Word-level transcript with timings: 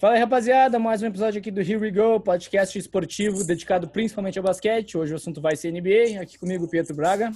Fala 0.00 0.14
aí, 0.14 0.20
rapaziada, 0.20 0.78
mais 0.78 1.02
um 1.02 1.08
episódio 1.08 1.38
aqui 1.40 1.50
do 1.50 1.60
Here 1.60 1.76
We 1.76 1.90
Go, 1.90 2.18
podcast 2.20 2.78
esportivo 2.78 3.44
dedicado 3.44 3.86
principalmente 3.86 4.38
ao 4.38 4.42
basquete. 4.42 4.96
Hoje 4.96 5.12
o 5.12 5.16
assunto 5.16 5.42
vai 5.42 5.54
ser 5.56 5.70
NBA. 5.70 6.22
Aqui 6.22 6.38
comigo, 6.38 6.66
Pietro 6.66 6.96
Braga. 6.96 7.30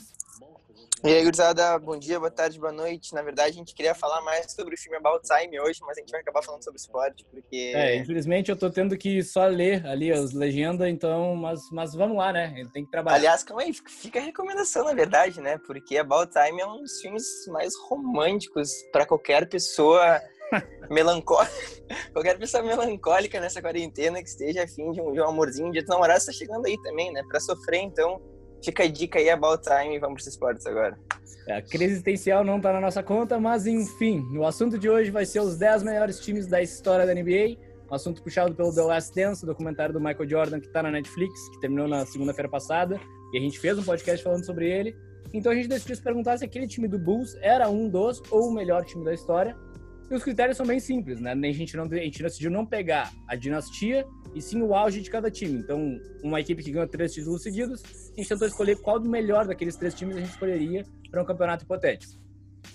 E 1.05 1.09
aí, 1.09 1.23
gurizada, 1.23 1.79
bom 1.79 1.99
dia, 1.99 2.19
boa 2.19 2.31
tarde, 2.31 2.59
boa 2.59 2.73
noite. 2.73 3.13
Na 3.13 3.21
verdade, 3.21 3.51
a 3.51 3.53
gente 3.53 3.75
queria 3.75 3.95
falar 3.95 4.23
mais 4.23 4.51
sobre 4.53 4.75
o 4.75 4.79
filme 4.79 4.97
About 4.97 5.23
Time 5.29 5.61
hoje, 5.61 5.79
mas 5.83 5.99
a 5.99 6.01
gente 6.01 6.11
vai 6.11 6.23
acabar 6.23 6.43
falando 6.43 6.65
sobre 6.65 6.81
esporte, 6.81 7.27
porque... 7.31 7.73
É, 7.75 7.97
infelizmente 7.97 8.51
eu 8.51 8.57
tô 8.57 8.71
tendo 8.71 8.97
que 8.97 9.23
só 9.23 9.45
ler 9.45 9.87
ali 9.87 10.11
as 10.11 10.33
legendas, 10.33 10.89
então, 10.89 11.37
mas, 11.37 11.61
mas 11.71 11.95
vamos 11.95 12.17
lá, 12.17 12.33
né? 12.33 12.55
Ele 12.57 12.71
tem 12.71 12.87
que 12.87 12.91
trabalhar. 12.91 13.19
Aliás, 13.19 13.45
calma 13.45 13.65
aí, 13.65 13.75
fica 13.75 14.19
a 14.19 14.23
recomendação, 14.23 14.87
na 14.87 14.95
verdade, 14.95 15.39
né? 15.39 15.59
Porque 15.67 15.99
About 15.99 16.33
Time 16.33 16.63
é 16.63 16.67
um 16.67 16.81
dos 16.81 16.99
filmes 17.03 17.27
mais 17.49 17.75
românticos 17.91 18.71
para 18.91 19.05
qualquer 19.05 19.47
pessoa 19.47 20.19
melancólica, 20.91 21.53
qualquer 22.13 22.39
pessoa 22.39 22.63
melancólica 22.63 23.41
nessa 23.41 23.61
quarentena 23.61 24.23
que 24.23 24.29
esteja 24.29 24.65
afim 24.65 24.91
de 24.93 25.01
um, 25.01 25.13
de 25.13 25.21
um 25.21 25.29
amorzinho, 25.29 25.69
um 25.69 25.71
dia 25.71 25.83
dos 25.83 25.91
namorados 25.91 26.25
tá 26.25 26.33
chegando 26.33 26.67
aí 26.67 26.77
também, 26.83 27.13
né? 27.13 27.23
Para 27.29 27.41
sofrer, 27.41 27.81
então 27.81 28.21
Fica 28.65 28.85
a 28.85 28.89
dica 28.89 29.19
aí, 29.19 29.29
About 29.29 29.63
Time, 29.63 29.99
vamos 29.99 30.23
para 30.23 30.31
esportes 30.31 30.67
agora. 30.67 30.99
É, 31.47 31.59
a 31.59 31.63
crise 31.63 31.93
existencial 31.93 32.43
não 32.43 32.57
está 32.57 32.73
na 32.73 32.81
nossa 32.81 33.03
conta, 33.03 33.39
mas 33.39 33.67
enfim, 33.67 34.27
o 34.39 34.47
assunto 34.47 34.79
de 34.79 34.89
hoje 34.89 35.11
vai 35.11 35.27
ser 35.27 35.41
os 35.41 35.59
10 35.59 35.83
melhores 35.83 36.19
times 36.19 36.47
da 36.47 36.63
história 36.63 37.05
da 37.05 37.15
NBA. 37.15 37.59
Um 37.91 37.95
assunto 37.95 38.23
puxado 38.23 38.55
pelo 38.55 38.75
The 38.75 38.81
Last 38.81 39.15
Dance, 39.15 39.45
o 39.45 39.47
documentário 39.47 39.93
do 39.93 40.01
Michael 40.01 40.27
Jordan 40.27 40.61
que 40.61 40.69
está 40.69 40.83
na 40.83 40.91
Netflix, 40.91 41.47
que 41.51 41.61
terminou 41.61 41.87
na 41.87 42.07
segunda-feira 42.07 42.49
passada, 42.49 42.99
e 43.35 43.37
a 43.37 43.41
gente 43.41 43.59
fez 43.59 43.79
um 43.79 43.83
podcast 43.83 44.25
falando 44.25 44.47
sobre 44.47 44.71
ele. 44.71 44.97
Então 45.35 45.53
a 45.53 45.55
gente 45.55 45.69
decidiu 45.69 45.97
se 45.97 46.03
perguntar 46.03 46.39
se 46.39 46.45
aquele 46.47 46.67
time 46.67 46.89
do 46.89 46.99
Bulls 46.99 47.37
era 47.43 47.69
um 47.69 47.91
dos 47.91 48.23
ou 48.31 48.49
o 48.49 48.55
melhor 48.55 48.83
time 48.87 49.05
da 49.05 49.13
história. 49.13 49.55
E 50.11 50.15
os 50.15 50.23
critérios 50.23 50.57
são 50.57 50.67
bem 50.67 50.79
simples, 50.79 51.21
né? 51.21 51.33
A 51.33 51.53
gente, 51.53 51.77
não, 51.77 51.85
a 51.85 51.97
gente 51.97 52.23
decidiu 52.23 52.51
não 52.51 52.67
pegar 52.67 53.13
a 53.27 53.35
dinastia 53.35 54.07
e 54.35 54.43
sim 54.43 54.61
o 54.61 54.75
auge 54.75 55.01
de 55.01 55.11
cada 55.11 55.31
time. 55.31 55.59
Então, 55.59 55.99
uma 56.23 56.41
equipe 56.41 56.63
que 56.63 56.71
ganhou 56.71 56.87
três 56.87 57.13
títulos 57.13 57.43
seguidos, 57.43 57.83
a 57.83 58.17
gente 58.17 58.29
tentou 58.29 58.47
escolher 58.47 58.77
qual 58.77 59.01
do 59.01 59.09
melhor 59.09 59.47
daqueles 59.47 59.77
três 59.77 59.95
times 59.95 60.17
a 60.17 60.21
gente 60.21 60.31
escolheria 60.31 60.85
para 61.11 61.23
um 61.23 61.25
campeonato 61.25 61.65
hipotético. 61.65 62.23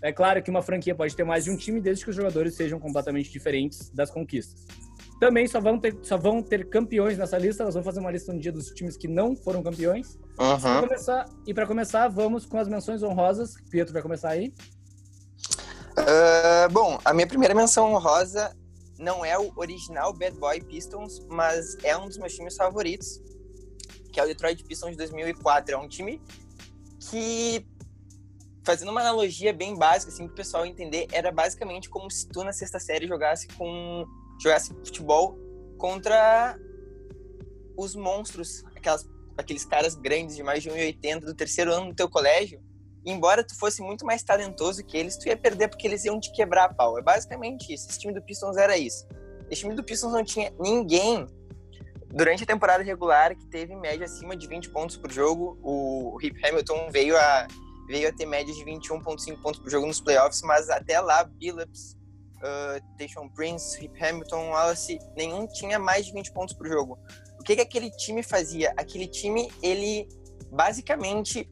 É 0.02 0.12
claro 0.12 0.42
que 0.42 0.50
uma 0.50 0.62
franquia 0.62 0.96
pode 0.96 1.16
ter 1.16 1.24
mais 1.24 1.44
de 1.44 1.52
um 1.52 1.58
time 1.58 1.82
desde 1.82 2.04
que 2.04 2.10
os 2.10 2.16
jogadores 2.16 2.56
sejam 2.56 2.80
completamente 2.80 3.32
diferentes 3.32 3.90
das 3.90 4.10
conquistas. 4.10 4.66
Também 5.20 5.46
só 5.48 5.60
vão 5.60 5.78
ter, 5.78 5.98
só 6.02 6.18
vão 6.18 6.42
ter 6.42 6.70
campeões 6.70 7.18
nessa 7.18 7.38
lista. 7.38 7.66
Nós 7.66 7.74
vamos 7.74 7.86
fazer 7.86 8.00
uma 8.00 8.10
lista 8.10 8.32
no 8.32 8.40
dia 8.40 8.54
dos 8.54 8.68
times 8.68 8.96
que 8.96 9.08
não 9.08 9.36
foram 9.36 9.62
campeões. 9.62 10.18
Uhum. 10.40 10.88
Começar, 10.88 11.26
e 11.46 11.54
para 11.54 11.68
começar, 11.68 12.08
vamos 12.08 12.46
com 12.46 12.58
as 12.58 12.70
menções 12.70 13.04
honrosas. 13.04 13.56
Pietro 13.70 13.92
vai 13.92 14.02
começar 14.02 14.30
aí. 14.30 14.54
Uh, 15.98 16.39
bom, 16.70 17.00
a 17.04 17.14
minha 17.14 17.28
primeira 17.28 17.54
menção 17.54 17.94
honrosa 17.94 18.56
não 18.98 19.24
é 19.24 19.38
o 19.38 19.52
original 19.56 20.14
Bad 20.14 20.38
Boy 20.38 20.62
Pistons, 20.62 21.20
mas 21.28 21.76
é 21.84 21.98
um 21.98 22.08
dos 22.08 22.18
meus 22.18 22.34
times 22.34 22.56
favoritos, 22.56 23.22
que 24.12 24.20
é 24.20 24.24
o 24.24 24.28
Detroit 24.28 24.64
Pistons 24.64 24.92
de 24.92 24.98
2004. 24.98 25.74
É 25.74 25.78
um 25.78 25.88
time 25.88 26.22
que, 27.00 27.66
fazendo 28.64 28.90
uma 28.92 29.02
analogia 29.02 29.54
bem 29.54 29.76
básica, 29.76 30.12
assim, 30.12 30.26
para 30.26 30.34
o 30.34 30.36
pessoal 30.36 30.66
entender, 30.66 31.08
era 31.12 31.32
basicamente 31.32 31.90
como 31.90 32.12
se 32.12 32.28
tu 32.28 32.44
na 32.44 32.54
sexta 32.54 32.80
série 32.80 33.08
jogasse 33.08 33.48
com 33.50 34.06
jogasse 34.42 34.74
futebol 34.86 35.38
contra 35.78 36.58
os 37.78 37.96
monstros, 37.96 38.64
aquelas, 38.76 39.10
aqueles 39.38 39.66
caras 39.66 39.96
grandes 39.96 40.36
de 40.36 40.44
mais 40.44 40.62
de 40.62 40.70
1,80 40.70 41.22
do 41.22 41.34
terceiro 41.34 41.74
ano 41.74 41.90
do 41.90 41.96
teu 41.96 42.10
colégio, 42.10 42.62
embora 43.06 43.44
tu 43.44 43.58
fosse 43.58 43.82
muito 43.82 44.06
mais 44.06 44.24
talentoso 44.24 44.84
que 44.84 44.98
eles, 44.98 45.18
tu 45.18 45.28
ia 45.28 45.38
perder 45.38 45.68
porque 45.68 45.88
eles 45.88 46.06
iam 46.06 46.20
te 46.20 46.32
quebrar 46.32 46.66
a 46.66 46.74
pau. 46.74 46.98
É 46.98 47.02
basicamente 47.02 47.74
isso. 47.74 47.90
Esse 47.90 48.00
time 48.00 48.14
do 48.14 48.22
Pistons 48.22 48.58
era 48.58 48.78
isso. 48.78 49.08
Esse 49.50 49.62
time 49.62 49.76
do 49.76 49.84
Pistons 49.84 50.14
não 50.14 50.24
tinha 50.24 50.54
ninguém 50.60 51.26
durante 52.14 52.44
a 52.44 52.46
temporada 52.46 52.84
regular 52.84 53.36
que 53.36 53.46
teve 53.48 53.76
média 53.76 54.06
acima 54.06 54.36
de 54.36 54.48
20 54.48 54.70
pontos 54.70 54.98
por 54.98 55.12
jogo. 55.12 55.60
O 55.62 56.18
Rip 56.18 56.44
Hamilton 56.46 56.90
veio 56.92 57.18
a, 57.18 57.48
veio 57.88 58.10
a 58.10 58.14
ter 58.14 58.26
média 58.26 58.54
de 58.54 58.64
21,5 58.66 59.42
pontos 59.42 59.60
por 59.60 59.70
jogo 59.70 59.88
nos 59.88 60.02
playoffs, 60.02 60.42
mas 60.42 60.70
até 60.70 61.00
lá, 61.00 61.24
Billups, 61.24 61.98
uh, 62.40 63.30
Prince, 63.36 63.80
Rip 63.80 64.04
Hamilton, 64.04 64.50
Wallace, 64.50 65.00
nenhum 65.16 65.48
tinha 65.48 65.80
mais 65.80 66.06
de 66.06 66.14
20 66.14 66.32
pontos 66.32 66.56
por 66.56 66.68
jogo. 66.68 67.00
O 67.40 67.44
que, 67.44 67.56
que 67.56 67.62
aquele 67.62 67.90
time 67.92 68.22
fazia? 68.22 68.74
Aquele 68.78 69.08
time, 69.08 69.50
ele 69.62 70.08
basicamente 70.52 71.50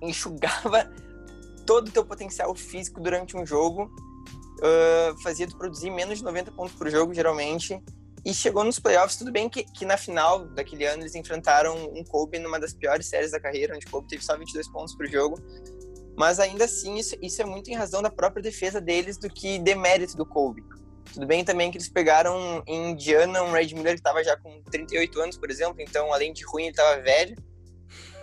enxugava 0.00 0.90
todo 1.66 1.88
o 1.88 1.90
teu 1.90 2.04
potencial 2.04 2.54
físico 2.54 3.00
durante 3.00 3.36
um 3.36 3.44
jogo, 3.44 3.90
uh, 4.60 5.22
fazia 5.22 5.46
tu 5.46 5.56
produzir 5.56 5.90
menos 5.90 6.18
de 6.18 6.24
90 6.24 6.52
pontos 6.52 6.74
por 6.74 6.88
jogo, 6.90 7.12
geralmente, 7.12 7.82
e 8.24 8.34
chegou 8.34 8.64
nos 8.64 8.78
playoffs, 8.80 9.16
tudo 9.16 9.30
bem 9.30 9.48
que, 9.48 9.62
que 9.62 9.84
na 9.84 9.96
final 9.96 10.46
daquele 10.46 10.84
ano 10.84 11.02
eles 11.02 11.14
enfrentaram 11.14 11.76
um 11.94 12.02
Kobe 12.02 12.40
numa 12.40 12.58
das 12.58 12.74
piores 12.74 13.06
séries 13.06 13.30
da 13.30 13.38
carreira, 13.38 13.74
onde 13.74 13.86
Kobe 13.86 14.08
teve 14.08 14.24
só 14.24 14.36
22 14.36 14.68
pontos 14.68 14.96
por 14.96 15.06
jogo, 15.06 15.38
mas 16.16 16.40
ainda 16.40 16.64
assim 16.64 16.96
isso, 16.96 17.14
isso 17.22 17.40
é 17.40 17.44
muito 17.44 17.70
em 17.70 17.74
razão 17.74 18.02
da 18.02 18.10
própria 18.10 18.42
defesa 18.42 18.80
deles 18.80 19.16
do 19.16 19.28
que 19.28 19.58
demérito 19.60 20.16
do 20.16 20.26
Kobe. 20.26 20.64
Tudo 21.12 21.24
bem 21.24 21.44
também 21.44 21.70
que 21.70 21.78
eles 21.78 21.88
pegaram 21.88 22.64
em 22.66 22.90
Indiana 22.90 23.42
um 23.44 23.52
Red 23.52 23.68
Miller 23.74 23.92
que 23.92 24.00
estava 24.00 24.24
já 24.24 24.36
com 24.36 24.60
38 24.72 25.20
anos, 25.20 25.38
por 25.38 25.48
exemplo, 25.48 25.80
então 25.80 26.12
além 26.12 26.32
de 26.32 26.44
ruim 26.44 26.64
ele 26.64 26.70
estava 26.72 27.00
velho, 27.00 27.36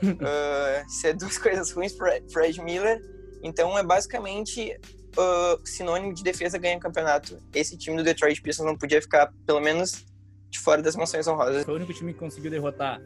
uh, 0.04 0.88
isso 0.88 1.08
é 1.08 1.14
duas 1.14 1.38
coisas 1.40 1.72
ruins 1.72 1.94
para 1.94 2.20
Fred 2.32 2.62
Miller. 2.62 3.02
Então 3.44 3.78
é 3.78 3.84
basicamente 3.84 4.76
uh, 5.18 5.68
sinônimo 5.68 6.14
de 6.14 6.24
defesa 6.24 6.58
ganha 6.58 6.80
campeonato. 6.80 7.38
Esse 7.54 7.78
time 7.78 7.98
do 7.98 8.04
Detroit 8.04 8.42
Pistons 8.42 8.66
não 8.66 8.78
podia 8.78 9.02
ficar, 9.02 9.32
pelo 9.46 9.60
menos, 9.60 10.06
de 10.50 10.60
fora 10.60 10.82
das 10.82 10.96
menções 10.96 11.28
honrosas. 11.28 11.64
Foi 11.64 11.74
o 11.74 11.78
único 11.78 11.94
time 11.94 12.14
que 12.14 12.20
conseguiu 12.20 12.52
derrotar 12.52 13.02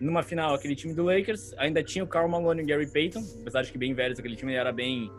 numa 0.00 0.22
final 0.22 0.54
aquele 0.54 0.74
time 0.74 0.94
do 0.94 1.04
Lakers. 1.04 1.52
Ainda 1.58 1.82
tinha 1.82 2.04
o 2.04 2.06
Karl 2.06 2.28
Malone 2.28 2.60
e 2.60 2.64
o 2.64 2.66
Gary 2.66 2.90
Payton, 2.90 3.22
apesar 3.40 3.62
de 3.62 3.72
que 3.72 3.78
bem 3.78 3.94
velhos, 3.94 4.18
aquele 4.18 4.36
time 4.36 4.54
era 4.54 4.72
bem, 4.72 5.10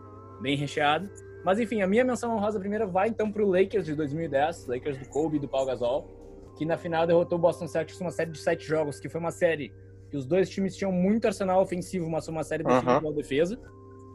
bem 0.42 0.56
recheado. 0.56 1.10
Mas 1.44 1.60
enfim, 1.60 1.82
a 1.82 1.88
minha 1.88 2.04
menção 2.04 2.36
honrosa 2.36 2.60
primeira 2.60 2.86
vai 2.86 3.10
então 3.10 3.32
para 3.32 3.44
o 3.44 3.50
Lakers 3.50 3.86
de 3.86 3.96
2010, 3.96 4.68
Lakers 4.68 4.98
do 4.98 5.06
Kobe 5.06 5.38
e 5.38 5.40
do 5.40 5.48
Paul 5.48 5.66
Gasol, 5.66 6.54
que 6.58 6.66
na 6.66 6.78
final 6.78 7.08
derrotou 7.08 7.38
o 7.38 7.42
Boston 7.42 7.68
Celtics 7.68 8.00
uma 8.02 8.12
série 8.12 8.32
de 8.32 8.40
sete 8.40 8.66
jogos, 8.66 9.00
que 9.00 9.08
foi 9.08 9.22
uma 9.22 9.32
série 9.32 9.72
que 10.10 10.18
os 10.18 10.26
dois 10.26 10.50
times 10.50 10.76
tinham 10.76 10.92
muito 10.92 11.26
arsenal 11.26 11.62
ofensivo, 11.62 12.10
mas 12.10 12.26
foi 12.26 12.34
uma 12.34 12.44
série 12.44 12.64
definida 12.64 13.06
uhum. 13.06 13.14
defesa. 13.14 13.60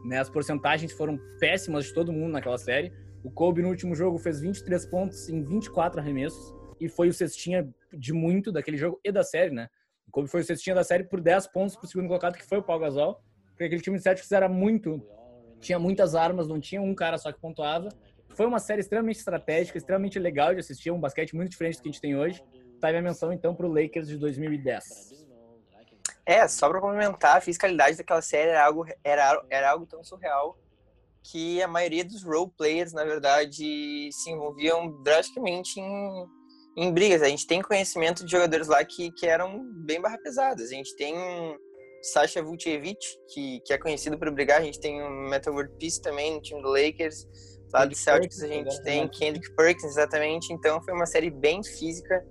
Né? 0.05 0.19
As 0.19 0.29
porcentagens 0.29 0.91
foram 0.91 1.19
péssimas 1.39 1.85
de 1.85 1.93
todo 1.93 2.11
mundo 2.11 2.31
naquela 2.31 2.57
série. 2.57 2.91
O 3.23 3.31
Kobe 3.31 3.61
no 3.61 3.69
último 3.69 3.95
jogo 3.95 4.17
fez 4.17 4.41
23 4.41 4.85
pontos 4.87 5.29
em 5.29 5.43
24 5.43 6.01
arremessos 6.01 6.53
e 6.79 6.89
foi 6.89 7.09
o 7.09 7.13
cestinha 7.13 7.69
de 7.93 8.11
muito 8.11 8.51
daquele 8.51 8.77
jogo 8.77 8.99
e 9.03 9.11
da 9.11 9.23
série, 9.23 9.51
né? 9.51 9.69
O 10.07 10.11
Kobe 10.11 10.27
foi 10.27 10.41
o 10.41 10.43
cestinha 10.43 10.75
da 10.75 10.83
série 10.83 11.03
por 11.05 11.21
10 11.21 11.47
pontos 11.47 11.75
pro 11.75 11.87
segundo 11.87 12.07
colocado, 12.07 12.35
que 12.35 12.45
foi 12.45 12.57
o 12.57 12.63
Paul 12.63 12.79
Gasol, 12.79 13.21
porque 13.47 13.63
aquele 13.63 13.81
time 13.81 13.97
de 13.97 14.03
Celtics 14.03 14.31
era 14.31 14.49
muito 14.49 15.01
tinha 15.63 15.79
muitas 15.79 16.13
armas, 16.13 16.47
não 16.47 16.59
tinha 16.59 16.81
um 16.81 16.93
cara 16.93 17.17
só 17.17 17.31
que 17.31 17.39
pontuava. 17.39 17.87
Foi 18.35 18.45
uma 18.45 18.59
série 18.59 18.81
extremamente 18.81 19.19
estratégica, 19.19 19.77
extremamente 19.77 20.19
legal 20.19 20.53
de 20.53 20.59
assistir, 20.59 20.91
um 20.91 20.99
basquete 20.99 21.35
muito 21.35 21.51
diferente 21.51 21.77
do 21.77 21.83
que 21.83 21.89
a 21.89 21.91
gente 21.91 22.01
tem 22.01 22.17
hoje. 22.17 22.43
Tá 22.81 22.87
aí 22.87 22.93
minha 22.93 23.03
menção 23.03 23.31
então 23.31 23.55
pro 23.55 23.69
Lakers 23.69 24.09
de 24.09 24.17
2010. 24.17 24.83
É, 26.25 26.47
só 26.47 26.69
pra 26.69 26.79
complementar, 26.79 27.37
a 27.37 27.41
fiscalidade 27.41 27.97
daquela 27.97 28.21
série 28.21 28.51
era 28.51 28.65
algo, 28.65 28.85
era, 29.03 29.45
era 29.49 29.71
algo 29.71 29.85
tão 29.85 30.03
surreal 30.03 30.57
que 31.23 31.61
a 31.61 31.67
maioria 31.67 32.03
dos 32.03 32.23
role 32.23 32.51
players, 32.57 32.93
na 32.93 33.03
verdade, 33.03 34.09
se 34.11 34.29
envolviam 34.29 35.01
drasticamente 35.01 35.79
em, 35.79 36.25
em 36.77 36.93
brigas. 36.93 37.21
A 37.21 37.29
gente 37.29 37.47
tem 37.47 37.61
conhecimento 37.61 38.25
de 38.25 38.31
jogadores 38.31 38.67
lá 38.67 38.83
que, 38.83 39.11
que 39.11 39.25
eram 39.25 39.63
bem 39.85 40.01
barra 40.01 40.17
pesadas. 40.17 40.69
A 40.69 40.73
gente 40.73 40.95
tem 40.95 41.15
Sasha 42.01 42.43
Vucevic, 42.43 42.99
que, 43.33 43.61
que 43.61 43.73
é 43.73 43.77
conhecido 43.77 44.17
por 44.19 44.29
brigar. 44.31 44.59
A 44.59 44.63
gente 44.63 44.79
tem 44.79 45.01
o 45.01 45.09
Metal 45.29 45.53
World 45.53 45.73
Peace 45.79 46.01
também 46.01 46.33
no 46.35 46.41
time 46.41 46.61
do 46.61 46.69
Lakers. 46.69 47.25
Lá 47.73 47.85
do 47.85 47.95
Celtics 47.95 48.43
a 48.43 48.47
gente 48.47 48.83
tem 48.83 49.07
Kendrick 49.07 49.55
Perkins, 49.55 49.85
exatamente. 49.85 50.53
Então 50.53 50.81
foi 50.83 50.93
uma 50.93 51.05
série 51.05 51.31
bem 51.31 51.63
física 51.63 52.23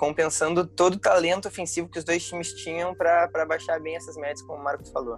compensando 0.00 0.66
todo 0.66 0.94
o 0.94 0.98
talento 0.98 1.46
ofensivo 1.46 1.86
que 1.86 1.98
os 1.98 2.04
dois 2.04 2.26
times 2.26 2.54
tinham 2.54 2.94
para 2.94 3.44
baixar 3.46 3.78
bem 3.78 3.96
essas 3.96 4.16
médias, 4.16 4.40
como 4.40 4.58
o 4.58 4.64
Marcos 4.64 4.88
falou. 4.88 5.16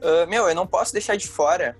Uh, 0.00 0.26
meu, 0.30 0.48
eu 0.48 0.54
não 0.54 0.66
posso 0.66 0.94
deixar 0.94 1.14
de 1.14 1.28
fora. 1.28 1.76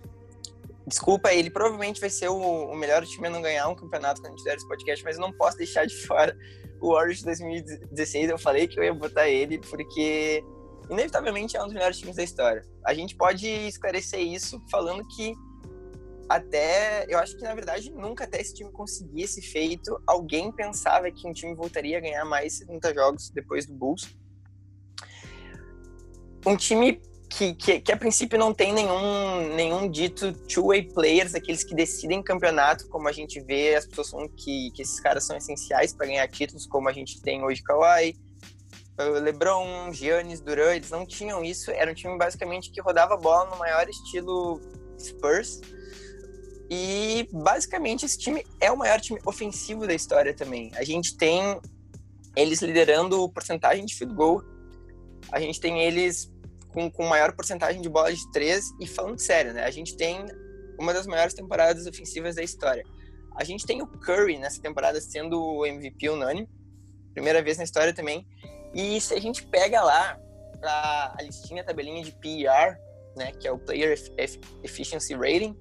Desculpa, 0.86 1.32
ele 1.32 1.48
provavelmente 1.48 2.02
vai 2.02 2.10
ser 2.10 2.28
o, 2.28 2.36
o, 2.36 2.76
melhor 2.76 3.02
time 3.06 3.28
a 3.28 3.30
não 3.30 3.40
ganhar 3.40 3.66
um 3.68 3.74
campeonato 3.74 4.20
quando 4.20 4.34
a 4.34 4.36
gente 4.36 4.44
der 4.44 4.56
esse 4.56 4.68
podcast, 4.68 5.02
mas 5.02 5.16
eu 5.16 5.22
não 5.22 5.32
posso 5.32 5.56
deixar 5.56 5.86
de 5.86 5.96
fora 6.06 6.36
o 6.82 6.92
Warriors 6.92 7.20
de 7.20 7.24
2016. 7.24 8.28
Eu 8.28 8.38
falei 8.38 8.68
que 8.68 8.78
eu 8.78 8.84
ia 8.84 8.92
botar 8.92 9.26
ele 9.26 9.58
porque, 9.58 10.44
inevitavelmente, 10.90 11.56
é 11.56 11.62
um 11.62 11.64
dos 11.64 11.72
melhores 11.72 11.96
times 11.96 12.16
da 12.16 12.22
história. 12.22 12.62
A 12.84 12.92
gente 12.92 13.16
pode 13.16 13.48
esclarecer 13.48 14.20
isso 14.20 14.62
falando 14.70 15.02
que 15.16 15.32
até 16.28 17.06
eu 17.08 17.18
acho 17.18 17.36
que 17.36 17.42
na 17.42 17.54
verdade 17.54 17.90
nunca 17.90 18.24
até 18.24 18.40
esse 18.40 18.54
time 18.54 18.70
conseguir 18.70 19.22
esse 19.22 19.42
feito, 19.42 20.00
alguém 20.06 20.50
pensava 20.52 21.10
que 21.10 21.28
um 21.28 21.32
time 21.32 21.54
voltaria 21.54 21.98
a 21.98 22.00
ganhar 22.00 22.24
mais 22.24 22.58
70 22.58 22.94
jogos 22.94 23.30
depois 23.30 23.66
do 23.66 23.74
Bulls. 23.74 24.16
Um 26.46 26.56
time 26.56 27.00
que, 27.28 27.54
que, 27.54 27.80
que, 27.80 27.92
a 27.92 27.96
princípio 27.96 28.38
não 28.38 28.54
tem 28.54 28.72
nenhum, 28.72 29.54
nenhum 29.54 29.90
dito 29.90 30.32
two-way 30.32 30.82
players, 30.82 31.34
aqueles 31.34 31.64
que 31.64 31.74
decidem 31.74 32.22
campeonato, 32.22 32.88
como 32.88 33.08
a 33.08 33.12
gente 33.12 33.40
vê 33.40 33.74
as 33.74 33.86
pessoas 33.86 34.10
falando 34.10 34.28
que, 34.36 34.70
que 34.72 34.82
esses 34.82 35.00
caras 35.00 35.24
são 35.24 35.36
essenciais 35.36 35.92
para 35.92 36.06
ganhar 36.06 36.28
títulos, 36.28 36.66
como 36.66 36.88
a 36.88 36.92
gente 36.92 37.20
tem 37.20 37.42
hoje 37.42 37.62
Kawhi, 37.62 38.14
LeBron, 39.22 39.92
Giannis, 39.92 40.40
Duran, 40.40 40.76
eles 40.76 40.90
não 40.90 41.04
tinham 41.04 41.42
isso, 41.44 41.70
era 41.72 41.90
um 41.90 41.94
time 41.94 42.16
basicamente 42.16 42.70
que 42.70 42.80
rodava 42.80 43.16
bola 43.16 43.50
no 43.50 43.56
maior 43.56 43.88
estilo 43.88 44.60
Spurs, 44.98 45.60
e 46.70 47.28
basicamente 47.32 48.04
esse 48.04 48.18
time 48.18 48.44
é 48.60 48.70
o 48.70 48.76
maior 48.76 49.00
time 49.00 49.20
ofensivo 49.26 49.86
da 49.86 49.94
história 49.94 50.34
também. 50.34 50.70
A 50.74 50.84
gente 50.84 51.16
tem 51.16 51.60
eles 52.36 52.60
liderando 52.62 53.28
porcentagem 53.28 53.84
de 53.84 53.94
field 53.94 54.14
goal, 54.14 54.42
a 55.30 55.40
gente 55.40 55.60
tem 55.60 55.82
eles 55.82 56.32
com, 56.74 56.90
com 56.90 57.06
maior 57.06 57.32
porcentagem 57.32 57.80
de 57.80 57.88
bola 57.88 58.12
de 58.12 58.30
três. 58.32 58.72
E 58.80 58.86
falando 58.86 59.18
sério, 59.18 59.54
né? 59.54 59.64
A 59.64 59.70
gente 59.70 59.96
tem 59.96 60.26
uma 60.78 60.92
das 60.92 61.06
maiores 61.06 61.32
temporadas 61.32 61.86
ofensivas 61.86 62.34
da 62.34 62.42
história. 62.42 62.84
A 63.36 63.44
gente 63.44 63.64
tem 63.64 63.80
o 63.80 63.86
Curry 63.86 64.38
nessa 64.38 64.60
temporada 64.60 65.00
sendo 65.00 65.40
o 65.40 65.64
MVP 65.64 66.10
unânime. 66.10 66.48
Primeira 67.12 67.42
vez 67.42 67.56
na 67.56 67.64
história 67.64 67.94
também. 67.94 68.26
E 68.74 69.00
se 69.00 69.14
a 69.14 69.20
gente 69.20 69.46
pega 69.46 69.82
lá 69.82 70.18
a, 70.62 71.14
a 71.18 71.22
listinha, 71.22 71.62
a 71.62 71.64
tabelinha 71.64 72.02
de 72.02 72.12
PER, 72.12 72.78
né, 73.16 73.32
que 73.32 73.46
é 73.46 73.52
o 73.52 73.58
Player 73.58 73.96
Efficiency 74.64 75.14
Rating, 75.14 75.56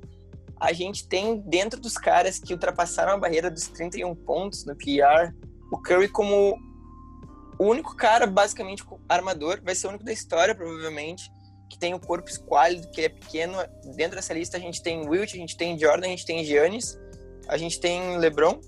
a 0.64 0.72
gente 0.72 1.06
tem 1.10 1.42
dentro 1.42 1.80
dos 1.80 1.96
caras 1.96 2.40
que 2.40 2.54
ultrapassaram 2.54 3.12
a 3.12 3.18
barreira 3.18 3.52
dos 3.52 3.68
31 3.68 4.16
pontos 4.16 4.66
no 4.66 4.74
PER, 4.78 5.36
o 5.70 5.78
Curry 5.82 6.08
como 6.08 6.58
o 7.60 7.66
único 7.66 7.94
cara, 7.98 8.26
basicamente, 8.26 8.82
armador, 9.10 9.62
vai 9.62 9.76
ser 9.76 9.88
o 9.88 9.90
único 9.90 10.06
da 10.06 10.14
história, 10.14 10.56
provavelmente, 10.56 11.30
que 11.70 11.78
tem 11.78 11.94
o 11.94 12.00
corpo 12.00 12.30
esquálido, 12.30 12.90
que 12.92 13.02
é 13.02 13.10
pequeno. 13.10 13.58
Dentro 13.98 14.16
dessa 14.16 14.34
lista 14.34 14.56
a 14.56 14.60
gente 14.60 14.82
tem 14.82 15.06
Wilt, 15.06 15.34
a 15.34 15.38
gente 15.38 15.58
tem 15.58 15.78
Jordan, 15.78 16.08
a 16.08 16.10
gente 16.10 16.26
tem 16.26 16.46
Giannis, 16.46 16.98
a 17.50 17.58
gente 17.58 17.82
tem 17.82 18.18
LeBron 18.18 18.62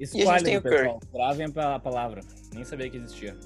esquálido, 0.00 0.16
e 0.16 0.28
a 0.28 0.38
gente 0.38 0.44
tem 0.44 0.56
o 0.56 0.62
Curry. 0.62 0.76
Pessoal. 0.78 1.00
Gravem 1.12 1.52
a 1.54 1.78
palavra, 1.78 2.22
nem 2.54 2.64
sabia 2.64 2.88
que 2.88 2.96
existia. 2.96 3.36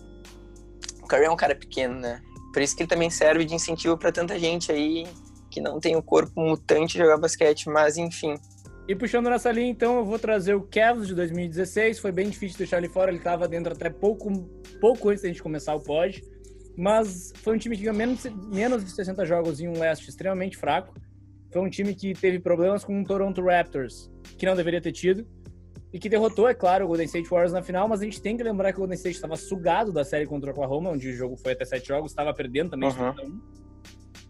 O 1.03 1.09
Curry 1.09 1.25
é 1.25 1.31
um 1.31 1.37
cara 1.37 1.57
pequeno, 1.57 1.99
né? 1.99 2.23
Por 2.53 2.63
isso 2.63 2.77
que 2.77 2.85
ele 2.85 2.89
também 2.89 3.11
serve 3.11 3.45
de 3.45 3.55
incentivo 3.55 3.99
para 3.99 4.13
tanta 4.13 4.39
gente 4.39 4.71
aí 4.71 5.07
que 5.57 5.61
não 5.63 5.81
tem 5.81 5.97
o 5.97 6.03
corpo 6.03 6.39
mutante 6.39 6.93
de 6.93 6.99
jogar 6.99 7.17
basquete, 7.17 7.71
mas 7.71 7.97
enfim. 7.97 8.35
E 8.87 8.95
puxando 8.95 9.31
nessa 9.31 9.51
linha, 9.51 9.71
então, 9.71 9.97
eu 9.97 10.05
vou 10.05 10.19
trazer 10.19 10.55
o 10.55 10.61
Cavs 10.61 11.09
de 11.09 11.15
2016. 11.15 11.99
Foi 11.99 12.13
bem 12.13 12.29
difícil 12.29 12.59
deixar 12.59 12.77
ele 12.77 12.91
fora, 12.91 13.11
ele 13.11 13.17
estava 13.17 13.49
dentro 13.49 13.73
até 13.73 13.89
pouco, 13.89 14.31
pouco 14.83 15.09
antes 15.09 15.23
da 15.23 15.29
gente 15.29 15.43
começar 15.43 15.75
o 15.75 15.81
pod. 15.81 16.23
Mas 16.77 17.33
foi 17.37 17.57
um 17.57 17.59
time 17.59 17.75
que 17.75 17.85
ganhou 17.85 17.97
menos, 17.97 18.23
menos 18.53 18.85
de 18.85 18.91
60 18.91 19.25
jogos 19.25 19.59
em 19.63 19.67
um 19.67 19.79
leste 19.79 20.11
extremamente 20.11 20.59
fraco. 20.59 20.95
Foi 21.51 21.63
um 21.63 21.71
time 21.71 21.95
que 21.95 22.13
teve 22.13 22.39
problemas 22.39 22.85
com 22.85 23.01
o 23.01 23.05
Toronto 23.05 23.43
Raptors, 23.43 24.11
que 24.37 24.45
não 24.45 24.55
deveria 24.55 24.83
ter 24.83 24.93
tido. 24.93 25.27
E 25.91 25.99
que 25.99 26.11
derrotou, 26.11 26.47
é 26.47 26.53
claro, 26.53 26.85
o 26.85 26.89
Golden 26.89 27.07
State 27.07 27.31
Warriors 27.31 27.55
na 27.55 27.63
final, 27.63 27.89
mas 27.89 28.03
a 28.03 28.05
gente 28.05 28.21
tem 28.21 28.37
que 28.37 28.43
lembrar 28.43 28.73
que 28.73 28.79
o 28.79 28.81
Golden 28.81 28.97
State 28.97 29.17
estava 29.17 29.37
sugado 29.37 29.91
da 29.91 30.05
série 30.05 30.27
contra 30.27 30.51
o 30.51 30.53
Oklahoma, 30.53 30.91
onde 30.91 31.09
o 31.09 31.13
jogo 31.15 31.35
foi 31.35 31.53
até 31.53 31.65
sete 31.65 31.89
jogos, 31.89 32.11
estava 32.11 32.35
perdendo 32.35 32.73
também. 32.73 32.91
Uhum. 32.91 33.41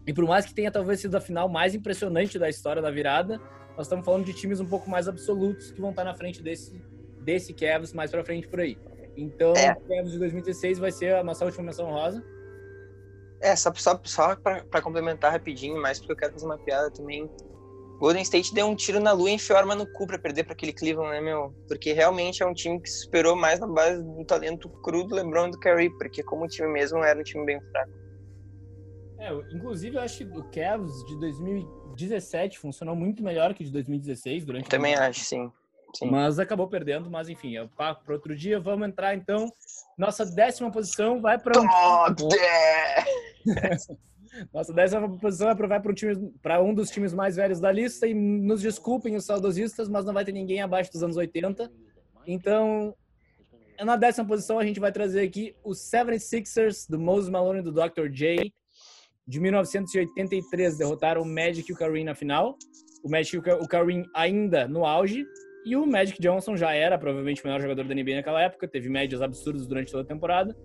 E 0.06 0.12
por 0.12 0.24
mais 0.24 0.46
que 0.46 0.54
tenha 0.54 0.70
talvez 0.70 1.00
sido 1.00 1.16
a 1.16 1.20
final 1.20 1.48
mais 1.48 1.74
impressionante 1.74 2.38
da 2.38 2.48
história 2.48 2.80
da 2.80 2.90
virada, 2.90 3.40
nós 3.76 3.86
estamos 3.86 4.04
falando 4.04 4.24
de 4.24 4.32
times 4.32 4.60
um 4.60 4.66
pouco 4.66 4.88
mais 4.88 5.08
absolutos 5.08 5.72
que 5.72 5.80
vão 5.80 5.90
estar 5.90 6.04
na 6.04 6.14
frente 6.14 6.42
desse, 6.42 6.80
desse 7.20 7.52
Cavs 7.52 7.92
mais 7.92 8.10
para 8.10 8.24
frente 8.24 8.46
por 8.46 8.60
aí. 8.60 8.78
Então, 9.16 9.52
é. 9.54 9.72
o 9.72 9.88
Cavs 9.88 10.12
de 10.12 10.18
2016 10.18 10.78
vai 10.78 10.92
ser 10.92 11.14
a 11.14 11.24
nossa 11.24 11.44
última 11.44 11.64
menção 11.64 11.90
rosa. 11.90 12.24
É, 13.40 13.54
só, 13.56 13.72
só, 13.74 14.00
só 14.04 14.36
para 14.36 14.80
complementar 14.80 15.32
rapidinho, 15.32 15.80
mais 15.80 15.98
porque 15.98 16.12
eu 16.12 16.16
quero 16.16 16.32
fazer 16.32 16.46
uma 16.46 16.58
piada 16.58 16.90
também. 16.90 17.28
Golden 17.98 18.22
State 18.22 18.54
deu 18.54 18.66
um 18.66 18.76
tiro 18.76 19.00
na 19.00 19.12
lua 19.12 19.30
e 19.30 19.34
enfiou 19.34 19.58
arma 19.58 19.74
no 19.74 19.86
cu 19.86 20.06
pra 20.06 20.18
perder 20.18 20.44
para 20.44 20.52
aquele 20.52 20.72
Cleveland, 20.72 21.10
né, 21.10 21.20
meu? 21.20 21.54
Porque 21.66 21.92
realmente 21.92 22.42
é 22.42 22.46
um 22.46 22.52
time 22.52 22.80
que 22.80 22.90
superou 22.90 23.34
mais 23.34 23.58
na 23.58 23.66
base 23.66 24.02
do 24.02 24.24
talento 24.24 24.68
cru 24.82 25.04
do 25.04 25.14
LeBron 25.14 25.50
do 25.50 25.58
Curry, 25.58 25.90
porque 25.98 26.22
como 26.22 26.46
time 26.46 26.68
mesmo 26.68 27.02
era 27.02 27.18
um 27.18 27.22
time 27.22 27.44
bem 27.44 27.60
fraco. 27.60 28.05
É, 29.18 29.32
inclusive 29.54 29.96
eu 29.96 30.00
acho 30.00 30.18
que 30.18 30.24
o 30.24 30.44
Cavs 30.44 31.04
de 31.06 31.18
2017 31.18 32.58
funcionou 32.58 32.94
muito 32.94 33.22
melhor 33.22 33.54
que 33.54 33.64
de 33.64 33.72
2016 33.72 34.44
durante 34.44 34.68
Também 34.68 34.94
acho, 34.94 35.20
sim. 35.20 35.50
sim. 35.94 36.10
Mas 36.10 36.38
acabou 36.38 36.68
perdendo, 36.68 37.10
mas 37.10 37.28
enfim, 37.28 37.56
é 37.56 37.66
papo 37.66 38.04
para 38.04 38.14
outro 38.14 38.36
dia. 38.36 38.60
Vamos 38.60 38.86
entrar 38.86 39.14
então. 39.14 39.50
Nossa 39.96 40.26
décima 40.26 40.70
posição 40.70 41.20
vai 41.20 41.38
para 41.38 41.60
um... 41.60 41.66
Nossa 44.52 44.72
décima 44.72 45.08
posição 45.18 45.46
vai 45.46 45.80
para 45.80 45.90
um, 45.90 45.94
time, 45.94 46.30
um 46.62 46.74
dos 46.74 46.90
times 46.90 47.14
mais 47.14 47.36
velhos 47.36 47.58
da 47.58 47.72
lista 47.72 48.06
e 48.06 48.12
nos 48.12 48.60
desculpem 48.60 49.16
os 49.16 49.24
saudosistas, 49.24 49.88
mas 49.88 50.04
não 50.04 50.12
vai 50.12 50.26
ter 50.26 50.32
ninguém 50.32 50.60
abaixo 50.60 50.92
dos 50.92 51.02
anos 51.02 51.16
80. 51.16 51.72
Então, 52.26 52.94
na 53.82 53.96
décima 53.96 54.26
posição 54.26 54.58
a 54.58 54.64
gente 54.64 54.78
vai 54.78 54.92
trazer 54.92 55.22
aqui 55.22 55.56
os 55.64 55.78
76ers 55.78 56.86
do 56.86 56.98
Moses 56.98 57.30
Malone 57.30 57.60
e 57.60 57.62
do 57.62 57.72
Dr. 57.72 58.10
J 58.10 58.52
de 59.26 59.40
1983 59.40 60.78
derrotaram 60.78 61.22
o 61.22 61.24
Magic 61.26 61.68
e 61.68 61.74
o 61.74 61.76
Kareem 61.76 62.04
na 62.04 62.14
final. 62.14 62.56
O 63.04 63.10
Magic 63.10 63.36
e 63.36 63.52
o 63.52 63.68
Kareem 63.68 64.04
ainda 64.14 64.68
no 64.68 64.84
auge. 64.84 65.26
E 65.64 65.74
o 65.74 65.84
Magic 65.84 66.20
Johnson 66.20 66.56
já 66.56 66.72
era 66.72 66.96
provavelmente 66.96 67.42
o 67.42 67.46
melhor 67.46 67.60
jogador 67.60 67.84
da 67.84 67.94
NBA 67.94 68.14
naquela 68.14 68.40
época, 68.40 68.68
teve 68.68 68.88
médias 68.88 69.20
absurdas 69.20 69.66
durante 69.66 69.90
toda 69.90 70.04
a 70.04 70.06
temporada. 70.06 70.56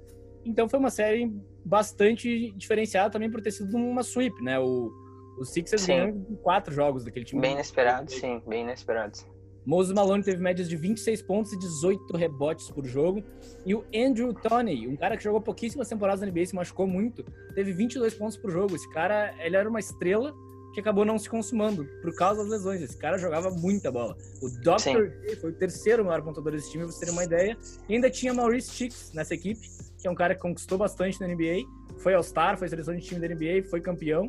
Então 0.46 0.69
foi 0.69 0.80
uma 0.80 0.92
série 0.92 1.31
bastante 1.66 2.52
diferenciada 2.52 3.10
também 3.10 3.30
por 3.30 3.42
ter 3.42 3.52
sido 3.52 3.75
uma 3.75 4.04
sweep, 4.04 4.44
né? 4.44 4.60
O, 4.60 4.92
o 5.40 5.44
Sixers 5.44 5.86
ganhou 5.86 6.13
quatro 6.44 6.74
jogos 6.74 7.04
daquele 7.04 7.25
time. 7.25 7.42
Bem 7.42 7.54
inesperado, 7.54 8.12
sim, 8.12 8.42
bem 8.48 8.62
inesperado. 8.62 9.18
Moses 9.66 9.94
Malone 9.94 10.24
teve 10.24 10.42
médias 10.42 10.68
de 10.68 10.75
26 10.75 11.22
pontos 11.22 11.54
e 11.54 11.60
18 11.60 12.18
rebotes 12.18 12.69
por 12.69 12.86
jogo. 12.86 13.24
E 13.66 13.75
o 13.75 13.86
Andrew 13.96 14.34
Toney, 14.34 14.88
um 14.88 14.96
cara 14.96 15.16
que 15.16 15.24
jogou 15.24 15.42
pouquíssimas 15.42 15.88
temporadas 15.88 16.22
na 16.22 16.28
NBA, 16.28 16.48
se 16.48 16.56
machucou 16.56 16.88
muito, 16.88 17.24
teve 17.54 17.72
22 17.72 18.13
pontos 18.13 18.38
por 18.38 18.52
jogo. 18.52 18.75
Esse 18.75 18.90
cara, 18.90 19.34
ele 19.40 19.56
era 19.56 19.69
uma 19.69 19.80
estrela 19.80 20.34
que 20.74 20.80
acabou 20.80 21.04
não 21.04 21.19
se 21.19 21.30
consumando 21.30 21.86
por 22.02 22.16
causa 22.16 22.42
das 22.42 22.52
lesões. 22.52 22.81
Esse 22.81 22.98
cara 22.98 23.18
jogava 23.18 23.52
muita 23.52 23.92
bola. 23.92 24.16
O 24.42 24.50
Dr. 24.50 25.38
foi 25.40 25.52
o 25.52 25.54
terceiro 25.54 26.06
maior 26.06 26.22
pontuador 26.22 26.54
desse 26.54 26.72
time, 26.72 26.84
pra 26.84 26.92
você 26.92 27.06
ter 27.06 27.12
uma 27.12 27.24
ideia. 27.24 27.58
E 27.88 27.96
ainda 27.96 28.10
tinha 28.10 28.34
Maurice 28.34 28.72
Chicks 28.72 29.12
nessa 29.13 29.34
equipe, 29.34 29.62
que 30.00 30.08
é 30.08 30.12
um 30.12 30.16
cara 30.16 30.34
que 30.34 30.42
conquistou 30.42 30.78
bastante 30.78 31.19
na 31.19 31.28
NBA. 31.28 31.68
Foi 32.00 32.13
All-Star, 32.13 32.58
foi 32.58 32.68
seleção 32.68 32.96
de 32.96 33.02
time 33.02 33.19
da 33.19 33.28
NBA, 33.28 33.69
foi 33.69 33.81
campeão 33.81 34.28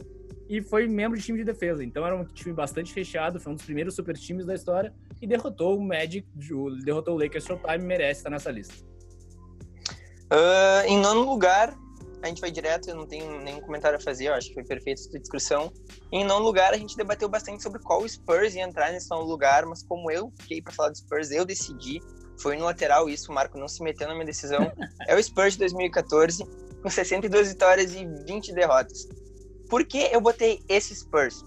e 0.53 0.61
foi 0.61 0.87
membro 0.87 1.19
de 1.19 1.25
time 1.25 1.39
de 1.39 1.45
defesa. 1.45 1.83
Então 1.83 2.05
era 2.05 2.15
um 2.15 2.27
time 2.27 2.53
bastante 2.55 2.93
fechado, 2.93 3.41
foi 3.41 3.53
um 3.53 3.57
dos 3.57 3.65
primeiros 3.65 3.95
super 3.95 4.15
times 4.15 4.45
da 4.45 4.55
história 4.55 4.93
e 5.19 5.27
derrotou 5.27 5.79
o 5.79 5.83
Magic, 5.83 6.29
derrotou 6.85 7.17
o 7.17 7.19
Lakers 7.19 7.45
Showtime, 7.45 7.79
merece 7.79 8.21
estar 8.21 8.29
nessa 8.29 8.51
lista. 8.51 8.75
Uh, 10.31 10.87
em 10.87 10.99
nono 10.99 11.23
lugar, 11.23 11.75
a 12.23 12.27
gente 12.27 12.43
vai 12.43 12.51
direto, 12.51 12.91
eu 12.91 12.95
não 12.95 13.07
tenho 13.07 13.41
nenhum 13.41 13.63
comentário 13.63 13.97
a 13.97 14.01
fazer, 14.01 14.27
eu 14.27 14.35
acho 14.35 14.49
que 14.49 14.55
foi 14.55 14.65
perfeita 14.65 15.01
essa 15.01 15.19
discussão. 15.19 15.73
Em 16.13 16.23
nono 16.23 16.45
lugar, 16.45 16.75
a 16.75 16.77
gente 16.77 16.99
debateu 16.99 17.31
bastante 17.31 17.63
sobre 17.63 17.81
qual 17.81 18.07
Spurs 18.07 18.55
ia 18.55 18.63
entrar 18.63 18.93
nesse 18.93 19.09
nono 19.09 19.25
lugar, 19.25 19.65
mas 19.65 19.83
como 19.83 20.11
eu 20.11 20.31
fiquei 20.39 20.61
para 20.61 20.75
falar 20.75 20.91
do 20.91 20.99
Spurs, 20.99 21.31
eu 21.31 21.47
decidi. 21.47 21.99
Foi 22.39 22.59
no 22.59 22.67
lateral 22.67 23.09
isso, 23.09 23.33
o 23.33 23.35
Marco 23.35 23.59
não 23.59 23.69
se 23.69 23.83
meteu 23.83 24.07
na 24.07 24.13
minha 24.13 24.27
decisão. 24.27 24.71
é 25.09 25.17
o 25.17 25.23
Spurs 25.23 25.55
de 25.55 25.61
2014, 25.61 26.45
com 26.83 26.91
62 26.91 27.53
vitórias 27.53 27.95
e 27.95 28.07
20 28.27 28.53
derrotas. 28.53 29.09
Por 29.73 29.87
que 29.87 30.11
eu 30.13 30.21
botei 30.21 30.61
esse 30.69 30.95
Spurs? 30.95 31.43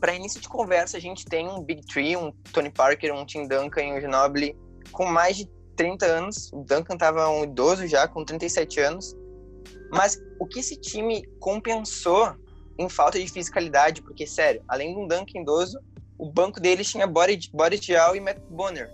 Para 0.00 0.12
início 0.12 0.40
de 0.40 0.48
conversa, 0.48 0.96
a 0.96 1.00
gente 1.00 1.24
tem 1.24 1.46
um 1.48 1.62
Big 1.62 1.86
Tree, 1.86 2.16
um 2.16 2.32
Tony 2.52 2.68
Parker, 2.68 3.14
um 3.14 3.24
Tim 3.24 3.46
Duncan 3.46 3.80
e 3.80 3.92
um 3.92 4.00
Ginobili 4.00 4.56
com 4.90 5.06
mais 5.06 5.36
de 5.36 5.48
30 5.76 6.04
anos. 6.04 6.52
O 6.52 6.64
Duncan 6.64 6.94
estava 6.94 7.28
um 7.28 7.44
idoso 7.44 7.86
já, 7.86 8.08
com 8.08 8.24
37 8.24 8.80
anos. 8.80 9.16
Mas 9.88 10.20
o 10.40 10.48
que 10.48 10.58
esse 10.58 10.80
time 10.80 11.24
compensou 11.38 12.34
em 12.76 12.88
falta 12.88 13.20
de 13.20 13.28
fisicalidade? 13.28 14.02
Porque, 14.02 14.26
sério, 14.26 14.60
além 14.66 14.92
de 14.92 14.98
um 14.98 15.06
Duncan 15.06 15.40
idoso, 15.40 15.78
o 16.18 16.32
banco 16.32 16.58
deles 16.58 16.90
tinha 16.90 17.06
Boris, 17.06 17.48
Diaw 17.80 18.16
e 18.16 18.20
Matt 18.20 18.40
Bonner. 18.50 18.90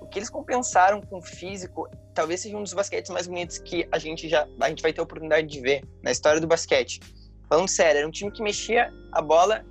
O 0.00 0.06
que 0.08 0.18
eles 0.18 0.28
compensaram 0.28 1.00
com 1.00 1.22
físico 1.22 1.88
talvez 2.12 2.40
seja 2.40 2.56
um 2.56 2.62
dos 2.64 2.74
basquetes 2.74 3.12
mais 3.12 3.28
bonitos 3.28 3.58
que 3.58 3.86
a 3.92 4.00
gente 4.00 4.28
já 4.28 4.48
a 4.60 4.68
gente 4.68 4.82
vai 4.82 4.92
ter 4.92 5.00
a 5.00 5.04
oportunidade 5.04 5.46
de 5.46 5.60
ver 5.60 5.84
na 6.02 6.10
história 6.10 6.40
do 6.40 6.46
basquete. 6.48 6.98
Falando 7.48 7.68
sério, 7.68 7.98
era 7.98 8.08
um 8.08 8.10
time 8.10 8.30
que 8.30 8.42
mexia 8.42 8.92
a 9.12 9.20
bola 9.20 9.64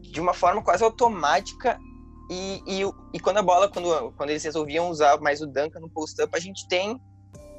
de 0.00 0.20
uma 0.20 0.32
forma 0.32 0.62
quase 0.62 0.82
automática 0.84 1.78
e, 2.30 2.62
e, 2.66 2.82
e, 3.14 3.20
quando 3.20 3.36
a 3.36 3.42
bola, 3.42 3.68
quando, 3.68 4.12
quando 4.12 4.30
eles 4.30 4.42
resolviam 4.42 4.88
usar 4.90 5.20
mais 5.20 5.40
o 5.40 5.46
Duncan 5.46 5.80
no 5.80 5.88
post-up, 5.88 6.30
a 6.34 6.40
gente 6.40 6.66
tem 6.68 7.00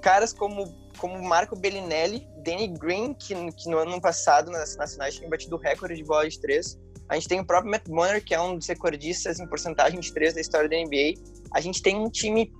caras 0.02 0.34
como, 0.34 0.66
como 0.98 1.22
Marco 1.24 1.58
Bellinelli, 1.58 2.28
Danny 2.44 2.68
Green, 2.68 3.14
que, 3.14 3.34
que 3.54 3.70
no 3.70 3.78
ano 3.78 4.00
passado 4.02 4.52
nas 4.52 4.76
nacionais 4.76 5.16
tinha 5.16 5.30
batido 5.30 5.56
recorde 5.58 5.96
de 5.96 6.04
bola 6.04 6.28
de 6.28 6.40
três. 6.40 6.78
A 7.10 7.16
gente 7.16 7.30
tem 7.30 7.40
o 7.40 7.46
próprio 7.46 7.72
Matt 7.72 7.88
Bonner, 7.88 8.24
que 8.24 8.36
é 8.36 8.42
um 8.42 8.58
dos 8.58 8.68
recordistas 8.68 9.40
em 9.40 9.48
porcentagem 9.48 10.00
de 10.00 10.14
três 10.14 10.34
da 10.34 10.42
história 10.42 10.68
da 10.68 10.76
NBA. 10.76 11.14
A 11.54 11.62
gente 11.62 11.82
tem 11.82 11.96
um 11.96 12.10
time 12.10 12.52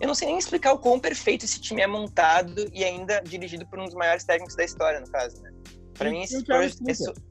eu 0.00 0.06
não 0.06 0.14
sei 0.14 0.28
nem 0.28 0.38
explicar 0.38 0.72
o 0.72 0.78
quão 0.78 0.98
perfeito 0.98 1.44
esse 1.44 1.60
time 1.60 1.82
é 1.82 1.86
montado 1.86 2.70
e 2.72 2.84
ainda 2.84 3.20
dirigido 3.20 3.66
por 3.66 3.78
um 3.78 3.84
dos 3.84 3.94
maiores 3.94 4.24
técnicos 4.24 4.54
da 4.54 4.64
história, 4.64 5.00
no 5.00 5.10
caso, 5.10 5.40
né? 5.42 5.50
Para 5.94 6.10
mim, 6.10 6.22
esse 6.22 6.38
Spurs... 6.40 6.76
É 6.86 7.28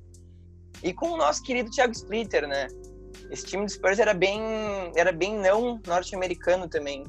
e 0.84 0.94
com 0.94 1.12
o 1.12 1.18
nosso 1.18 1.42
querido 1.44 1.72
Thiago 1.72 1.94
Splitter, 1.94 2.48
né? 2.48 2.68
Esse 3.32 3.46
time 3.46 3.66
do 3.66 3.72
Spurs 3.72 4.00
era 4.00 4.14
bem, 4.14 4.42
era 4.96 5.12
bem 5.12 5.38
não 5.38 5.82
norte-americano 5.86 6.68
também. 6.68 7.04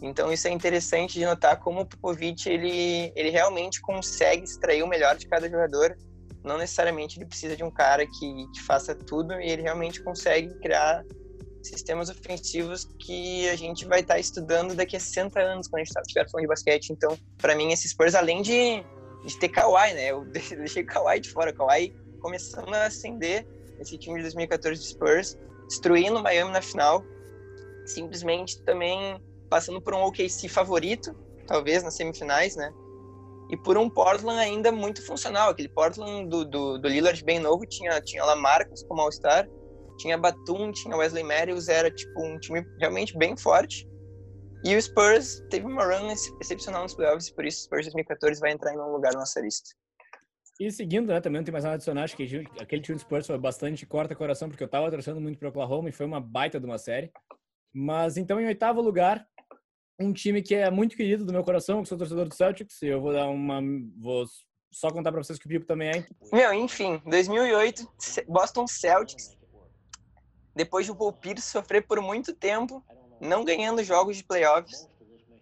Então 0.00 0.32
isso 0.32 0.48
é 0.48 0.50
interessante 0.50 1.18
de 1.18 1.24
notar 1.24 1.58
como 1.60 1.80
o 1.80 1.86
Popovich 1.86 2.48
ele, 2.48 3.12
ele 3.14 3.30
realmente 3.30 3.80
consegue 3.80 4.44
extrair 4.44 4.82
o 4.82 4.86
melhor 4.86 5.16
de 5.16 5.28
cada 5.28 5.48
jogador. 5.48 5.96
Não 6.42 6.58
necessariamente 6.58 7.18
ele 7.18 7.26
precisa 7.26 7.56
de 7.56 7.62
um 7.62 7.70
cara 7.70 8.04
que, 8.04 8.46
que 8.52 8.62
faça 8.62 8.94
tudo 8.94 9.34
e 9.40 9.48
ele 9.48 9.62
realmente 9.62 10.02
consegue 10.02 10.52
criar 10.58 11.04
sistemas 11.62 12.08
ofensivos 12.08 12.88
que 12.98 13.48
a 13.48 13.56
gente 13.56 13.86
vai 13.86 14.00
estar 14.00 14.18
estudando 14.18 14.74
daqui 14.74 14.96
a 14.96 15.00
60 15.00 15.40
anos 15.40 15.68
quando 15.68 15.82
a 15.82 15.84
gente 15.84 15.96
estiver 15.96 16.28
falando 16.30 16.42
de 16.42 16.48
basquete. 16.48 16.90
Então, 16.90 17.16
para 17.38 17.54
mim, 17.54 17.72
esses 17.72 17.90
Spurs, 17.92 18.14
além 18.14 18.42
de, 18.42 18.84
de 19.24 19.38
ter 19.38 19.48
Kawhi, 19.48 19.94
né? 19.94 20.10
Eu 20.10 20.24
deixei 20.32 20.84
Kawhi 20.84 21.20
de 21.20 21.30
fora. 21.30 21.52
Kawhi 21.52 21.94
começando 22.20 22.72
a 22.74 22.86
ascender 22.86 23.46
esse 23.80 23.98
time 23.98 24.16
de 24.16 24.22
2014 24.22 24.80
de 24.80 24.86
Spurs, 24.86 25.36
destruindo 25.68 26.18
o 26.18 26.22
Miami 26.22 26.52
na 26.52 26.62
final, 26.62 27.04
simplesmente 27.84 28.62
também 28.62 29.20
passando 29.50 29.80
por 29.80 29.94
um 29.94 30.02
OKC 30.04 30.48
favorito, 30.48 31.14
talvez, 31.46 31.82
nas 31.82 31.94
semifinais, 31.94 32.56
né? 32.56 32.72
E 33.50 33.56
por 33.56 33.76
um 33.76 33.90
Portland 33.90 34.38
ainda 34.38 34.72
muito 34.72 35.04
funcional. 35.04 35.50
Aquele 35.50 35.68
Portland 35.68 36.28
do, 36.28 36.44
do, 36.44 36.78
do 36.78 36.88
Lillard 36.88 37.22
bem 37.22 37.38
novo 37.38 37.66
tinha, 37.66 38.00
tinha 38.00 38.24
lá 38.24 38.34
Marcos 38.34 38.82
como 38.84 39.02
All-Star, 39.02 39.46
tinha 39.98 40.18
Batum, 40.18 40.72
tinha 40.72 40.96
Wesley 40.96 41.24
Matthews, 41.24 41.68
era 41.68 41.90
tipo 41.90 42.22
um 42.22 42.38
time 42.38 42.64
realmente 42.78 43.16
bem 43.16 43.36
forte. 43.36 43.86
E 44.64 44.76
o 44.76 44.80
Spurs 44.80 45.42
teve 45.50 45.66
uma 45.66 45.84
run 45.84 46.12
excepcional 46.40 46.82
nos 46.82 46.94
playoffs, 46.94 47.30
por 47.30 47.44
isso 47.44 47.60
o 47.60 47.64
Spurs 47.64 47.86
2014 47.86 48.40
vai 48.40 48.52
entrar 48.52 48.72
em 48.72 48.78
um 48.78 48.92
lugar 48.92 49.12
na 49.12 49.20
nossa 49.20 49.40
lista. 49.40 49.70
E 50.60 50.70
seguindo, 50.70 51.08
né, 51.08 51.20
também 51.20 51.40
não 51.40 51.44
tem 51.44 51.52
mais 51.52 51.64
nada 51.64 51.74
adicionar, 51.74 52.04
acho 52.04 52.16
que 52.16 52.44
aquele 52.60 52.82
time 52.82 52.96
do 52.96 53.00
Spurs 53.00 53.26
foi 53.26 53.38
bastante 53.38 53.84
corta-coração, 53.84 54.48
porque 54.48 54.62
eu 54.62 54.68
tava 54.68 54.90
torcendo 54.90 55.20
muito 55.20 55.38
pro 55.38 55.48
Oklahoma 55.48 55.88
e 55.88 55.92
foi 55.92 56.06
uma 56.06 56.20
baita 56.20 56.60
de 56.60 56.66
uma 56.66 56.78
série. 56.78 57.10
Mas 57.74 58.16
então, 58.16 58.40
em 58.40 58.46
oitavo 58.46 58.80
lugar, 58.80 59.26
um 59.98 60.12
time 60.12 60.42
que 60.42 60.54
é 60.54 60.70
muito 60.70 60.96
querido 60.96 61.24
do 61.24 61.32
meu 61.32 61.42
coração, 61.42 61.82
que 61.82 61.88
sou 61.88 61.98
torcedor 61.98 62.28
do 62.28 62.34
Celtics. 62.34 62.82
Eu 62.82 63.00
vou 63.00 63.12
dar 63.12 63.28
uma. 63.28 63.60
Vou 63.98 64.24
só 64.70 64.90
contar 64.90 65.12
para 65.12 65.22
vocês 65.22 65.38
que 65.38 65.46
o 65.46 65.48
Pipo 65.48 65.66
também 65.66 65.90
é. 65.90 66.06
Meu, 66.32 66.52
enfim, 66.52 67.00
2008, 67.06 67.86
Boston 68.28 68.66
Celtics. 68.66 69.38
Depois 70.54 70.84
de 70.84 70.92
o 70.92 70.96
Paul 70.96 71.12
Pierce 71.12 71.50
sofrer 71.50 71.86
por 71.86 72.00
muito 72.00 72.34
tempo, 72.34 72.84
não 73.20 73.44
ganhando 73.44 73.82
jogos 73.82 74.16
de 74.16 74.24
playoffs, 74.24 74.88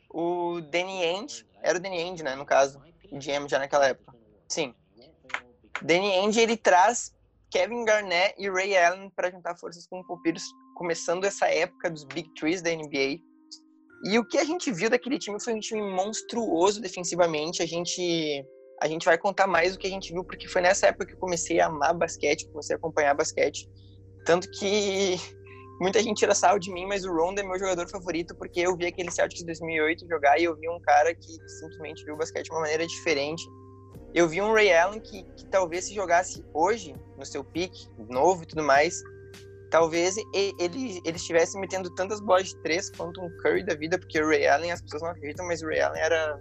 o 0.08 0.60
Danny 0.60 1.04
Ainge, 1.04 1.46
era 1.62 1.78
o 1.78 1.80
Danny 1.80 1.98
Ainge, 1.98 2.22
né, 2.22 2.34
no 2.34 2.44
caso, 2.44 2.80
GM 3.12 3.48
já 3.48 3.58
naquela 3.58 3.88
época. 3.88 4.14
Sim. 4.48 4.74
Danny 5.82 6.12
Ainge, 6.12 6.40
ele 6.40 6.56
traz 6.56 7.14
Kevin 7.50 7.84
Garnett 7.84 8.34
e 8.38 8.48
Ray 8.48 8.76
Allen 8.76 9.10
para 9.10 9.30
juntar 9.30 9.56
forças 9.56 9.86
com 9.86 10.00
o 10.00 10.06
Paul 10.06 10.20
Pierce, 10.22 10.46
começando 10.74 11.24
essa 11.24 11.46
época 11.46 11.90
dos 11.90 12.04
Big 12.04 12.32
Trees 12.34 12.62
da 12.62 12.70
NBA 12.70 13.20
e 14.02 14.18
o 14.18 14.24
que 14.24 14.38
a 14.38 14.44
gente 14.44 14.72
viu 14.72 14.88
daquele 14.88 15.18
time 15.18 15.38
foi 15.42 15.52
um 15.52 15.60
time 15.60 15.82
monstruoso 15.82 16.80
defensivamente. 16.80 17.62
A 17.62 17.66
gente 17.66 18.46
a 18.82 18.88
gente 18.88 19.04
vai 19.04 19.18
contar 19.18 19.46
mais 19.46 19.72
do 19.74 19.78
que 19.78 19.86
a 19.86 19.90
gente 19.90 20.10
viu 20.10 20.24
porque 20.24 20.48
foi 20.48 20.62
nessa 20.62 20.86
época 20.86 21.04
que 21.04 21.12
eu 21.12 21.18
comecei 21.18 21.60
a 21.60 21.66
amar 21.66 21.92
basquete, 21.92 22.48
comecei 22.48 22.74
a 22.74 22.78
acompanhar 22.78 23.14
basquete. 23.14 23.68
Tanto 24.24 24.50
que 24.50 25.16
muita 25.80 26.02
gente 26.02 26.18
tira 26.18 26.34
sal 26.34 26.58
de 26.58 26.72
mim, 26.72 26.86
mas 26.86 27.04
o 27.04 27.12
Rondo 27.12 27.40
é 27.40 27.42
meu 27.42 27.58
jogador 27.58 27.88
favorito 27.88 28.34
porque 28.34 28.60
eu 28.60 28.76
vi 28.76 28.86
aquele 28.86 29.10
Celtics 29.10 29.40
de 29.40 29.46
2008 29.46 30.08
jogar 30.08 30.38
e 30.38 30.44
eu 30.44 30.56
vi 30.56 30.68
um 30.68 30.80
cara 30.80 31.14
que 31.14 31.32
simplesmente 31.48 32.04
viu 32.04 32.14
o 32.14 32.18
basquete 32.18 32.46
de 32.46 32.50
uma 32.50 32.60
maneira 32.60 32.86
diferente. 32.86 33.42
Eu 34.12 34.28
vi 34.28 34.42
um 34.42 34.52
Ray 34.52 34.72
Allen 34.72 35.00
que, 35.00 35.22
que 35.36 35.46
talvez 35.46 35.84
se 35.84 35.94
jogasse 35.94 36.44
hoje, 36.52 36.94
no 37.16 37.24
seu 37.24 37.44
pique, 37.44 37.88
novo 38.08 38.42
e 38.42 38.46
tudo 38.46 38.62
mais, 38.62 39.00
talvez 39.70 40.16
ele, 40.34 41.00
ele 41.04 41.16
estivesse 41.16 41.58
metendo 41.58 41.88
tantas 41.94 42.20
bolas 42.20 42.48
de 42.48 42.56
três 42.62 42.90
quanto 42.90 43.22
um 43.22 43.30
Curry 43.38 43.64
da 43.64 43.74
vida, 43.74 43.98
porque 43.98 44.20
o 44.20 44.28
Ray 44.28 44.46
Allen, 44.46 44.72
as 44.72 44.82
pessoas 44.82 45.02
não 45.02 45.10
acreditam, 45.10 45.46
mas 45.46 45.62
o 45.62 45.66
Ray 45.66 45.80
Allen 45.80 46.02
era. 46.02 46.38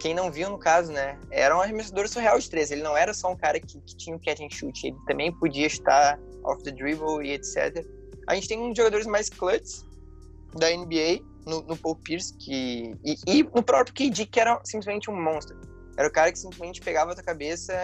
Quem 0.00 0.14
não 0.14 0.30
viu, 0.30 0.48
no 0.48 0.58
caso, 0.58 0.92
né? 0.92 1.18
Era 1.28 1.56
um 1.56 1.60
arremessador 1.60 2.06
surreal 2.08 2.38
de 2.38 2.48
três. 2.48 2.70
Ele 2.70 2.82
não 2.82 2.96
era 2.96 3.12
só 3.12 3.32
um 3.32 3.36
cara 3.36 3.58
que, 3.58 3.80
que 3.80 3.96
tinha 3.96 4.14
o 4.14 4.20
catch 4.20 4.40
and 4.40 4.50
shoot, 4.50 4.86
ele 4.86 4.96
também 5.08 5.32
podia 5.32 5.66
estar 5.66 6.16
off 6.48 6.62
the 6.62 6.70
dribble 6.70 7.24
e 7.24 7.32
etc. 7.32 7.84
A 8.26 8.34
gente 8.34 8.48
tem 8.48 8.58
um 8.58 8.68
dos 8.68 8.76
jogadores 8.76 9.06
mais 9.06 9.28
clutch 9.28 9.82
da 10.54 10.70
NBA, 10.70 11.20
no, 11.46 11.62
no 11.62 11.76
Paul 11.76 11.96
Pierce, 11.96 12.34
que, 12.36 12.94
e, 13.04 13.16
e 13.26 13.42
no 13.42 13.62
próprio 13.62 13.94
KD, 13.94 14.26
que 14.26 14.40
era 14.40 14.60
simplesmente 14.64 15.10
um 15.10 15.20
monstro. 15.20 15.58
Era 15.96 16.08
o 16.08 16.12
cara 16.12 16.30
que 16.30 16.38
simplesmente 16.38 16.80
pegava 16.80 17.12
a 17.12 17.14
tua 17.14 17.24
cabeça, 17.24 17.74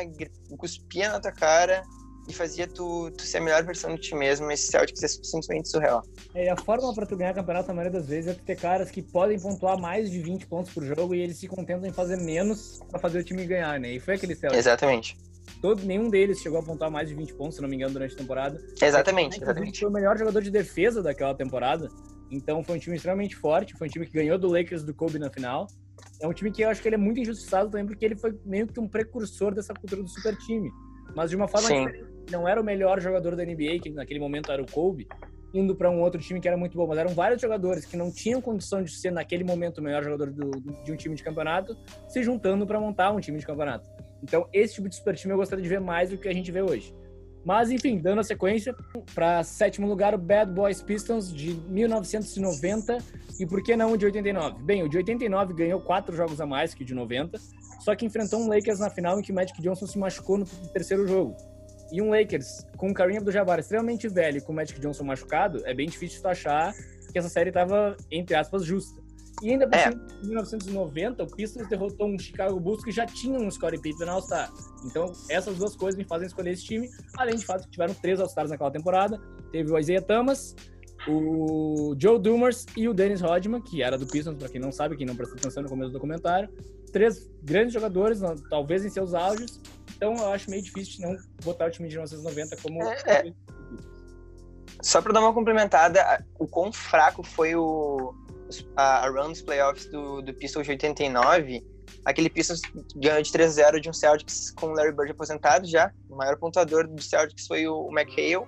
cuspia 0.56 1.10
na 1.10 1.20
tua 1.20 1.32
cara 1.32 1.82
e 2.28 2.32
fazia 2.32 2.66
tu, 2.66 3.10
tu 3.10 3.22
ser 3.22 3.38
a 3.38 3.40
melhor 3.40 3.62
versão 3.64 3.94
de 3.94 4.00
ti 4.00 4.14
mesmo. 4.14 4.50
Esse 4.50 4.68
Celtics 4.68 5.02
é 5.02 5.08
simplesmente 5.08 5.68
surreal. 5.68 6.02
É, 6.34 6.48
a 6.48 6.56
forma 6.56 6.94
para 6.94 7.06
tu 7.06 7.16
ganhar 7.16 7.34
campeonato, 7.34 7.68
na 7.68 7.74
maioria 7.74 7.98
das 7.98 8.08
vezes, 8.08 8.30
é 8.30 8.34
tu 8.34 8.42
ter 8.42 8.56
caras 8.56 8.90
que 8.90 9.02
podem 9.02 9.38
pontuar 9.38 9.78
mais 9.78 10.10
de 10.10 10.20
20 10.20 10.46
pontos 10.46 10.72
por 10.72 10.84
jogo 10.84 11.14
e 11.14 11.20
eles 11.20 11.38
se 11.38 11.48
contentam 11.48 11.88
em 11.88 11.92
fazer 11.92 12.16
menos 12.16 12.80
para 12.88 12.98
fazer 12.98 13.18
o 13.18 13.24
time 13.24 13.44
ganhar, 13.44 13.78
né? 13.78 13.92
E 13.92 14.00
foi 14.00 14.14
aquele 14.14 14.34
Celtics. 14.34 14.58
Exatamente. 14.58 15.16
Todo, 15.60 15.82
nenhum 15.82 16.08
deles 16.08 16.40
chegou 16.40 16.58
a 16.58 16.62
pontuar 16.62 16.90
mais 16.90 17.08
de 17.08 17.14
20 17.14 17.34
pontos, 17.34 17.56
se 17.56 17.62
não 17.62 17.68
me 17.68 17.76
engano, 17.76 17.92
durante 17.92 18.14
a 18.14 18.18
temporada. 18.18 18.60
Exatamente, 18.80 19.42
exatamente. 19.42 19.80
Foi 19.80 19.88
o 19.88 19.92
melhor 19.92 20.16
jogador 20.18 20.42
de 20.42 20.50
defesa 20.50 21.02
daquela 21.02 21.34
temporada. 21.34 21.88
Então 22.30 22.62
foi 22.62 22.76
um 22.76 22.78
time 22.78 22.96
extremamente 22.96 23.36
forte, 23.36 23.76
foi 23.76 23.86
um 23.86 23.90
time 23.90 24.06
que 24.06 24.12
ganhou 24.12 24.38
do 24.38 24.48
Lakers 24.48 24.82
do 24.82 24.94
Kobe 24.94 25.18
na 25.18 25.30
final. 25.30 25.66
É 26.20 26.26
um 26.26 26.32
time 26.32 26.50
que 26.50 26.62
eu 26.62 26.68
acho 26.68 26.82
que 26.82 26.88
ele 26.88 26.96
é 26.96 26.98
muito 26.98 27.20
injustiçado 27.20 27.70
também, 27.70 27.86
porque 27.86 28.04
ele 28.04 28.16
foi 28.16 28.38
meio 28.44 28.66
que 28.66 28.80
um 28.80 28.88
precursor 28.88 29.54
dessa 29.54 29.72
cultura 29.74 30.02
do 30.02 30.08
super 30.08 30.36
time. 30.36 30.70
Mas 31.14 31.30
de 31.30 31.36
uma 31.36 31.46
forma 31.46 31.68
Sim. 31.68 31.86
diferente 31.86 32.14
não 32.30 32.48
era 32.48 32.60
o 32.60 32.64
melhor 32.64 33.00
jogador 33.00 33.36
da 33.36 33.44
NBA, 33.44 33.80
que 33.82 33.90
naquele 33.90 34.18
momento 34.18 34.50
era 34.50 34.62
o 34.62 34.66
Kobe, 34.70 35.06
indo 35.52 35.74
para 35.74 35.90
um 35.90 36.00
outro 36.00 36.20
time 36.20 36.40
que 36.40 36.48
era 36.48 36.56
muito 36.56 36.76
bom, 36.76 36.86
mas 36.86 36.98
eram 36.98 37.14
vários 37.14 37.40
jogadores 37.40 37.84
que 37.84 37.96
não 37.96 38.10
tinham 38.10 38.40
condição 38.40 38.82
de 38.82 38.90
ser 38.90 39.12
naquele 39.12 39.44
momento 39.44 39.78
o 39.78 39.82
melhor 39.82 40.02
jogador 40.02 40.30
do, 40.30 40.50
de 40.82 40.92
um 40.92 40.96
time 40.96 41.14
de 41.14 41.22
campeonato, 41.22 41.76
se 42.08 42.22
juntando 42.22 42.66
para 42.66 42.80
montar 42.80 43.12
um 43.12 43.20
time 43.20 43.38
de 43.38 43.46
campeonato. 43.46 43.88
Então, 44.24 44.48
esse 44.54 44.76
tipo 44.76 44.88
de 44.88 44.96
super 44.96 45.14
time 45.14 45.34
eu 45.34 45.36
gostaria 45.36 45.62
de 45.62 45.68
ver 45.68 45.80
mais 45.80 46.08
do 46.08 46.16
que 46.16 46.26
a 46.26 46.32
gente 46.32 46.50
vê 46.50 46.62
hoje. 46.62 46.94
Mas, 47.44 47.70
enfim, 47.70 47.98
dando 47.98 48.20
a 48.20 48.24
sequência, 48.24 48.74
para 49.14 49.44
sétimo 49.44 49.86
lugar, 49.86 50.14
o 50.14 50.18
Bad 50.18 50.50
Boys 50.50 50.80
Pistons 50.80 51.30
de 51.30 51.52
1990 51.68 52.96
e 53.38 53.44
por 53.44 53.62
que 53.62 53.76
não 53.76 53.92
o 53.92 53.98
de 53.98 54.06
89? 54.06 54.62
Bem, 54.62 54.82
o 54.82 54.88
de 54.88 54.96
89 54.96 55.52
ganhou 55.52 55.78
quatro 55.78 56.16
jogos 56.16 56.40
a 56.40 56.46
mais 56.46 56.72
que 56.72 56.82
o 56.82 56.86
de 56.86 56.94
90, 56.94 57.38
só 57.80 57.94
que 57.94 58.06
enfrentou 58.06 58.40
um 58.40 58.48
Lakers 58.48 58.80
na 58.80 58.88
final 58.88 59.20
em 59.20 59.22
que 59.22 59.30
Magic 59.30 59.60
Johnson 59.60 59.86
se 59.86 59.98
machucou 59.98 60.38
no 60.38 60.46
terceiro 60.72 61.06
jogo. 61.06 61.36
E 61.92 62.00
um 62.00 62.08
Lakers 62.08 62.66
com 62.78 62.88
o 62.88 62.94
Kareem 62.94 63.18
Abdul-Jabbar 63.18 63.58
extremamente 63.58 64.08
velho 64.08 64.38
e 64.38 64.40
com 64.40 64.52
o 64.52 64.56
Magic 64.56 64.80
Johnson 64.80 65.04
machucado, 65.04 65.60
é 65.66 65.74
bem 65.74 65.86
difícil 65.86 66.22
de 66.22 66.26
achar 66.26 66.72
que 67.12 67.18
essa 67.18 67.28
série 67.28 67.50
estava, 67.50 67.94
entre 68.10 68.34
aspas, 68.34 68.64
justa. 68.64 69.03
E 69.42 69.50
ainda 69.50 69.66
por 69.68 69.76
é. 69.76 69.90
em 70.22 70.26
1990, 70.26 71.24
o 71.24 71.26
Pistons 71.26 71.68
derrotou 71.68 72.06
um 72.06 72.18
Chicago 72.18 72.58
Bulls 72.60 72.84
que 72.84 72.92
já 72.92 73.04
tinha 73.04 73.38
um 73.38 73.50
Scottie 73.50 73.80
Pippen 73.80 74.08
All-Star. 74.08 74.52
Então, 74.84 75.12
essas 75.28 75.56
duas 75.58 75.76
coisas 75.76 75.98
me 75.98 76.04
fazem 76.04 76.26
escolher 76.26 76.52
esse 76.52 76.64
time, 76.64 76.88
além 77.16 77.36
de 77.36 77.44
fato 77.44 77.64
que 77.64 77.70
tiveram 77.70 77.94
três 77.94 78.20
All-Stars 78.20 78.50
naquela 78.50 78.70
temporada. 78.70 79.20
Teve 79.50 79.72
o 79.72 79.78
Isaiah 79.78 80.02
Thomas, 80.02 80.54
o 81.08 81.94
Joe 81.98 82.18
Dumars 82.18 82.64
e 82.76 82.88
o 82.88 82.94
Dennis 82.94 83.20
Rodman, 83.20 83.60
que 83.60 83.82
era 83.82 83.98
do 83.98 84.06
Pistons, 84.06 84.38
para 84.38 84.48
quem 84.48 84.60
não 84.60 84.72
sabe, 84.72 84.96
quem 84.96 85.06
não 85.06 85.16
prestou 85.16 85.38
atenção 85.38 85.62
no 85.62 85.68
começo 85.68 85.90
do 85.90 85.94
documentário. 85.94 86.48
Três 86.92 87.28
grandes 87.42 87.74
jogadores, 87.74 88.20
talvez 88.48 88.84
em 88.84 88.88
seus 88.88 89.14
auges, 89.14 89.60
então 89.96 90.14
eu 90.14 90.32
acho 90.32 90.50
meio 90.50 90.62
difícil 90.62 90.96
de 90.96 91.02
não 91.02 91.16
botar 91.44 91.66
o 91.66 91.70
time 91.70 91.88
de 91.88 91.96
1990 91.96 92.56
como. 92.62 92.82
É, 92.82 92.96
é. 93.06 93.32
Só 94.82 95.00
para 95.00 95.12
dar 95.12 95.20
uma 95.20 95.32
complementada, 95.32 96.24
o 96.38 96.46
quão 96.46 96.72
fraco 96.72 97.22
foi 97.22 97.54
o, 97.54 98.14
a, 98.76 99.06
a 99.06 99.08
run 99.08 99.30
dos 99.30 99.42
playoffs 99.42 99.86
do, 99.86 100.22
do 100.22 100.34
Pistons 100.34 100.64
de 100.64 100.72
89. 100.72 101.64
Aquele 102.04 102.28
Pistons 102.28 102.60
ganhou 102.96 103.22
de 103.22 103.30
3-0 103.30 103.80
de 103.80 103.88
um 103.88 103.92
Celtics 103.92 104.50
com 104.50 104.66
o 104.66 104.74
Larry 104.74 104.92
Bird 104.92 105.12
aposentado 105.12 105.66
já. 105.66 105.92
O 106.08 106.16
maior 106.16 106.36
pontuador 106.36 106.86
do 106.86 107.02
Celtics 107.02 107.46
foi 107.46 107.66
o, 107.66 107.86
o 107.86 107.98
McHale. 107.98 108.46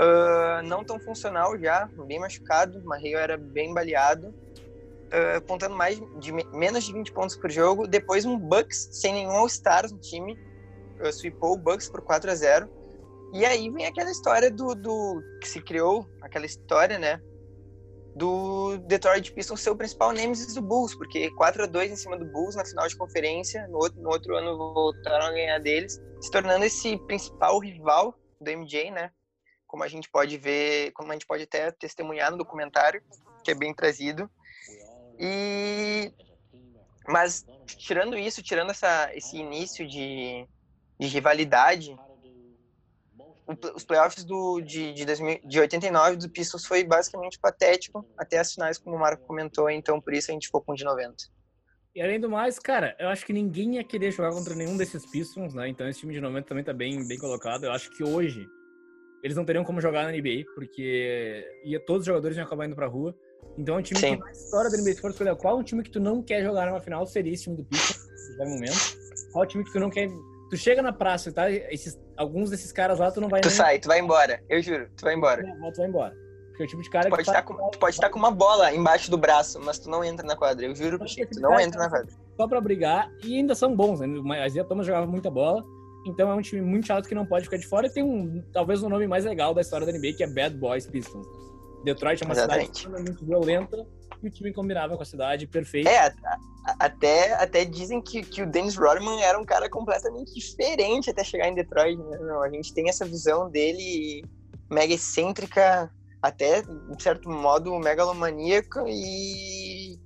Uh, 0.00 0.62
não 0.64 0.84
tão 0.84 0.98
funcional 1.00 1.58
já, 1.58 1.88
bem 2.06 2.18
machucado. 2.18 2.78
O 2.78 2.94
McHale 2.94 3.22
era 3.22 3.36
bem 3.36 3.74
baleado. 3.74 4.28
Uh, 4.28 5.70
mais 5.70 6.00
de 6.20 6.32
menos 6.32 6.84
de 6.84 6.92
20 6.92 7.12
pontos 7.12 7.36
por 7.36 7.50
jogo. 7.50 7.86
Depois 7.86 8.24
um 8.24 8.38
Bucks 8.38 8.88
sem 8.92 9.12
nenhum 9.12 9.32
All-Stars 9.32 9.92
no 9.92 9.98
time 9.98 10.38
sweepou 11.08 11.54
o 11.54 11.56
Bucks 11.56 11.88
por 11.88 12.02
4 12.02 12.30
a 12.30 12.34
0 12.34 12.68
E 13.32 13.44
aí 13.44 13.70
vem 13.70 13.86
aquela 13.86 14.10
história 14.10 14.50
do, 14.50 14.74
do 14.74 15.22
que 15.40 15.48
se 15.48 15.60
criou, 15.62 16.06
aquela 16.20 16.44
história, 16.44 16.98
né? 16.98 17.20
Do 18.14 18.78
Detroit 18.86 19.32
Pistons 19.32 19.60
ser 19.60 19.70
o 19.70 19.76
principal 19.76 20.12
nemesis 20.12 20.54
do 20.54 20.62
Bulls, 20.62 20.94
porque 20.94 21.30
4 21.30 21.64
a 21.64 21.66
2 21.66 21.92
em 21.92 21.96
cima 21.96 22.18
do 22.18 22.24
Bulls 22.26 22.56
na 22.56 22.64
final 22.64 22.86
de 22.88 22.96
conferência, 22.96 23.66
no 23.68 23.78
outro, 23.78 24.00
no 24.00 24.10
outro 24.10 24.36
ano 24.36 24.56
voltaram 24.56 25.26
a 25.26 25.32
ganhar 25.32 25.58
deles, 25.58 26.00
se 26.20 26.30
tornando 26.30 26.64
esse 26.64 26.98
principal 27.06 27.58
rival 27.60 28.14
do 28.40 28.50
MJ, 28.50 28.90
né? 28.90 29.10
Como 29.66 29.84
a 29.84 29.88
gente 29.88 30.10
pode 30.10 30.36
ver, 30.36 30.90
como 30.92 31.10
a 31.10 31.14
gente 31.14 31.26
pode 31.26 31.44
até 31.44 31.70
testemunhar 31.70 32.30
no 32.32 32.38
documentário, 32.38 33.02
que 33.44 33.52
é 33.52 33.54
bem 33.54 33.72
trazido. 33.72 34.28
E 35.18 36.12
mas 37.06 37.44
tirando 37.66 38.16
isso, 38.16 38.42
tirando 38.42 38.70
essa, 38.70 39.10
esse 39.14 39.36
início 39.36 39.86
de, 39.86 40.46
de 40.98 41.06
rivalidade, 41.06 41.96
os 43.74 43.84
playoffs 43.84 44.24
do, 44.24 44.60
de, 44.60 44.92
de, 44.92 45.04
2000, 45.04 45.40
de 45.44 45.60
89 45.60 46.16
do 46.16 46.28
Pistons 46.28 46.64
foi 46.64 46.84
basicamente 46.84 47.38
patético 47.38 48.06
até 48.16 48.38
as 48.38 48.52
finais, 48.52 48.78
como 48.78 48.96
o 48.96 48.98
Marco 48.98 49.26
comentou, 49.26 49.68
então 49.70 50.00
por 50.00 50.12
isso 50.12 50.30
a 50.30 50.34
gente 50.34 50.46
ficou 50.46 50.60
com 50.60 50.74
de 50.74 50.84
90. 50.84 51.14
E 51.94 52.00
além 52.00 52.20
do 52.20 52.30
mais, 52.30 52.58
cara, 52.58 52.94
eu 53.00 53.08
acho 53.08 53.26
que 53.26 53.32
ninguém 53.32 53.76
ia 53.76 53.84
querer 53.84 54.12
jogar 54.12 54.30
contra 54.30 54.54
nenhum 54.54 54.76
desses 54.76 55.04
Pistons, 55.10 55.54
né? 55.54 55.68
Então 55.68 55.88
esse 55.88 56.00
time 56.00 56.14
de 56.14 56.20
90 56.20 56.46
também 56.46 56.62
tá 56.62 56.72
bem, 56.72 57.06
bem 57.06 57.18
colocado. 57.18 57.64
Eu 57.64 57.72
acho 57.72 57.90
que 57.90 58.04
hoje 58.04 58.46
eles 59.22 59.36
não 59.36 59.44
teriam 59.44 59.64
como 59.64 59.80
jogar 59.80 60.04
na 60.04 60.12
NBA, 60.12 60.44
porque 60.54 61.44
ia, 61.64 61.80
todos 61.80 62.02
os 62.02 62.06
jogadores 62.06 62.36
iam 62.36 62.46
acabar 62.46 62.66
indo 62.66 62.76
pra 62.76 62.86
rua. 62.86 63.14
Então, 63.58 63.76
é 63.76 63.78
um 63.78 63.82
time 63.82 63.98
Sim. 63.98 64.16
que 64.16 64.22
na 64.22 64.30
história 64.30 64.70
da 64.70 64.76
NBA, 64.76 64.92
se 64.92 65.00
for 65.00 65.10
escolher 65.10 65.36
qual 65.36 65.56
é 65.56 65.60
um 65.60 65.62
time 65.62 65.82
que 65.82 65.90
tu 65.90 66.00
não 66.00 66.22
quer 66.22 66.42
jogar 66.42 66.66
numa 66.66 66.80
final, 66.80 67.06
seria 67.06 67.32
esse 67.32 67.44
time 67.44 67.56
do 67.56 67.64
Pistons, 67.64 68.06
nesse 68.06 68.38
momento. 68.38 69.32
Qual 69.32 69.44
é 69.44 69.46
o 69.46 69.48
time 69.48 69.64
que 69.64 69.72
tu 69.72 69.80
não 69.80 69.90
quer... 69.90 70.08
Tu 70.50 70.56
chega 70.56 70.82
na 70.82 70.92
praça, 70.92 71.32
tá? 71.32 71.50
Esses, 71.50 71.98
alguns 72.16 72.50
desses 72.50 72.72
caras 72.72 72.98
lá, 72.98 73.10
tu 73.10 73.20
não 73.20 73.28
vai 73.28 73.40
Tu 73.40 73.48
nem... 73.48 73.56
sai, 73.56 73.78
tu 73.78 73.86
vai 73.86 74.00
embora. 74.00 74.42
Eu 74.48 74.60
juro, 74.60 74.88
tu 74.96 75.02
vai 75.02 75.14
embora. 75.14 75.42
Não, 75.42 75.72
tu 75.72 75.76
vai 75.76 75.86
embora. 75.86 76.14
Porque 76.48 76.64
é 76.64 76.66
o 76.66 76.68
tipo 76.68 76.82
de 76.82 76.90
cara 76.90 77.06
tu 77.06 77.10
pode 77.10 77.22
que... 77.22 77.30
Estar 77.30 77.42
tá 77.42 77.54
com, 77.54 77.70
tu 77.70 77.78
pode 77.78 77.94
estar 77.94 78.10
com 78.10 78.18
uma 78.18 78.32
bola 78.32 78.74
embaixo 78.74 79.10
do 79.10 79.16
braço, 79.16 79.60
mas 79.60 79.78
tu 79.78 79.88
não 79.88 80.04
entra 80.04 80.26
na 80.26 80.36
quadra. 80.36 80.66
Eu 80.66 80.74
juro 80.74 80.98
pra 80.98 81.06
ti, 81.06 81.24
tu 81.24 81.40
não 81.40 81.58
entra 81.58 81.80
na 81.80 81.88
quadra. 81.88 82.12
Só 82.36 82.48
pra 82.48 82.60
brigar, 82.60 83.08
e 83.22 83.36
ainda 83.36 83.54
são 83.54 83.74
bons, 83.74 84.00
né? 84.00 84.06
Mas 84.06 84.56
a 84.56 84.64
Thomas 84.64 84.86
jogava 84.86 85.06
muita 85.06 85.30
bola. 85.30 85.64
Então 86.04 86.30
é 86.30 86.34
um 86.34 86.40
time 86.40 86.62
muito 86.62 86.86
chato 86.86 87.08
que 87.08 87.14
não 87.14 87.26
pode 87.26 87.44
ficar 87.44 87.58
de 87.58 87.66
fora. 87.66 87.86
E 87.86 87.90
tem 87.90 88.02
um, 88.02 88.42
talvez 88.52 88.82
o 88.82 88.86
um 88.86 88.88
nome 88.88 89.06
mais 89.06 89.24
legal 89.24 89.54
da 89.54 89.60
história 89.60 89.86
da 89.86 89.92
NBA, 89.92 90.14
que 90.16 90.24
é 90.24 90.26
Bad 90.26 90.56
Boys 90.56 90.86
Pistons. 90.86 91.26
Detroit 91.84 92.22
é 92.22 92.26
uma 92.26 92.34
Exatamente. 92.34 92.80
cidade 92.80 93.04
muito 93.04 93.24
violenta 93.24 93.86
e 94.22 94.28
o 94.28 94.30
time 94.30 94.52
combinava 94.52 94.96
com 94.96 95.02
a 95.02 95.06
cidade 95.06 95.46
perfeito. 95.46 95.88
É, 95.88 96.12
até, 96.80 97.34
até 97.34 97.62
dizem 97.62 98.00
que, 98.00 98.22
que 98.22 98.42
o 98.42 98.46
Dennis 98.46 98.74
Rodman 98.74 99.22
era 99.22 99.38
um 99.38 99.44
cara 99.44 99.68
completamente 99.68 100.32
diferente 100.32 101.10
até 101.10 101.22
chegar 101.22 101.46
em 101.46 101.54
Detroit. 101.54 101.98
Né? 101.98 102.18
Não, 102.20 102.42
a 102.42 102.48
gente 102.48 102.72
tem 102.72 102.88
essa 102.88 103.04
visão 103.04 103.50
dele 103.50 104.24
mega 104.70 104.94
excêntrica, 104.94 105.92
até, 106.22 106.62
de 106.62 107.02
certo 107.02 107.28
modo, 107.28 107.78
megalomaníaco 107.78 108.84
e 108.88 109.98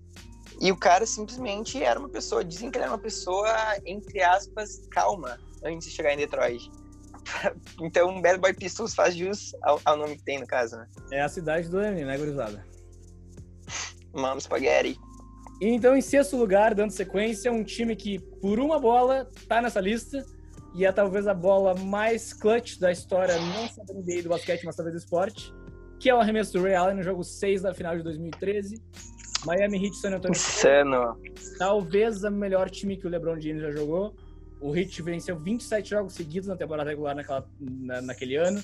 e 0.61 0.71
o 0.71 0.77
cara 0.77 1.05
simplesmente 1.05 1.83
era 1.83 1.99
uma 1.99 2.09
pessoa, 2.09 2.45
dizem 2.45 2.71
que 2.71 2.79
ele 2.79 2.85
era 2.85 2.93
uma 2.93 2.99
pessoa, 2.99 3.53
entre 3.85 4.23
aspas, 4.23 4.87
calma, 4.91 5.39
antes 5.65 5.89
de 5.89 5.95
chegar 5.95 6.13
em 6.13 6.17
Detroit. 6.17 6.71
então, 7.83 8.21
Bad 8.23 8.39
Boy 8.39 8.55
Pistols 8.55 8.95
faz 8.95 9.17
jus 9.17 9.55
ao, 9.63 9.81
ao, 9.85 9.97
nome 9.97 10.17
que 10.17 10.23
tem, 10.23 10.41
no 10.41 10.47
caso, 10.47 10.77
né? 10.77 10.87
É 11.11 11.21
a 11.21 11.29
cidade 11.29 11.69
do 11.69 11.81
M, 11.81 12.05
né, 12.05 12.17
gurizada? 12.17 12.65
Mano, 14.13 14.41
spaghetti. 14.41 14.99
E 15.61 15.69
então, 15.69 15.97
em 15.97 16.01
sexto 16.01 16.37
lugar, 16.37 16.75
dando 16.75 16.91
sequência, 16.91 17.53
um 17.53 17.63
time 17.63 17.95
que, 17.95 18.19
por 18.19 18.59
uma 18.59 18.79
bola, 18.79 19.29
tá 19.49 19.63
nessa 19.63 19.81
lista. 19.81 20.25
E 20.75 20.85
é 20.85 20.91
talvez 20.91 21.29
a 21.29 21.35
bola 21.35 21.75
mais 21.75 22.33
clutch 22.33 22.79
da 22.79 22.91
história, 22.91 23.39
não 23.39 23.69
só 23.69 23.85
da 23.85 23.95
NBA 23.95 24.23
do 24.25 24.29
basquete, 24.29 24.65
mas 24.65 24.75
talvez 24.75 24.97
do 24.97 24.99
esporte. 24.99 25.55
Que 26.01 26.11
é 26.11 26.15
o 26.15 26.19
arremesso 26.19 26.53
do 26.53 26.63
Ray 26.63 26.75
Allen 26.75 26.97
no 26.97 27.03
jogo 27.03 27.23
6 27.23 27.63
da 27.63 27.73
final 27.73 27.97
de 27.97 28.03
2013. 28.03 28.83
Miami 29.47 29.85
Heat 29.85 29.97
San 29.97 30.17
Antonio 30.17 30.37
Insano. 30.37 31.17
Talvez 31.59 32.25
o 32.25 32.31
melhor 32.31 32.69
time 32.69 32.97
que 32.97 33.07
o 33.07 33.11
LeBron 33.11 33.41
James 33.41 33.63
já 33.63 33.71
jogou. 33.71 34.15
O 34.61 34.75
Heat 34.75 35.03
venceu 35.03 35.39
27 35.39 35.91
jogos 35.91 36.15
seguidos 36.15 36.49
na 36.49 36.57
temporada 36.57 36.91
regular 36.91 37.15
naquela, 37.15 37.47
na, 37.61 38.01
naquele 38.01 38.37
ano. 38.37 38.63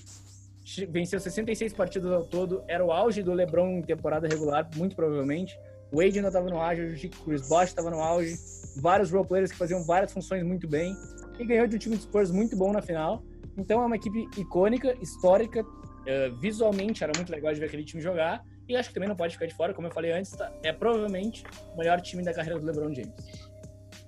Venceu 0.88 1.20
66 1.20 1.72
partidas 1.74 2.10
ao 2.10 2.24
todo. 2.24 2.64
Era 2.66 2.84
o 2.84 2.90
auge 2.90 3.22
do 3.22 3.32
LeBron 3.32 3.78
em 3.78 3.82
temporada 3.82 4.26
regular, 4.26 4.68
muito 4.76 4.96
provavelmente. 4.96 5.56
Wade 5.92 6.18
ainda 6.18 6.28
estava 6.28 6.48
no 6.48 6.60
auge, 6.60 7.06
o 7.06 7.24
Chris 7.24 7.48
Bosh 7.48 7.68
estava 7.68 7.90
no 7.90 8.00
auge. 8.00 8.36
Vários 8.76 9.10
roleplayers 9.10 9.50
que 9.50 9.58
faziam 9.58 9.82
várias 9.84 10.12
funções 10.12 10.42
muito 10.44 10.68
bem. 10.68 10.96
E 11.38 11.44
ganhou 11.44 11.66
de 11.66 11.76
um 11.76 11.78
time 11.78 11.96
de 11.96 12.02
Spurs 12.02 12.30
muito 12.30 12.56
bom 12.56 12.72
na 12.72 12.80
final. 12.80 13.22
Então 13.56 13.82
é 13.82 13.86
uma 13.86 13.96
equipe 13.96 14.28
icônica, 14.38 14.96
histórica. 15.00 15.62
Uh, 15.62 16.34
visualmente 16.40 17.02
era 17.02 17.12
muito 17.16 17.30
legal 17.30 17.52
de 17.52 17.60
ver 17.60 17.66
aquele 17.66 17.84
time 17.84 18.00
jogar. 18.00 18.44
E 18.68 18.76
acho 18.76 18.88
que 18.88 18.94
também 18.94 19.08
não 19.08 19.16
pode 19.16 19.34
ficar 19.34 19.46
de 19.46 19.54
fora, 19.54 19.74
como 19.74 19.88
eu 19.88 19.90
falei 19.90 20.12
antes, 20.12 20.30
tá, 20.30 20.52
é 20.62 20.72
provavelmente 20.72 21.42
o 21.74 21.78
melhor 21.78 22.00
time 22.00 22.22
da 22.22 22.32
carreira 22.32 22.56
do 22.56 22.64
LeBron 22.64 22.94
James. 22.94 23.12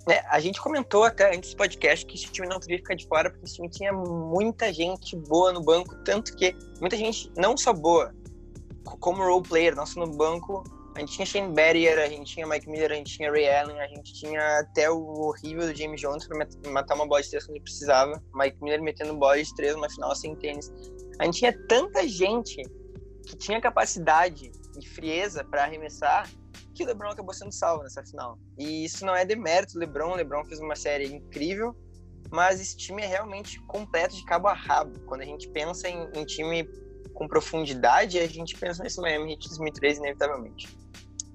É, 0.09 0.21
a 0.29 0.39
gente 0.39 0.61
comentou 0.61 1.03
até 1.03 1.35
antes 1.35 1.51
do 1.51 1.57
podcast 1.57 2.07
que 2.07 2.15
esse 2.15 2.27
time 2.27 2.49
não 2.49 2.61
podia 2.61 2.77
ficar 2.77 2.95
de 2.95 3.07
fora, 3.07 3.29
porque 3.29 3.45
esse 3.45 3.57
time 3.57 3.69
tinha 3.69 3.93
muita 3.93 4.73
gente 4.73 5.17
boa 5.17 5.53
no 5.53 5.63
banco, 5.63 5.97
tanto 6.05 6.37
que 6.37 6.57
muita 6.81 6.97
gente, 6.97 7.31
não 7.37 7.57
só 7.57 7.73
boa, 7.73 8.15
como 8.85 9.23
role 9.23 9.43
player, 9.43 9.75
só 9.87 9.99
no 9.99 10.17
banco, 10.17 10.63
a 10.95 11.01
gente 11.01 11.13
tinha 11.13 11.27
Shane 11.27 11.55
Barrier, 11.55 11.99
a 11.99 12.07
gente 12.07 12.35
tinha 12.35 12.47
Mike 12.47 12.69
Miller, 12.69 12.93
a 12.93 12.95
gente 12.95 13.17
tinha 13.17 13.31
Ray 13.31 13.49
Allen, 13.49 13.81
a 13.81 13.87
gente 13.87 14.13
tinha 14.13 14.59
até 14.59 14.91
o 14.91 14.99
horrível 14.99 15.67
do 15.67 15.75
James 15.75 16.01
Jones 16.01 16.27
para 16.27 16.47
matar 16.71 16.95
uma 16.95 17.07
bola 17.07 17.23
de 17.23 17.31
três 17.31 17.45
quando 17.45 17.57
ele 17.57 17.65
precisava, 17.65 18.23
Mike 18.35 18.63
Miller 18.63 18.83
metendo 18.83 19.15
bola 19.15 19.43
de 19.43 19.55
três 19.55 19.75
numa 19.75 19.89
final 19.89 20.15
sem 20.15 20.37
tênis. 20.37 20.71
A 21.19 21.25
gente 21.25 21.39
tinha 21.39 21.67
tanta 21.67 22.07
gente 22.07 22.63
que 23.27 23.37
tinha 23.37 23.61
capacidade 23.61 24.53
e 24.79 24.87
frieza 24.87 25.43
para 25.45 25.65
arremessar, 25.65 26.29
que 26.75 26.85
o 26.85 26.87
LeBron 26.87 27.11
acabou 27.11 27.33
sendo 27.33 27.53
salvo 27.53 27.83
nessa 27.83 28.05
final. 28.05 28.39
E 28.59 28.85
isso 28.85 29.07
não 29.07 29.15
é 29.15 29.25
demérito 29.25 29.75
do 29.75 29.79
LeBron, 29.79 30.13
o 30.13 30.17
LeBron 30.17 30.45
fez 30.45 30.61
uma 30.61 30.77
série 30.77 31.07
incrível, 31.07 31.75
mas 32.31 32.61
esse 32.61 32.77
time 32.77 33.03
é 33.03 33.07
realmente 33.07 33.61
completo 33.63 34.15
de 34.15 34.25
cabo 34.25 34.49
a 34.49 34.55
rabo. 34.55 34.99
Quando 35.07 35.23
a 35.23 35.27
gente 35.27 35.49
pensa 35.49 35.89
em, 35.89 36.09
em 36.15 36.25
time 36.25 36.69
com 37.15 37.27
profundidade, 37.27 38.19
a 38.19 38.27
gente 38.27 38.57
pensa 38.57 38.83
nesse 38.83 39.01
Miami 39.01 39.33
Heat 39.33 39.49
2013 39.49 40.01
inevitavelmente. 40.01 40.82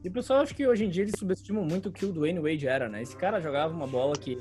E 0.03 0.07
o 0.07 0.12
pessoal 0.12 0.41
acho 0.41 0.55
que 0.55 0.67
hoje 0.67 0.86
em 0.86 0.89
dia 0.89 1.03
eles 1.03 1.15
subestimam 1.17 1.63
muito 1.63 1.89
o 1.89 1.91
que 1.91 2.05
o 2.05 2.12
Dwayne 2.12 2.39
Wade 2.39 2.67
era, 2.67 2.88
né? 2.88 3.01
Esse 3.01 3.15
cara 3.15 3.41
jogava 3.41 3.73
uma 3.73 3.88
bola 3.88 4.15
que 4.15 4.38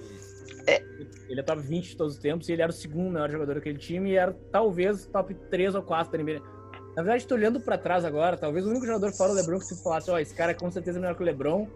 é. 0.67 0.83
Ele 1.29 1.41
é 1.41 1.43
top 1.43 1.61
20 1.63 1.91
de 1.91 1.97
todos 1.97 2.15
os 2.15 2.21
tempos 2.21 2.49
e 2.49 2.53
ele 2.53 2.63
era 2.63 2.71
o 2.71 2.75
segundo 2.75 3.11
melhor 3.11 3.31
jogador 3.31 3.55
daquele 3.55 3.79
time 3.79 4.11
e 4.11 4.17
era 4.17 4.33
talvez 4.53 5.07
top 5.07 5.35
3 5.51 5.75
ou 5.75 5.83
4 5.83 6.13
da 6.13 6.23
NBA. 6.23 6.41
Na 6.97 7.03
verdade, 7.03 7.27
tô 7.27 7.35
olhando 7.35 7.61
para 7.61 7.77
trás 7.77 8.05
agora, 8.05 8.37
talvez 8.37 8.65
o 8.65 8.71
único 8.71 8.87
jogador 8.87 9.13
fora 9.13 9.33
o 9.33 9.35
LeBron 9.35 9.59
que 9.59 9.67
se 9.67 9.83
falasse, 9.83 10.11
ó, 10.11 10.15
oh, 10.15 10.19
esse 10.19 10.35
cara 10.35 10.53
é 10.53 10.55
com 10.55 10.71
certeza 10.71 10.99
melhor 10.99 11.15
que 11.15 11.23
o 11.23 11.27
LeBron, 11.27 11.69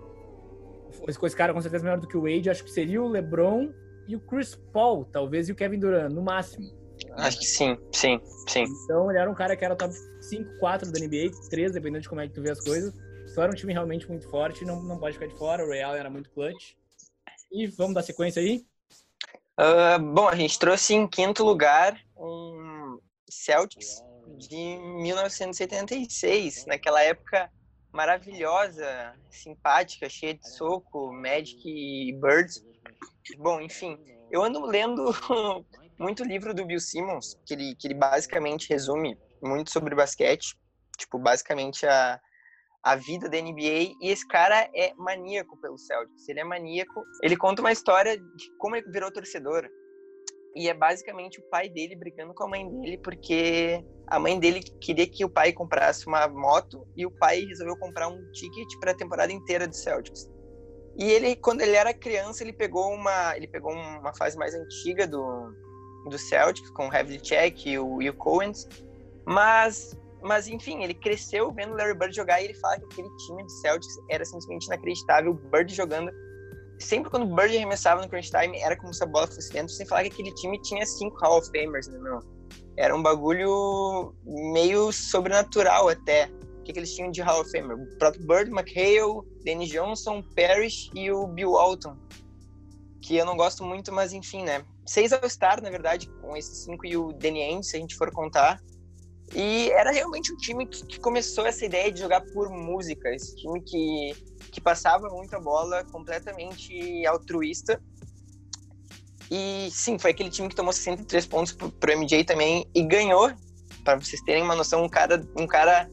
esse 1.07 1.37
cara 1.37 1.53
é 1.53 1.55
com 1.55 1.61
certeza 1.61 1.85
melhor 1.85 2.01
do 2.01 2.09
que 2.09 2.17
o 2.17 2.23
Wade, 2.23 2.49
acho 2.49 2.65
que 2.65 2.71
seria 2.71 3.03
o 3.03 3.09
LeBron 3.09 3.71
e 4.09 4.17
o 4.17 4.21
Chris 4.21 4.55
Paul, 4.73 5.05
talvez, 5.05 5.49
e 5.49 5.53
o 5.53 5.55
Kevin 5.55 5.79
Durant, 5.79 6.11
no 6.11 6.23
máximo. 6.23 6.67
Acho 7.13 7.39
que 7.39 7.45
sim, 7.45 7.77
sim, 7.93 8.19
sim. 8.49 8.65
Então 8.85 9.11
ele 9.11 9.19
era 9.19 9.31
um 9.31 9.35
cara 9.35 9.55
que 9.57 9.65
era 9.65 9.77
top 9.77 9.93
5, 10.23 10.59
4 10.59 10.91
da 10.91 10.99
NBA, 10.99 11.31
3, 11.51 11.73
dependendo 11.73 12.01
de 12.01 12.09
como 12.09 12.23
é 12.23 12.27
que 12.27 12.33
tu 12.33 12.41
vê 12.41 12.51
as 12.51 12.61
coisas. 12.61 12.95
Então 13.31 13.45
era 13.45 13.53
um 13.53 13.57
time 13.57 13.73
realmente 13.73 14.09
muito 14.09 14.29
forte, 14.29 14.65
não, 14.65 14.83
não 14.83 14.99
pode 14.99 15.15
ficar 15.15 15.27
de 15.27 15.37
fora, 15.37 15.65
o 15.65 15.71
Real 15.71 15.95
era 15.95 16.11
muito 16.11 16.31
clutch. 16.31 16.75
E 17.53 17.67
vamos 17.67 17.95
dar 17.95 18.03
sequência 18.03 18.43
aí? 18.43 18.65
Uh, 19.59 19.99
bom, 20.15 20.29
a 20.29 20.35
gente 20.35 20.59
trouxe 20.59 20.95
em 20.95 21.07
quinto 21.07 21.45
lugar 21.45 22.01
um 22.17 22.99
Celtics 23.29 24.03
de 24.39 24.57
1976, 24.57 26.65
naquela 26.67 27.03
época 27.03 27.51
maravilhosa, 27.93 29.15
simpática, 29.31 30.09
cheia 30.09 30.35
de 30.35 30.49
soco, 30.49 31.13
Magic 31.13 31.61
e 31.65 32.13
Birds. 32.21 32.65
Bom, 33.39 33.61
enfim, 33.61 33.99
eu 34.31 34.43
ando 34.43 34.65
lendo 34.65 35.13
muito 35.99 36.25
livro 36.25 36.55
do 36.55 36.65
Bill 36.65 36.81
Simmons, 36.81 37.39
que 37.45 37.55
ele, 37.55 37.77
que 37.77 37.87
ele 37.87 37.95
basicamente 37.95 38.69
resume 38.69 39.19
muito 39.43 39.71
sobre 39.71 39.95
basquete, 39.95 40.57
tipo, 40.97 41.19
basicamente 41.19 41.87
a, 41.87 42.21
a 42.83 42.97
vida 42.97 43.29
da 43.29 43.41
NBA, 43.41 43.95
e 44.01 44.09
esse 44.09 44.27
cara 44.27 44.69
é 44.75 44.95
maníaco 44.97 45.57
pelo 45.59 45.77
Celtics, 45.77 46.29
ele 46.29 46.41
é 46.41 46.45
maníaco, 46.45 47.05
ele 47.23 47.37
conta 47.37 47.61
uma 47.61 47.73
história 47.73 48.17
de 48.19 48.51
como 48.59 48.77
ele 48.77 48.91
virou 48.91 49.13
torcedor, 49.13 49.69
e 50.55 50.69
é 50.69 50.75
basicamente 50.75 51.39
o 51.39 51.43
pai 51.45 51.69
dele 51.69 51.95
brigando 51.95 52.35
com 52.35 52.45
a 52.45 52.49
mãe 52.49 52.69
dele 52.69 52.99
porque 52.99 53.85
a 54.07 54.19
mãe 54.19 54.39
dele 54.39 54.61
queria 54.81 55.07
que 55.07 55.25
o 55.25 55.29
pai 55.29 55.53
comprasse 55.53 56.07
uma 56.07 56.27
moto 56.27 56.87
e 56.97 57.07
o 57.07 57.11
pai 57.11 57.45
resolveu 57.45 57.77
comprar 57.77 58.09
um 58.09 58.31
ticket 58.33 58.69
para 58.81 58.91
a 58.91 58.97
temporada 58.97 59.33
inteira 59.33 59.69
do 59.69 59.77
Celtics. 59.77 60.29
E 60.99 61.05
ele, 61.05 61.37
quando 61.37 61.61
ele 61.61 61.77
era 61.77 61.95
criança, 61.95 62.43
ele 62.43 62.53
pegou 62.53 62.93
uma, 62.93 63.37
ele 63.37 63.47
pegou 63.47 63.73
uma 63.73 64.13
fase 64.15 64.37
mais 64.37 64.53
antiga 64.53 65.07
do, 65.07 65.55
do 66.09 66.19
Celtics 66.19 66.71
com 66.71 66.89
o 66.89 66.95
Havlicek 66.95 67.71
e 67.71 67.79
o, 67.79 68.03
e 68.03 68.11
o 68.11 68.17
mas 69.25 69.97
mas 70.23 70.49
enfim, 70.49 70.83
ele 70.83 70.95
cresceu 70.95 71.53
vendo 71.53 71.73
o 71.73 71.77
Larry 71.77 71.95
Bird 71.95 72.15
jogar 72.15 72.41
e 72.41 72.47
ele 72.47 72.55
fala 72.55 72.79
que 72.79 72.85
aquele 72.85 73.09
time 73.27 73.43
do 73.43 73.51
Celtics 73.51 73.97
era 74.11 74.25
simplesmente 74.25 74.67
inacreditável. 74.67 75.35
Bird 75.35 75.75
jogando 75.75 76.11
sempre 76.81 77.11
quando 77.11 77.31
o 77.31 77.35
Bird 77.35 77.57
arremessava 77.57 78.01
no 78.01 78.09
crunch 78.09 78.31
time, 78.31 78.59
era 78.59 78.77
como 78.77 78.93
se 78.93 79.05
a 79.05 79.07
bola 79.07 79.27
fosse 79.27 79.53
dentro, 79.53 79.73
sem 79.73 79.87
falar 79.87 80.03
que 80.03 80.09
aquele 80.09 80.35
time 80.35 80.61
tinha 80.63 80.85
cinco 80.85 81.17
Hall 81.19 81.39
of 81.39 81.47
Famers, 81.49 81.87
né, 81.89 81.99
meu? 81.99 82.21
Era 82.77 82.97
um 82.97 83.03
bagulho 83.03 84.15
meio 84.25 84.91
sobrenatural 84.91 85.89
até. 85.89 86.31
O 86.59 86.63
que, 86.63 86.73
que 86.73 86.79
eles 86.79 86.95
tinham 86.95 87.11
de 87.11 87.21
Hall 87.21 87.43
of 87.43 87.51
Famer? 87.51 87.77
O 87.77 87.99
próprio 87.99 88.27
Bird, 88.27 88.51
McHale, 88.51 89.23
Danny 89.45 89.67
Johnson, 89.67 90.23
Parrish 90.35 90.91
e 90.95 91.11
o 91.11 91.27
Bill 91.27 91.53
Walton. 91.53 91.97
Que 93.03 93.17
eu 93.17 93.25
não 93.25 93.37
gosto 93.37 93.65
muito, 93.65 93.93
mas 93.93 94.13
enfim, 94.13 94.45
né? 94.45 94.65
Seis 94.87 95.13
All-Star, 95.13 95.63
na 95.63 95.71
verdade, 95.71 96.09
com 96.21 96.37
esses 96.37 96.65
cinco 96.65 96.87
e 96.87 96.97
o 96.97 97.13
Danny 97.13 97.43
Ainge, 97.43 97.69
se 97.69 97.77
a 97.77 97.81
gente 97.81 97.97
for 97.97 98.11
contar. 98.13 98.61
E 99.35 99.71
era 99.71 99.93
realmente 99.93 100.33
um 100.33 100.37
time 100.37 100.67
que, 100.67 100.85
que, 100.85 100.99
começou 100.99 101.47
essa 101.47 101.65
ideia 101.65 101.93
de 101.93 102.01
jogar 102.01 102.21
por 102.21 102.51
música, 102.51 103.09
esse 103.15 103.37
time 103.37 103.61
que, 103.61 104.13
que 104.51 104.61
passava 104.61 105.09
muita 105.09 105.39
bola, 105.39 105.85
completamente 105.85 107.07
altruísta. 107.07 107.81
E 109.31 109.69
sim, 109.71 109.99
foi 109.99 110.11
aquele 110.11 110.31
time 110.31 110.49
que 110.49 110.57
tomou 110.57 110.73
63 110.73 111.27
pontos 111.27 111.53
pro, 111.53 111.71
pro 111.71 111.97
MJ 111.97 112.25
também 112.25 112.69
e 112.75 112.83
ganhou. 112.83 113.33
Para 113.85 114.01
vocês 114.01 114.21
terem 114.23 114.43
uma 114.43 114.57
noção, 114.57 114.83
um 114.83 114.89
cara, 114.89 115.25
um 115.37 115.47
cara 115.47 115.89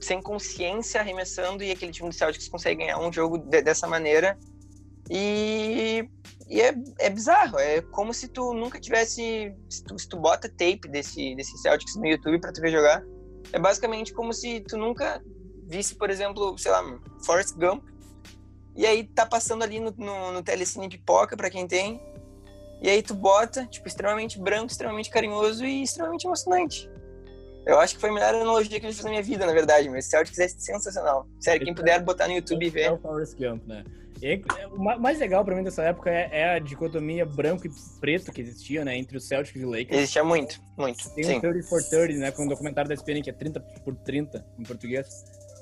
sem 0.00 0.20
consciência 0.22 1.00
arremessando 1.00 1.62
e 1.62 1.70
aquele 1.70 1.92
time 1.92 2.08
do 2.08 2.14
Celtics 2.14 2.48
consegue 2.48 2.80
ganhar 2.80 2.98
um 2.98 3.12
jogo 3.12 3.38
de, 3.38 3.60
dessa 3.60 3.86
maneira. 3.86 4.38
E, 5.10 6.08
e 6.48 6.60
é, 6.60 6.74
é, 6.98 7.10
bizarro, 7.10 7.58
é 7.58 7.80
como 7.80 8.12
se 8.14 8.28
tu 8.28 8.54
nunca 8.54 8.80
tivesse. 8.80 9.54
Se 9.68 9.84
tu, 9.84 9.98
se 9.98 10.08
tu 10.08 10.18
bota 10.18 10.48
tape 10.48 10.88
desse, 10.88 11.34
desse 11.34 11.56
Celtics 11.58 11.96
no 11.96 12.06
YouTube 12.06 12.40
pra 12.40 12.52
tu 12.52 12.60
ver 12.60 12.70
jogar, 12.70 13.02
é 13.52 13.58
basicamente 13.58 14.12
como 14.12 14.32
se 14.32 14.60
tu 14.60 14.76
nunca 14.76 15.22
visse, 15.66 15.94
por 15.94 16.10
exemplo, 16.10 16.56
sei 16.58 16.70
lá, 16.70 16.82
Forrest 17.24 17.56
Gump, 17.56 17.84
e 18.76 18.86
aí 18.86 19.04
tá 19.04 19.24
passando 19.24 19.62
ali 19.62 19.80
no, 19.80 19.92
no, 19.96 20.32
no 20.32 20.42
telecine 20.42 20.88
pipoca 20.88 21.36
pra 21.36 21.50
quem 21.50 21.66
tem, 21.66 22.00
e 22.82 22.88
aí 22.88 23.02
tu 23.02 23.14
bota, 23.14 23.66
tipo, 23.66 23.88
extremamente 23.88 24.38
branco, 24.38 24.66
extremamente 24.66 25.10
carinhoso 25.10 25.64
e 25.64 25.82
extremamente 25.82 26.26
emocionante. 26.26 26.90
Eu 27.66 27.78
acho 27.80 27.94
que 27.94 28.00
foi 28.00 28.10
a 28.10 28.12
melhor 28.12 28.34
analogia 28.34 28.78
que 28.78 28.86
eu 28.86 28.92
fiz 28.92 29.02
na 29.02 29.10
minha 29.10 29.22
vida, 29.22 29.46
na 29.46 29.52
verdade, 29.52 29.88
mas 29.88 30.06
Celtics 30.06 30.38
é 30.38 30.48
sensacional. 30.48 31.26
Sério, 31.40 31.64
quem 31.64 31.74
puder 31.74 32.02
botar 32.02 32.28
no 32.28 32.34
YouTube 32.34 32.66
e 32.66 32.70
ver. 32.70 32.82
É 32.82 32.92
o 32.92 32.98
Forrest 32.98 33.36
Gump, 33.38 33.66
né? 33.66 33.84
E, 34.22 34.40
o 34.72 34.78
mais 34.78 35.18
legal 35.18 35.44
pra 35.44 35.54
mim 35.54 35.62
dessa 35.62 35.82
época 35.82 36.10
é, 36.10 36.28
é, 36.32 36.54
a 36.54 36.58
dicotomia 36.58 37.26
branco 37.26 37.66
e 37.66 37.70
preto 38.00 38.32
que 38.32 38.40
existia, 38.40 38.84
né? 38.84 38.96
Entre 38.96 39.16
os 39.16 39.26
Celtics 39.26 39.60
e 39.60 39.64
o 39.64 39.70
Lakers. 39.70 39.98
Existia 39.98 40.24
muito, 40.24 40.60
muito. 40.78 41.10
Tem 41.14 41.24
sim. 41.24 41.36
o 41.38 41.40
30 41.40 41.68
for 41.68 41.82
30, 41.82 42.18
né? 42.18 42.30
Com 42.30 42.44
um 42.44 42.48
documentário 42.48 42.88
da 42.88 42.94
ESPN 42.94 43.22
que 43.22 43.30
é 43.30 43.32
30 43.32 43.60
por 43.60 43.94
30 43.96 44.46
em 44.58 44.62
português, 44.62 45.06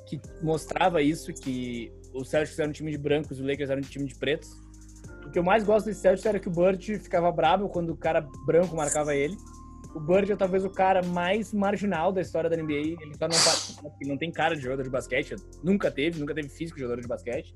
que 0.07 0.21
mostrava 0.43 1.03
isso, 1.03 1.33
que 1.33 1.93
o 2.15 2.25
Celtics 2.25 2.59
era 2.59 2.69
um 2.69 2.73
time 2.73 2.91
de 2.91 2.99
brancos 2.99 3.39
e 3.39 3.43
o 3.43 3.47
Lakers 3.47 3.71
era 3.71 3.81
um 3.81 3.85
time 3.85 4.07
de 4.07 4.15
pretos. 4.15 4.51
O 5.27 5.31
que 5.31 5.39
eu 5.39 5.43
mais 5.43 5.65
gosto 5.65 5.87
desse 5.87 6.01
Celtics 6.01 6.27
era 6.27 6.39
que 6.39 6.49
o 6.49 6.53
Bird 6.53 6.99
ficava 6.99 7.33
bravo 7.33 7.69
quando 7.69 7.91
o 7.91 7.97
cara 7.97 8.21
branco 8.47 8.77
marcava 8.77 9.15
ele. 9.15 9.37
O 9.95 10.01
Bird 10.01 10.33
é 10.33 10.37
talvez 10.37 10.65
o 10.65 10.71
cara 10.71 11.03
mais 11.03 11.53
marginal 11.53 12.13
da 12.13 12.21
história 12.21 12.49
da 12.49 12.57
NBA. 12.57 12.97
Ele 13.01 13.15
só 13.19 13.29
não 13.29 13.37
não 14.07 14.17
tem 14.17 14.31
cara 14.31 14.57
de 14.57 14.63
jogador 14.63 14.83
de 14.83 14.91
basquete. 14.91 15.37
Nunca 15.63 15.91
teve, 15.91 16.19
nunca 16.19 16.35
teve 16.35 16.49
físico 16.49 16.77
de 16.77 16.83
jogador 16.83 17.03
de 17.03 17.09
basquete. 17.09 17.55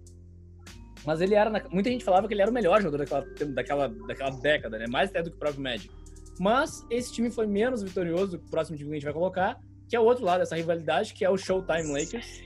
Mas 1.04 1.20
ele 1.20 1.34
era. 1.34 1.50
Muita 1.70 1.88
gente 1.88 2.04
falava 2.04 2.26
que 2.26 2.34
ele 2.34 2.42
era 2.42 2.50
o 2.50 2.54
melhor 2.54 2.82
jogador 2.82 3.04
daquela, 3.04 3.24
daquela, 3.54 3.88
daquela 3.88 4.30
década, 4.30 4.78
né? 4.78 4.86
Mais 4.90 5.08
até 5.10 5.22
do 5.22 5.30
que 5.30 5.36
o 5.36 5.38
próprio 5.38 5.62
Magic. 5.62 5.90
Mas 6.38 6.84
esse 6.90 7.12
time 7.12 7.30
foi 7.30 7.46
menos 7.46 7.82
vitorioso 7.82 8.32
do 8.32 8.38
que 8.38 8.46
o 8.46 8.50
próximo 8.50 8.76
time 8.76 8.90
que 8.90 8.94
a 8.94 8.98
gente 8.98 9.04
vai 9.04 9.14
colocar, 9.14 9.58
que 9.88 9.96
é 9.96 10.00
o 10.00 10.04
outro 10.04 10.24
lado 10.24 10.40
dessa 10.40 10.56
rivalidade, 10.56 11.14
que 11.14 11.24
é 11.24 11.30
o 11.30 11.36
Showtime 11.38 11.90
Lakers. 11.92 12.42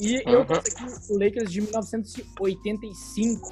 E 0.00 0.22
eu 0.26 0.40
uhum. 0.40 0.46
aqui 0.54 0.84
o 1.10 1.18
Lakers 1.18 1.52
de 1.52 1.60
1985. 1.60 3.50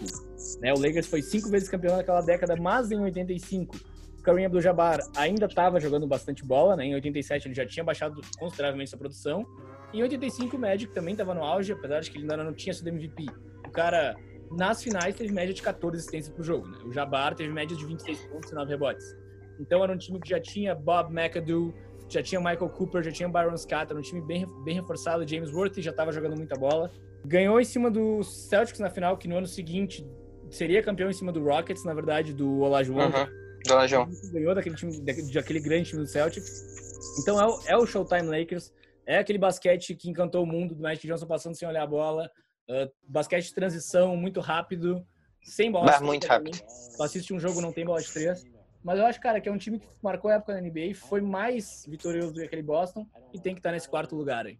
Né? 0.61 0.72
O 0.72 0.78
Lakers 0.78 1.07
foi 1.07 1.20
cinco 1.22 1.50
vezes 1.50 1.68
campeão 1.68 1.96
naquela 1.96 2.20
década, 2.22 2.57
mas 2.57 2.90
em 2.90 3.00
85 3.00 3.76
o 3.76 3.81
Kareem 4.22 4.46
Abdul-Jabbar 4.46 5.00
ainda 5.16 5.46
estava 5.46 5.80
jogando 5.80 6.06
bastante 6.06 6.44
bola, 6.44 6.76
né? 6.76 6.87
Em 6.87 6.94
87 6.94 7.48
ele 7.48 7.54
já 7.54 7.66
tinha 7.66 7.85
baixado 7.85 8.20
consideravelmente 8.38 8.90
sua 8.90 8.98
produção. 8.98 9.44
Em 9.92 10.02
85 10.02 10.56
o 10.56 10.61
Magic 10.61 10.92
também 10.92 11.12
estava 11.12 11.35
no 11.35 11.42
auge, 11.42 11.72
apesar 11.72 12.00
de 12.00 12.11
que 12.11 12.18
ele 12.18 12.24
ainda 12.24 12.44
não 12.44 12.54
tinha 12.54 12.72
sido 12.72 12.88
MVP. 12.88 13.26
O 13.66 13.70
cara, 13.70 14.16
nas 14.50 14.82
finais, 14.82 15.14
teve 15.14 15.32
média 15.32 15.52
de 15.52 15.61
14 15.61 15.98
assistências 15.98 16.35
por 16.35 16.44
jogo, 16.44 16.68
né? 16.68 16.78
O 16.85 16.92
Jabbar 16.92 17.35
teve 17.35 17.52
média 17.52 17.76
de 17.76 17.85
26 17.85 18.26
pontos 18.26 18.50
e 18.50 18.54
9 18.54 18.70
rebotes. 18.70 19.16
Então 19.58 19.82
era 19.82 19.92
um 19.92 19.98
time 19.98 20.20
que 20.20 20.30
já 20.30 20.40
tinha 20.40 20.74
Bob 20.74 21.12
McAdoo, 21.12 21.74
já 22.08 22.22
tinha 22.22 22.40
Michael 22.40 22.68
Cooper, 22.70 23.02
já 23.02 23.11
tinha 23.11 23.28
Byron 23.28 23.56
Scott, 23.56 23.87
era 23.90 23.98
um 23.98 24.02
time 24.02 24.20
bem, 24.20 24.46
bem 24.64 24.74
reforçado. 24.74 25.26
James 25.26 25.52
Worthy 25.52 25.82
já 25.82 25.90
estava 25.90 26.12
jogando 26.12 26.37
muita 26.37 26.56
bola. 26.56 26.90
Ganhou 27.24 27.61
em 27.61 27.64
cima 27.64 27.90
do 27.90 28.22
Celtics 28.22 28.80
na 28.80 28.90
final, 28.90 29.16
que 29.16 29.28
no 29.28 29.37
ano 29.37 29.46
seguinte 29.46 30.06
seria 30.50 30.82
campeão 30.82 31.08
em 31.08 31.12
cima 31.12 31.32
do 31.32 31.42
Rockets, 31.42 31.85
na 31.85 31.94
verdade, 31.94 32.32
do 32.32 32.61
Olajuwon. 32.61 33.04
Uhum. 33.04 33.11
Do 33.11 33.41
Olajuwon. 33.70 34.09
Ganhou 34.33 34.55
daquele 34.55 34.77
time, 34.77 35.01
daquele 35.01 35.61
grande 35.61 35.90
time 35.90 36.03
do 36.03 36.07
Celtics. 36.07 37.18
Então 37.20 37.40
é 37.40 37.46
o, 37.46 37.61
é 37.66 37.77
o 37.77 37.87
Showtime 37.87 38.29
Lakers. 38.29 38.72
É 39.07 39.18
aquele 39.18 39.38
basquete 39.38 39.94
que 39.94 40.09
encantou 40.09 40.42
o 40.42 40.46
mundo 40.46 40.75
do 40.75 40.83
Magic 40.83 41.07
Johnson 41.07 41.27
passando 41.27 41.55
sem 41.55 41.66
olhar 41.66 41.83
a 41.83 41.87
bola. 41.87 42.31
Uh, 42.68 42.90
basquete 43.07 43.46
de 43.46 43.55
transição 43.55 44.16
muito 44.16 44.40
rápido, 44.40 45.05
sem 45.42 45.70
bola. 45.70 45.87
Bah, 45.87 46.01
muito 46.01 46.27
rápido. 46.27 46.59
Tu 46.96 47.03
assiste 47.03 47.35
um 47.35 47.40
jogo 47.40 47.61
não 47.61 47.72
tem 47.72 47.85
bola 47.85 48.01
de 48.01 48.12
três. 48.12 48.44
Mas 48.85 48.98
eu 48.98 49.07
acho, 49.07 49.20
cara, 49.20 49.40
que 49.40 49.48
é 49.48 49.53
um 49.53 49.59
time 49.59 49.79
que 49.79 49.87
marcou 50.03 50.31
a 50.31 50.35
época 50.35 50.55
na 50.55 50.61
NBA, 50.61 50.94
foi 50.94 51.20
mais 51.20 51.85
vitorioso 51.88 52.33
do 52.33 52.40
que 52.40 52.46
aquele 52.46 52.62
Boston 52.62 53.07
e 53.33 53.40
tem 53.40 53.55
que 53.55 53.61
estar 53.61 53.70
nesse 53.70 53.88
quarto 53.88 54.16
lugar 54.16 54.46
aí. 54.46 54.59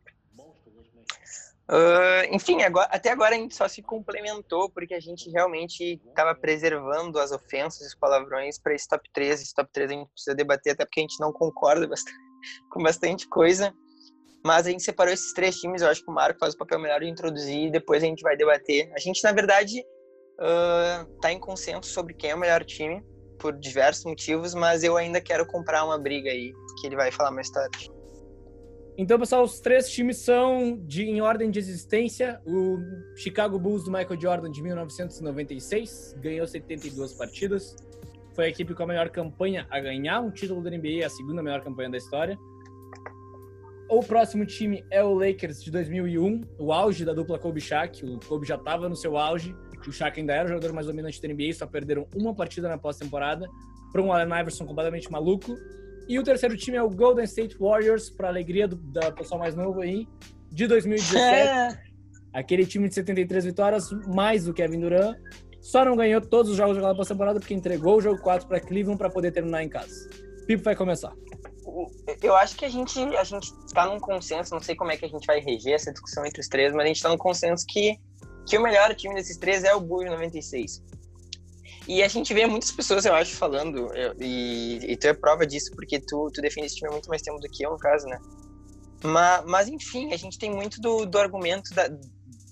Uh, 1.73 2.29
enfim, 2.31 2.63
agora, 2.63 2.87
até 2.91 3.11
agora 3.11 3.35
a 3.35 3.39
gente 3.39 3.55
só 3.55 3.67
se 3.67 3.81
complementou 3.81 4.69
porque 4.69 4.93
a 4.93 5.01
gente 5.01 5.31
realmente 5.31 5.99
estava 6.07 6.35
preservando 6.35 7.19
as 7.19 7.33
ofensas 7.33 7.81
e 7.81 7.87
os 7.87 7.95
palavrões 7.95 8.59
para 8.59 8.75
esse 8.75 8.87
top 8.87 9.09
3. 9.11 9.41
Esse 9.41 9.55
top 9.55 9.71
3 9.73 9.91
a 9.91 9.95
gente 9.95 10.11
precisa 10.11 10.37
debater, 10.37 10.75
até 10.75 10.85
porque 10.85 11.01
a 11.01 11.03
gente 11.05 11.19
não 11.19 11.33
concorda 11.33 11.89
bastante, 11.89 12.19
com 12.71 12.83
bastante 12.83 13.27
coisa. 13.27 13.75
Mas 14.45 14.67
a 14.67 14.71
gente 14.71 14.83
separou 14.83 15.15
esses 15.15 15.33
três 15.33 15.57
times, 15.57 15.81
eu 15.81 15.89
acho 15.89 16.05
que 16.05 16.11
o 16.11 16.15
Marco 16.15 16.39
faz 16.39 16.53
o 16.53 16.59
papel 16.59 16.79
melhor 16.79 17.01
de 17.01 17.09
introduzir 17.09 17.69
e 17.69 17.71
depois 17.71 18.03
a 18.03 18.07
gente 18.07 18.23
vai 18.23 18.37
debater. 18.37 18.93
A 18.95 18.99
gente, 18.99 19.23
na 19.25 19.33
verdade, 19.33 19.83
está 20.37 21.29
uh, 21.29 21.31
em 21.31 21.39
consenso 21.39 21.89
sobre 21.89 22.13
quem 22.13 22.31
é 22.31 22.35
o 22.35 22.39
melhor 22.39 22.65
time 22.65 23.03
por 23.39 23.57
diversos 23.59 24.05
motivos, 24.05 24.55
mas 24.55 24.85
eu 24.85 24.97
ainda 24.97 25.23
quero 25.23 25.47
comprar 25.47 25.85
uma 25.85 25.99
briga 25.99 26.31
aí, 26.31 26.53
que 26.81 26.87
ele 26.87 26.97
vai 26.97 27.11
falar 27.11 27.31
mais 27.31 27.49
tarde. 27.51 27.89
Então, 28.97 29.19
pessoal, 29.19 29.43
os 29.43 29.59
três 29.59 29.89
times 29.91 30.19
são 30.19 30.79
de, 30.87 31.05
em 31.05 31.21
ordem 31.21 31.51
de 31.51 31.59
existência. 31.59 32.41
O 32.47 32.79
Chicago 33.17 33.59
Bulls 33.59 33.85
do 33.85 33.91
Michael 33.91 34.21
Jordan 34.21 34.51
de 34.51 34.63
1996 34.63 36.17
ganhou 36.21 36.47
72 36.47 37.15
partidas. 37.15 37.75
Foi 38.35 38.47
a 38.47 38.49
equipe 38.49 38.75
com 38.75 38.83
a 38.83 38.87
melhor 38.87 39.09
campanha 39.09 39.67
a 39.71 39.81
ganhar 39.81 40.21
um 40.21 40.31
título 40.31 40.63
da 40.63 40.71
NBA, 40.71 41.07
a 41.07 41.11
segunda 41.11 41.43
melhor 41.43 41.63
campanha 41.63 41.91
da 41.91 41.97
história. 41.97 42.39
O 43.89 44.01
próximo 44.01 44.47
time 44.47 44.85
é 44.91 45.03
o 45.03 45.13
Lakers 45.13 45.63
de 45.63 45.71
2001, 45.71 46.43
o 46.59 46.73
auge 46.73 47.05
da 47.05 47.13
dupla 47.13 47.39
Kobe 47.39 47.61
Shaq. 47.61 48.05
O 48.05 48.21
Kobe 48.21 48.47
já 48.47 48.57
estava 48.57 48.89
no 48.89 48.97
seu 48.97 49.17
auge 49.17 49.55
o 49.89 49.93
Shaq 49.93 50.21
ainda 50.21 50.33
era 50.33 50.45
o 50.47 50.49
jogador 50.49 50.73
mais 50.73 50.87
dominante 50.87 51.21
da 51.21 51.29
NBA, 51.29 51.53
só 51.55 51.67
perderam 51.67 52.07
uma 52.15 52.35
partida 52.35 52.69
na 52.69 52.79
pós-temporada 52.79 53.49
para 53.91 54.03
um 54.03 54.13
Allen 54.13 54.41
Iverson 54.41 54.67
completamente 54.67 55.11
maluco. 55.11 55.57
E 56.09 56.19
o 56.19 56.23
terceiro 56.23 56.57
time 56.57 56.77
é 56.77 56.83
o 56.83 56.91
Golden 56.91 57.25
State 57.25 57.57
Warriors, 57.59 58.11
para 58.11 58.29
alegria 58.29 58.67
do 58.67 58.77
da 58.77 59.11
pessoal 59.13 59.41
mais 59.41 59.55
novo 59.55 59.81
aí, 59.81 60.07
de 60.51 60.67
2017. 60.67 61.21
É. 61.21 61.69
Aquele 62.33 62.65
time 62.67 62.89
de 62.89 62.95
73 62.95 63.45
vitórias, 63.45 63.91
mais 64.07 64.45
do 64.45 64.55
Kevin 64.55 64.81
Durant. 64.81 65.17
Só 65.61 65.85
não 65.85 65.95
ganhou 65.95 66.21
todos 66.21 66.51
os 66.51 66.57
jogos 66.57 66.77
da 66.77 66.95
pós-temporada 66.95 67.39
porque 67.39 67.55
entregou 67.55 67.99
o 67.99 68.01
jogo 68.01 68.21
4 68.21 68.49
para 68.49 68.59
Cleveland 68.59 68.99
para 68.99 69.09
poder 69.09 69.31
terminar 69.31 69.63
em 69.63 69.69
casa. 69.69 70.11
Pipo 70.47 70.65
vai 70.65 70.75
começar. 70.75 71.13
Eu 72.21 72.35
acho 72.35 72.57
que 72.57 72.65
a 72.65 72.69
gente 72.69 72.99
a 72.99 73.23
gente 73.23 73.53
está 73.65 73.87
num 73.87 74.01
consenso, 74.01 74.53
não 74.53 74.61
sei 74.61 74.75
como 74.75 74.91
é 74.91 74.97
que 74.97 75.05
a 75.05 75.09
gente 75.09 75.25
vai 75.25 75.39
reger 75.39 75.75
essa 75.75 75.93
discussão 75.93 76.27
entre 76.27 76.41
os 76.41 76.49
três, 76.49 76.73
mas 76.73 76.85
a 76.85 76.87
gente 76.89 76.97
está 76.97 77.09
num 77.09 77.17
consenso 77.17 77.65
que 77.69 77.97
que 78.47 78.59
o 78.59 78.63
melhor 78.63 78.93
time 78.97 79.15
desses 79.15 79.37
três 79.37 79.63
é 79.63 79.73
o 79.73 79.81
Bulls 79.81 80.11
96. 80.11 80.83
E 81.89 82.03
a 82.03 82.09
gente 82.09 82.33
vê 82.33 82.47
muitas 82.47 82.71
pessoas, 82.71 83.05
eu 83.05 83.15
acho, 83.15 83.35
falando, 83.35 83.91
e, 84.21 84.79
e 84.93 84.97
tu 84.97 85.09
é 85.09 85.13
prova 85.13 85.47
disso, 85.47 85.73
porque 85.75 85.99
tu, 85.99 86.31
tu 86.33 86.41
defende 86.41 86.67
esse 86.67 86.77
time 86.77 86.89
há 86.89 86.93
muito 86.93 87.09
mais 87.09 87.23
tempo 87.23 87.41
do 87.41 87.49
que 87.49 87.65
eu, 87.65 87.73
no 87.73 87.79
caso, 87.79 88.07
né? 88.07 88.19
Mas, 89.03 89.45
mas 89.47 89.69
enfim, 89.69 90.13
a 90.13 90.17
gente 90.17 90.39
tem 90.39 90.51
muito 90.51 90.81
do, 90.81 91.05
do 91.05 91.19
argumento 91.19 91.75
da, 91.75 91.89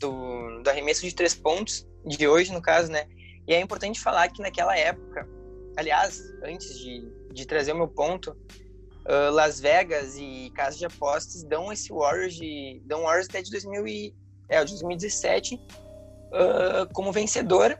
do, 0.00 0.62
do 0.62 0.68
arremesso 0.68 1.02
de 1.02 1.14
três 1.14 1.34
pontos, 1.34 1.86
de 2.04 2.26
hoje, 2.26 2.52
no 2.52 2.60
caso, 2.60 2.90
né? 2.90 3.06
E 3.46 3.54
é 3.54 3.60
importante 3.60 4.00
falar 4.00 4.28
que 4.28 4.42
naquela 4.42 4.76
época, 4.76 5.28
aliás, 5.76 6.20
antes 6.44 6.78
de, 6.78 7.08
de 7.32 7.46
trazer 7.46 7.72
o 7.72 7.76
meu 7.76 7.88
ponto, 7.88 8.30
uh, 8.30 9.30
Las 9.32 9.60
Vegas 9.60 10.16
e 10.16 10.50
casas 10.54 10.78
de 10.78 10.86
apostas 10.86 11.44
dão 11.44 11.72
esse 11.72 11.92
Warriors 11.92 12.34
de, 12.34 12.82
dão 12.84 13.02
Warriors 13.02 13.28
até 13.28 13.42
de 13.42 13.50
2000 13.50 13.86
e, 13.86 14.14
é, 14.48 14.60
o 14.60 14.64
de 14.64 14.72
2017, 14.72 15.54
uh, 15.54 16.92
como 16.92 17.12
vencedor 17.12 17.78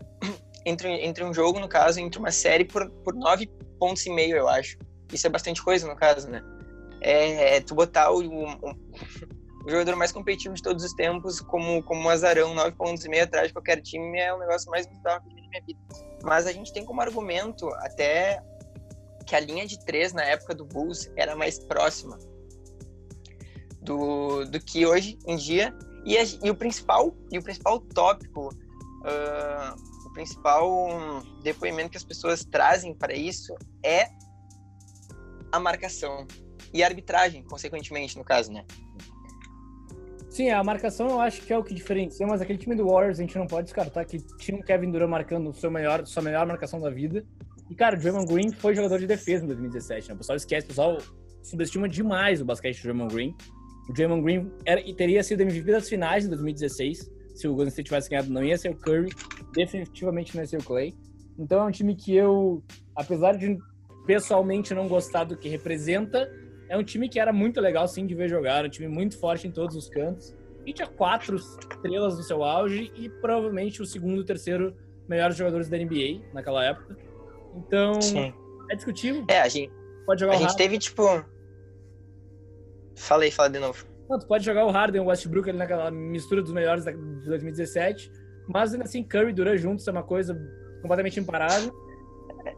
entre, 0.65 0.89
entre 1.05 1.25
um 1.25 1.33
jogo, 1.33 1.59
no 1.59 1.69
caso, 1.69 2.01
entre 2.01 2.19
uma 2.19 2.31
série 2.31 2.65
por, 2.65 2.89
por 2.91 3.15
nove 3.15 3.47
pontos 3.79 4.05
e 4.07 4.11
meio, 4.11 4.37
eu 4.37 4.49
acho. 4.49 4.79
Isso 5.13 5.27
é 5.27 5.31
bastante 5.31 5.63
coisa, 5.63 5.87
no 5.87 5.97
caso, 5.97 6.29
né? 6.29 6.43
É, 7.01 7.57
é 7.57 7.61
tu 7.61 7.75
botar 7.75 8.11
o, 8.11 8.21
o, 8.21 8.71
o, 9.65 9.71
jogador 9.71 9.97
mais 9.97 10.13
competitivo 10.13 10.55
de 10.55 10.63
todos 10.63 10.85
os 10.85 10.93
tempos 10.93 11.41
como, 11.41 11.83
como 11.83 12.03
um 12.03 12.09
azarão, 12.09 12.55
nove 12.55 12.73
pontos 12.73 13.05
e 13.05 13.09
meio 13.09 13.25
atrás 13.25 13.49
de 13.49 13.55
qualquer 13.55 13.81
time, 13.81 14.19
é 14.19 14.33
o 14.35 14.39
negócio 14.39 14.71
mais 14.71 14.87
bizarro 14.87 15.23
que 15.23 15.31
eu 15.31 15.43
na 15.43 15.49
minha 15.49 15.63
vida. 15.67 15.81
Mas 16.23 16.47
a 16.47 16.53
gente 16.53 16.73
tem 16.73 16.85
como 16.85 17.01
argumento 17.01 17.67
até 17.77 18.43
que 19.27 19.35
a 19.35 19.41
linha 19.41 19.67
de 19.67 19.83
três 19.85 20.13
na 20.13 20.25
época 20.25 20.55
do 20.55 20.65
Bulls 20.65 21.11
era 21.17 21.35
mais 21.35 21.59
próxima 21.59 22.19
do, 23.81 24.45
do 24.45 24.61
que 24.61 24.87
hoje 24.87 25.19
em 25.27 25.37
dia 25.37 25.75
e, 26.05 26.17
a, 26.19 26.23
e 26.43 26.51
o 26.51 26.55
principal 26.55 27.15
e 27.31 27.39
o 27.39 27.43
principal 27.43 27.81
tópico, 27.81 28.49
uh, 28.49 29.90
o 30.11 30.13
principal 30.13 31.23
depoimento 31.43 31.91
que 31.91 31.97
as 31.97 32.05
pessoas 32.05 32.45
trazem 32.45 32.95
para 32.95 33.15
isso 33.15 33.55
é 33.85 34.09
a 35.53 35.59
marcação. 35.59 36.27
e 36.73 36.85
arbitragem, 36.85 37.43
consequentemente, 37.43 38.17
no 38.17 38.25
caso, 38.25 38.53
né? 38.53 38.65
Sim, 40.29 40.51
a 40.51 40.63
marcação 40.63 41.09
eu 41.09 41.21
acho 41.21 41.43
que 41.43 41.53
é 41.53 41.59
o 41.59 41.65
que 41.65 41.75
diferencia, 41.75 42.25
mas 42.25 42.41
aquele 42.41 42.59
time 42.59 42.77
do 42.77 42.87
Warriors 42.87 43.19
a 43.19 43.23
gente 43.23 43.37
não 43.37 43.49
pode 43.49 43.65
descartar 43.65 44.05
que 44.05 44.19
tinha 44.39 44.57
o 44.57 44.63
Kevin 44.63 44.93
Durant 44.93 45.11
marcando 45.11 45.53
seu 45.53 45.69
melhor, 45.69 46.07
sua 46.07 46.23
melhor 46.23 46.47
marcação 46.47 46.81
da 46.81 46.89
vida. 46.89 47.25
E, 47.69 47.75
cara, 47.75 47.97
o 47.97 48.01
Draymond 48.01 48.33
Green 48.33 48.53
foi 48.53 48.75
jogador 48.75 48.99
de 49.01 49.07
defesa 49.09 49.43
em 49.43 49.49
2017, 49.49 50.09
né? 50.09 50.15
O 50.15 50.19
pessoal 50.19 50.37
esquece, 50.37 50.67
o 50.67 50.69
pessoal 50.69 50.99
subestima 51.43 51.89
demais 51.89 52.41
o 52.41 52.45
basquete 52.45 52.77
do 52.77 52.83
Draymond 52.85 53.13
Green. 53.13 53.35
O 53.89 53.93
Draymond 53.93 54.23
Green 54.23 54.53
era, 54.65 54.81
teria 54.95 55.23
sido 55.25 55.41
MVP 55.41 55.73
das 55.73 55.89
finais 55.89 56.23
de 56.23 56.29
2016. 56.31 57.11
Se 57.35 57.49
o 57.49 57.55
Golden 57.55 57.69
State 57.69 57.87
tivesse 57.87 58.11
ganhado, 58.11 58.31
não 58.31 58.45
ia 58.45 58.57
ser 58.57 58.71
o 58.71 58.77
Curry, 58.77 59.11
definitivamente 59.55 60.35
não 60.35 60.43
ia 60.43 60.47
ser 60.47 60.59
o 60.59 60.65
Clay. 60.65 60.95
Então 61.39 61.61
é 61.63 61.65
um 61.65 61.71
time 61.71 61.95
que 61.95 62.15
eu, 62.15 62.63
apesar 62.95 63.37
de 63.37 63.59
pessoalmente 64.07 64.75
não 64.75 64.89
gostar 64.89 65.25
do 65.25 65.37
que 65.37 65.49
representa, 65.49 66.31
é 66.69 66.77
um 66.77 66.85
time 66.85 67.09
que 67.09 67.19
era 67.19 67.33
muito 67.33 67.61
legal 67.61 67.89
sim 67.89 68.07
de 68.07 68.15
ver 68.15 68.29
jogar, 68.29 68.65
um 68.65 68.69
time 68.69 68.89
muito 68.89 69.19
forte 69.19 69.49
em 69.49 69.51
todos 69.51 69.75
os 69.75 69.89
cantos. 69.89 70.35
E 70.67 70.73
tinha 70.73 70.87
quatro 70.87 71.37
estrelas 71.37 72.17
no 72.17 72.23
seu 72.23 72.45
auge 72.45 72.93
e 72.95 73.09
provavelmente 73.09 73.81
o 73.81 73.87
segundo, 73.87 74.25
terceiro 74.25 74.77
melhores 75.09 75.37
jogadores 75.37 75.69
da 75.69 75.77
NBA 75.77 76.23
naquela 76.33 76.65
época. 76.65 76.97
Então, 77.57 78.01
sim. 78.01 78.33
é 78.71 78.77
discutível. 78.77 79.25
É, 79.29 79.41
a 79.41 79.49
gente, 79.49 79.73
pode 80.07 80.21
jogar 80.21 80.35
a 80.35 80.37
gente 80.37 80.57
teve 80.57 80.79
tipo. 80.79 81.25
Falei, 82.95 83.31
fala 83.31 83.51
de 83.51 83.59
novo. 83.59 83.90
Não, 84.11 84.19
tu 84.19 84.27
pode 84.27 84.45
jogar 84.45 84.67
o 84.67 84.71
Harden, 84.73 85.03
o 85.03 85.05
Westbrook 85.07 85.49
ali 85.49 85.59
naquela 85.59 85.89
mistura 85.89 86.43
dos 86.43 86.53
melhores 86.53 86.85
de 86.85 86.93
2017, 87.27 88.11
mas 88.49 88.73
ainda 88.73 88.85
assim 88.85 89.05
Curry 89.05 89.33
e 89.33 89.57
juntos 89.59 89.87
é 89.87 89.93
uma 89.93 90.03
coisa 90.03 90.35
completamente 90.83 91.21
imparável. 91.21 91.73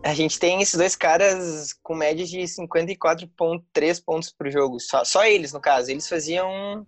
A 0.02 0.14
gente 0.14 0.38
tem 0.38 0.62
esses 0.62 0.76
dois 0.76 0.96
caras 0.96 1.74
com 1.82 1.94
média 1.94 2.24
de 2.24 2.38
54,3 2.38 4.02
pontos 4.02 4.32
por 4.32 4.50
jogo. 4.50 4.80
Só, 4.80 5.04
só 5.04 5.26
eles, 5.26 5.52
no 5.52 5.60
caso. 5.60 5.90
Eles 5.90 6.08
faziam 6.08 6.86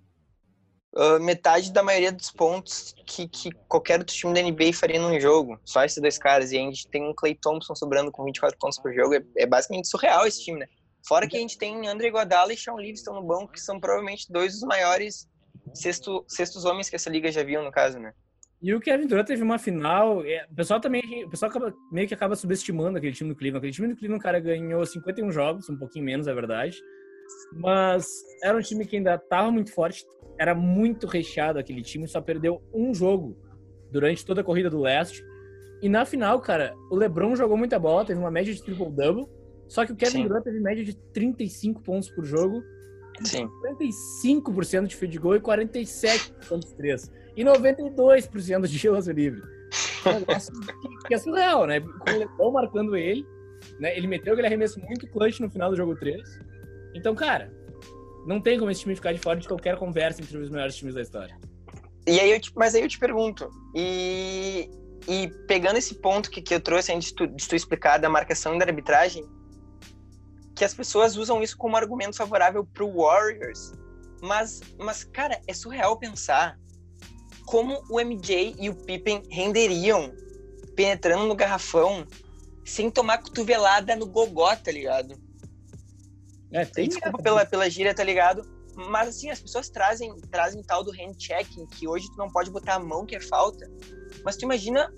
uh, 0.97 1.21
metade 1.21 1.71
da 1.71 1.83
maioria 1.83 2.13
dos 2.13 2.31
pontos 2.31 2.95
que, 3.05 3.29
que 3.29 3.51
qualquer 3.69 3.99
outro 3.99 4.17
time 4.17 4.33
da 4.33 4.41
NBA 4.41 4.73
faria 4.73 4.99
num 4.99 5.21
jogo. 5.21 5.61
Só 5.65 5.85
esses 5.85 6.01
dois 6.01 6.17
caras. 6.17 6.53
E 6.53 6.57
a 6.57 6.61
gente 6.61 6.89
tem 6.89 7.05
um 7.05 7.13
Clay 7.15 7.35
Thompson 7.35 7.75
sobrando 7.75 8.11
com 8.11 8.25
24 8.25 8.57
pontos 8.59 8.79
por 8.79 8.95
jogo. 8.95 9.15
É, 9.15 9.23
é 9.39 9.47
basicamente 9.47 9.89
surreal 9.89 10.27
esse 10.27 10.43
time, 10.43 10.61
né? 10.61 10.67
Fora 11.07 11.29
que 11.29 11.37
a 11.37 11.41
gente 11.41 11.59
tem 11.59 11.87
André 11.87 12.09
Iguodala 12.09 12.53
e 12.53 12.57
Sean 12.57 12.77
Livingston 12.77 13.15
no 13.15 13.23
banco, 13.23 13.53
que 13.53 13.61
são 13.61 13.79
provavelmente 13.79 14.31
dois 14.31 14.55
dos 14.55 14.63
maiores 14.63 15.29
sexto, 15.75 16.25
sextos 16.27 16.65
homens 16.65 16.89
que 16.89 16.97
essa 16.97 17.11
liga 17.11 17.31
já 17.31 17.43
viu, 17.43 17.63
no 17.63 17.71
caso, 17.71 17.99
né? 17.99 18.13
E 18.63 18.75
o 18.75 18.81
Kevin 18.81 19.07
Durant 19.07 19.27
teve 19.27 19.43
uma 19.43 19.59
final. 19.59 20.25
É, 20.25 20.47
o 20.51 20.55
pessoal 20.55 20.81
também. 20.81 21.25
O 21.27 21.29
pessoal 21.29 21.51
acaba, 21.51 21.75
meio 21.93 22.09
que 22.09 22.15
acaba 22.15 22.35
subestimando 22.35 22.97
aquele 22.97 23.13
time 23.13 23.29
do 23.29 23.37
Cleveland. 23.37 23.59
Aquele 23.59 23.75
time 23.75 23.89
do 23.89 23.97
Cleveland, 23.97 24.23
cara, 24.23 24.41
ganhou 24.41 24.85
51 24.87 25.31
jogos, 25.31 25.69
um 25.69 25.77
pouquinho 25.77 26.07
menos, 26.07 26.27
é 26.27 26.33
verdade. 26.33 26.81
Mas 27.53 28.07
era 28.43 28.57
um 28.57 28.63
time 28.63 28.87
que 28.87 28.97
ainda 28.97 29.17
estava 29.17 29.51
muito 29.51 29.71
forte. 29.71 30.03
Era 30.39 30.55
muito 30.55 31.07
recheado 31.07 31.59
aquele 31.59 31.83
time, 31.83 32.09
só 32.09 32.23
perdeu 32.23 32.63
um 32.73 32.95
jogo 32.95 33.37
durante 33.93 34.25
toda 34.25 34.41
a 34.41 34.45
corrida 34.45 34.71
do 34.71 34.81
leste. 34.81 35.23
E 35.83 35.89
na 35.89 36.07
final, 36.07 36.41
cara, 36.41 36.75
o 36.91 36.97
LeBron 36.97 37.37
jogou 37.37 37.59
muita 37.59 37.79
bola, 37.79 38.07
teve 38.07 38.19
uma 38.19 38.31
média 38.31 38.55
de 38.55 38.63
triple-double. 38.63 39.29
Só 39.69 39.85
que 39.87 39.93
o 39.93 39.97
Kevin 39.97 40.23
Sim. 40.23 40.29
Durant 40.29 40.45
teve 40.45 40.61
média 40.61 40.85
de 40.85 40.95
35 40.95 41.83
pontos 41.83 42.11
por 42.11 42.25
jogo. 42.25 42.63
Sim. 43.23 43.49
55% 43.81 44.87
de 44.87 44.97
field 44.97 45.19
goal 45.19 45.37
e 45.37 45.41
47% 45.41 46.59
de 46.61 46.75
três 46.75 47.11
e 47.37 47.45
92% 47.45 48.67
de 48.67 48.89
lance 48.89 49.13
livre. 49.13 49.43
Um 50.07 51.07
que 51.07 51.15
é 51.15 51.19
surreal, 51.19 51.67
né? 51.67 51.81
Com 51.81 52.11
o 52.11 52.19
Lebron 52.19 52.53
marcando 52.53 52.97
ele, 52.97 53.27
né? 53.79 53.97
Ele 53.97 54.07
meteu 54.07 54.33
aquele 54.33 54.47
arremesso 54.47 54.81
muito 54.81 55.07
clutch 55.09 55.41
no 55.41 55.51
final 55.51 55.71
do 55.71 55.77
jogo 55.77 55.97
3. 55.97 56.21
Então, 56.95 57.15
cara, 57.15 57.53
não 58.27 58.41
tem 58.41 58.59
como 58.59 58.71
esse 58.71 58.81
time 58.81 58.95
ficar 58.95 59.13
de 59.13 59.19
fora 59.19 59.39
de 59.39 59.49
qualquer 59.49 59.77
conversa 59.77 60.23
entre 60.23 60.37
os 60.37 60.51
melhores 60.51 60.77
times 60.77 60.95
da 60.95 61.03
história. 61.03 61.37
E 62.07 62.21
aí 62.21 62.31
eu 62.31 62.41
te, 62.41 62.53
mas 62.55 62.75
aí 62.75 62.83
eu 62.83 62.89
te 62.89 62.99
pergunto, 62.99 63.49
e, 63.75 64.69
e 65.09 65.29
pegando 65.49 65.77
esse 65.77 65.95
ponto 65.95 66.31
que, 66.31 66.43
que 66.43 66.55
eu 66.55 66.61
trouxe 66.61 66.93
antes 66.93 67.09
de 67.09 67.15
tu, 67.15 67.27
de 67.27 67.49
tu 67.49 67.57
explicar 67.57 67.99
da 67.99 68.11
marcação 68.11 68.55
e 68.55 68.59
da 68.59 68.67
arbitragem, 68.67 69.25
que 70.55 70.65
as 70.65 70.75
pessoas 70.75 71.17
usam 71.17 71.43
isso 71.43 71.57
como 71.57 71.77
argumento 71.77 72.17
favorável 72.17 72.65
pro 72.65 72.91
Warriors, 72.91 73.73
mas, 74.23 74.61
mas 74.79 75.05
cara, 75.05 75.41
é 75.47 75.53
surreal 75.53 75.99
pensar 75.99 76.59
como 77.47 77.83
o 77.91 78.01
MJ 78.01 78.55
e 78.59 78.71
o 78.71 78.75
Pippen 78.75 79.23
renderiam 79.31 80.15
penetrando 80.75 81.27
no 81.27 81.35
garrafão 81.35 82.07
sem 82.65 82.91
tomar 82.91 83.19
cotovelada 83.19 83.95
no 83.95 84.07
gogó, 84.07 84.55
tá 84.57 84.71
ligado? 84.71 85.15
É, 86.51 86.65
tem 86.65 86.89
Desculpa 86.89 87.23
pela, 87.23 87.45
pela 87.45 87.69
gíria, 87.69 87.95
tá 87.95 88.03
ligado? 88.03 88.49
Mas 88.75 89.09
assim, 89.09 89.31
as 89.31 89.41
pessoas 89.41 89.69
trazem, 89.69 90.15
trazem 90.31 90.63
tal 90.63 90.83
do 90.83 90.91
hand 90.91 91.15
checking, 91.19 91.67
que 91.67 91.87
hoje 91.87 92.07
tu 92.11 92.17
não 92.17 92.29
pode 92.29 92.51
botar 92.51 92.75
a 92.77 92.79
mão 92.79 93.05
que 93.05 93.17
é 93.17 93.21
falta. 93.21 93.71
Mas 94.25 94.37
tu 94.37 94.45
imagina, 94.45 94.91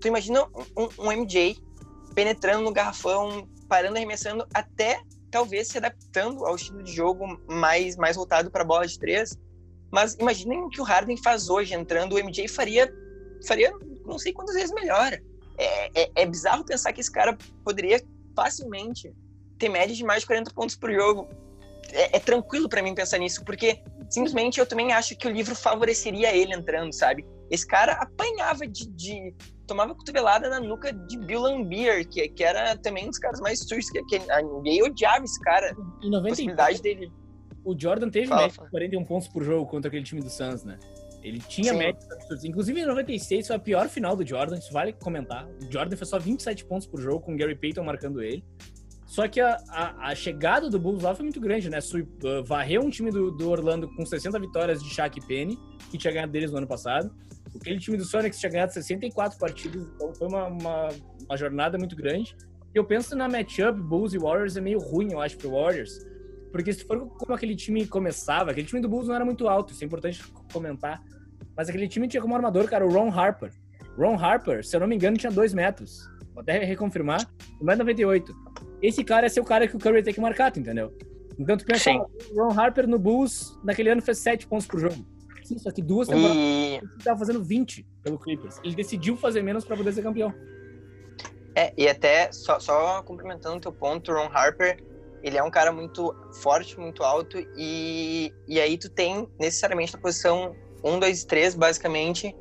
tu 0.00 0.08
imagina 0.08 0.44
um, 0.76 0.88
um 0.98 1.12
MJ 1.12 1.56
penetrando 2.14 2.62
no 2.62 2.72
garrafão, 2.72 3.48
parando, 3.72 3.96
arremessando, 3.96 4.46
até 4.52 5.00
talvez 5.30 5.68
se 5.68 5.78
adaptando 5.78 6.44
ao 6.44 6.56
estilo 6.56 6.82
de 6.82 6.92
jogo 6.92 7.40
mais, 7.48 7.96
mais 7.96 8.16
voltado 8.16 8.50
para 8.50 8.62
bola 8.62 8.86
de 8.86 8.98
três 8.98 9.34
mas 9.92 10.14
imaginem 10.14 10.62
o 10.62 10.70
que 10.70 10.80
o 10.80 10.84
Harden 10.84 11.18
faz 11.18 11.50
hoje, 11.50 11.74
entrando, 11.74 12.14
o 12.14 12.18
MJ 12.18 12.48
faria, 12.48 12.90
faria 13.46 13.70
não 14.06 14.18
sei 14.18 14.32
quantas 14.32 14.54
vezes 14.54 14.72
melhor. 14.72 15.12
É, 15.58 16.02
é, 16.02 16.10
é 16.14 16.26
bizarro 16.26 16.64
pensar 16.64 16.94
que 16.94 17.00
esse 17.02 17.12
cara 17.12 17.36
poderia 17.62 18.02
facilmente 18.34 19.14
ter 19.58 19.68
média 19.68 19.94
de 19.94 20.02
mais 20.02 20.22
de 20.22 20.26
40 20.26 20.50
pontos 20.54 20.74
por 20.76 20.90
jogo. 20.90 21.28
É, 21.92 22.16
é 22.16 22.18
tranquilo 22.18 22.70
para 22.70 22.80
mim 22.80 22.94
pensar 22.94 23.18
nisso, 23.18 23.44
porque 23.44 23.82
simplesmente 24.08 24.58
eu 24.58 24.64
também 24.64 24.92
acho 24.94 25.14
que 25.14 25.28
o 25.28 25.30
livro 25.30 25.54
favoreceria 25.54 26.34
ele 26.34 26.54
entrando, 26.54 26.90
sabe? 26.94 27.26
Esse 27.52 27.66
cara 27.66 27.92
apanhava 27.92 28.66
de, 28.66 28.88
de 28.88 29.34
tomava 29.66 29.94
cotovelada 29.94 30.48
na 30.48 30.58
nuca 30.58 30.92
de 30.92 31.18
Bill 31.18 31.42
Lambier, 31.42 32.08
que, 32.08 32.28
que 32.30 32.42
era 32.42 32.76
também 32.78 33.04
um 33.04 33.10
dos 33.10 33.18
caras 33.18 33.40
mais 33.40 33.60
sujos 33.60 33.90
que, 33.90 34.02
que 34.06 34.16
a 34.16 34.42
NBA 34.42 34.84
odiava 34.84 35.24
esse 35.24 35.40
cara. 35.42 35.76
Em 36.02 36.10
90 36.10 36.18
a 36.18 36.28
possibilidade 36.30 36.82
dele 36.82 37.12
o 37.64 37.78
Jordan 37.78 38.10
teve 38.10 38.26
Fala. 38.26 38.42
média 38.42 38.62
de 38.62 38.70
41 38.70 39.04
pontos 39.04 39.28
por 39.28 39.42
jogo 39.42 39.66
contra 39.66 39.88
aquele 39.88 40.04
time 40.04 40.20
do 40.20 40.30
Suns, 40.30 40.64
né? 40.64 40.78
Ele 41.22 41.38
tinha 41.38 41.72
médias 41.72 42.10
absurdas. 42.10 42.44
Inclusive, 42.44 42.80
em 42.80 42.86
96 42.86 43.46
foi 43.46 43.56
a 43.56 43.58
pior 43.58 43.88
final 43.88 44.16
do 44.16 44.26
Jordan, 44.26 44.58
isso 44.58 44.72
vale 44.72 44.92
comentar. 44.92 45.46
O 45.46 45.70
Jordan 45.70 45.96
fez 45.96 46.08
só 46.08 46.18
27 46.18 46.64
pontos 46.64 46.86
por 46.86 47.00
jogo, 47.00 47.20
com 47.20 47.34
o 47.34 47.36
Gary 47.36 47.54
Payton 47.54 47.84
marcando 47.84 48.20
ele. 48.20 48.44
Só 49.06 49.28
que 49.28 49.40
a, 49.40 49.56
a, 49.68 50.08
a 50.08 50.14
chegada 50.14 50.68
do 50.68 50.80
Bulls 50.80 51.02
lá 51.02 51.14
foi 51.14 51.22
muito 51.22 51.40
grande, 51.40 51.68
né? 51.68 51.78
Uh, 51.78 52.42
varreu 52.42 52.82
um 52.82 52.90
time 52.90 53.10
do, 53.10 53.30
do, 53.30 53.50
Orlando 53.50 53.88
com 53.94 54.04
60 54.04 54.38
vitórias 54.40 54.82
de 54.82 54.88
Shaq 54.88 55.18
e 55.18 55.26
Penny, 55.26 55.58
que 55.90 55.98
tinha 55.98 56.12
ganhado 56.12 56.32
deles 56.32 56.50
no 56.50 56.58
ano 56.58 56.66
passado. 56.66 57.14
Aquele 57.54 57.78
time 57.78 57.96
do 57.96 58.04
Sonics 58.04 58.38
tinha 58.38 58.50
ganhado 58.50 58.72
64 58.72 59.38
partidas, 59.38 59.86
então 59.94 60.14
foi 60.14 60.28
uma, 60.28 60.46
uma, 60.46 60.88
uma 61.26 61.36
jornada 61.36 61.78
muito 61.78 61.94
grande. 61.94 62.34
E 62.74 62.78
eu 62.78 62.84
penso 62.84 63.14
na 63.14 63.28
matchup 63.28 63.78
Bulls 63.80 64.14
e 64.14 64.18
Warriors 64.18 64.56
é 64.56 64.60
meio 64.60 64.78
ruim, 64.78 65.12
eu 65.12 65.20
acho, 65.20 65.36
pro 65.36 65.50
Warriors 65.50 65.98
porque 66.52 66.72
se 66.72 66.84
for 66.84 67.08
como 67.08 67.32
aquele 67.32 67.56
time 67.56 67.86
começava, 67.86 68.50
aquele 68.50 68.66
time 68.66 68.80
do 68.80 68.88
Bulls 68.88 69.08
não 69.08 69.14
era 69.14 69.24
muito 69.24 69.48
alto, 69.48 69.72
isso 69.72 69.82
é 69.82 69.86
importante 69.86 70.22
comentar. 70.52 71.02
Mas 71.56 71.68
aquele 71.68 71.88
time 71.88 72.06
tinha 72.06 72.20
como 72.20 72.36
armador, 72.36 72.68
cara, 72.68 72.86
o 72.86 72.90
Ron 72.90 73.10
Harper. 73.10 73.50
Ron 73.96 74.18
Harper, 74.18 74.64
se 74.64 74.76
eu 74.76 74.80
não 74.80 74.86
me 74.86 74.94
engano, 74.94 75.16
tinha 75.16 75.32
2 75.32 75.54
metros. 75.54 76.06
Vou 76.34 76.42
até 76.42 76.58
reconfirmar. 76.62 77.26
1,98m. 77.62 78.34
Esse 78.82 79.02
cara 79.02 79.26
é 79.26 79.28
ser 79.30 79.40
o 79.40 79.44
cara 79.44 79.66
que 79.66 79.74
o 79.74 79.78
Curry 79.78 80.02
tem 80.02 80.12
que 80.12 80.20
marcar, 80.20 80.50
tu 80.50 80.60
entendeu? 80.60 80.94
Então 81.38 81.56
tu 81.56 81.64
pensa, 81.64 81.90
o 81.90 82.36
Ron 82.36 82.58
Harper 82.58 82.86
no 82.86 82.98
Bulls, 82.98 83.58
naquele 83.64 83.88
ano 83.88 84.02
fez 84.02 84.18
7 84.18 84.46
pontos 84.46 84.66
por 84.66 84.78
jogo. 84.78 85.06
Sim, 85.42 85.58
só 85.58 85.70
que 85.70 85.82
duas 85.82 86.08
temporadas 86.08 86.36
e... 86.36 86.76
ele 86.76 87.04
tava 87.04 87.18
fazendo 87.18 87.42
20 87.42 87.86
pelo 88.02 88.18
Clippers. 88.18 88.60
Ele 88.62 88.74
decidiu 88.74 89.16
fazer 89.16 89.42
menos 89.42 89.64
para 89.64 89.76
poder 89.76 89.92
ser 89.92 90.02
campeão. 90.02 90.32
É, 91.54 91.72
e 91.76 91.88
até, 91.88 92.32
só, 92.32 92.58
só 92.58 93.02
complementando 93.02 93.56
o 93.56 93.60
teu 93.60 93.72
ponto, 93.72 94.10
o 94.10 94.14
Ron 94.14 94.30
Harper, 94.32 94.82
ele 95.22 95.36
é 95.36 95.42
um 95.42 95.50
cara 95.50 95.70
muito 95.70 96.14
forte, 96.40 96.78
muito 96.78 97.02
alto, 97.02 97.38
e, 97.56 98.32
e 98.48 98.58
aí 98.58 98.78
tu 98.78 98.88
tem 98.88 99.28
necessariamente 99.38 99.92
na 99.92 100.00
posição 100.00 100.56
1, 100.82 100.98
2 100.98 101.24
3, 101.24 101.54
basicamente, 101.54 102.34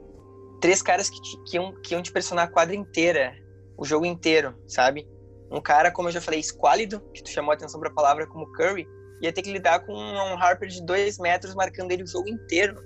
três 0.61 0.81
caras 0.81 1.09
que, 1.09 1.21
te, 1.21 1.43
que, 1.43 1.57
iam, 1.57 1.73
que 1.81 1.93
iam 1.93 2.01
te 2.01 2.11
pressionar 2.11 2.45
a 2.45 2.51
quadra 2.51 2.75
inteira, 2.75 3.35
o 3.77 3.85
jogo 3.85 4.05
inteiro, 4.05 4.55
sabe? 4.67 5.07
Um 5.51 5.59
cara, 5.59 5.91
como 5.91 6.07
eu 6.07 6.13
já 6.13 6.21
falei, 6.21 6.39
esquálido, 6.39 7.01
que 7.13 7.21
tu 7.21 7.29
chamou 7.29 7.51
a 7.51 7.55
atenção 7.55 7.79
para 7.79 7.89
a 7.89 7.93
palavra 7.93 8.25
como 8.25 8.49
Curry, 8.53 8.87
ia 9.21 9.33
ter 9.33 9.41
que 9.41 9.51
lidar 9.51 9.85
com 9.85 9.93
um 9.93 10.37
Harper 10.37 10.69
de 10.69 10.81
dois 10.83 11.19
metros 11.19 11.53
marcando 11.53 11.91
ele 11.91 12.03
o 12.03 12.07
jogo 12.07 12.29
inteiro. 12.29 12.81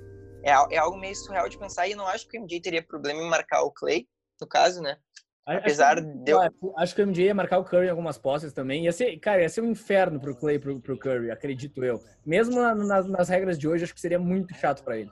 É, 0.46 0.52
é 0.52 0.78
algo 0.78 0.96
meio 0.96 1.16
surreal 1.16 1.50
de 1.50 1.58
pensar, 1.58 1.88
e 1.88 1.94
eu 1.94 1.98
não 1.98 2.08
acho 2.08 2.28
que 2.28 2.38
o 2.38 2.42
MJ 2.42 2.62
teria 2.62 2.84
problema 2.84 3.20
em 3.20 3.28
marcar 3.28 3.64
o 3.64 3.72
Clay, 3.72 4.08
no 4.40 4.48
caso, 4.48 4.80
né? 4.80 4.96
Apesar 5.44 5.98
acho, 5.98 6.08
de 6.24 6.32
eu... 6.32 6.40
Acho 6.78 6.96
que 6.96 7.02
o 7.02 7.08
MJ 7.08 7.26
ia 7.26 7.34
marcar 7.34 7.58
o 7.58 7.64
Curry 7.64 7.88
em 7.88 7.90
algumas 7.90 8.18
posses 8.18 8.54
também. 8.54 8.84
Ia 8.84 8.92
ser, 8.92 9.18
cara, 9.20 9.42
ia 9.42 9.50
ser 9.50 9.62
um 9.62 9.72
inferno 9.72 10.20
pro 10.20 10.36
Clay, 10.36 10.60
pro, 10.60 10.80
pro 10.80 10.98
Curry, 10.98 11.32
acredito 11.32 11.84
eu. 11.84 12.00
Mesmo 12.26 12.60
na, 12.60 12.76
nas, 12.76 13.08
nas 13.08 13.30
regras 13.30 13.58
de 13.58 13.68
hoje, 13.68 13.84
acho 13.84 13.94
que 13.94 14.02
seria 14.02 14.18
muito 14.20 14.56
chato 14.56 14.84
para 14.84 14.98
ele. 14.98 15.12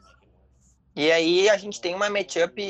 E 0.96 1.12
aí 1.12 1.50
a 1.50 1.58
gente 1.58 1.82
tem 1.82 1.94
uma 1.96 2.10
matchup 2.10 2.62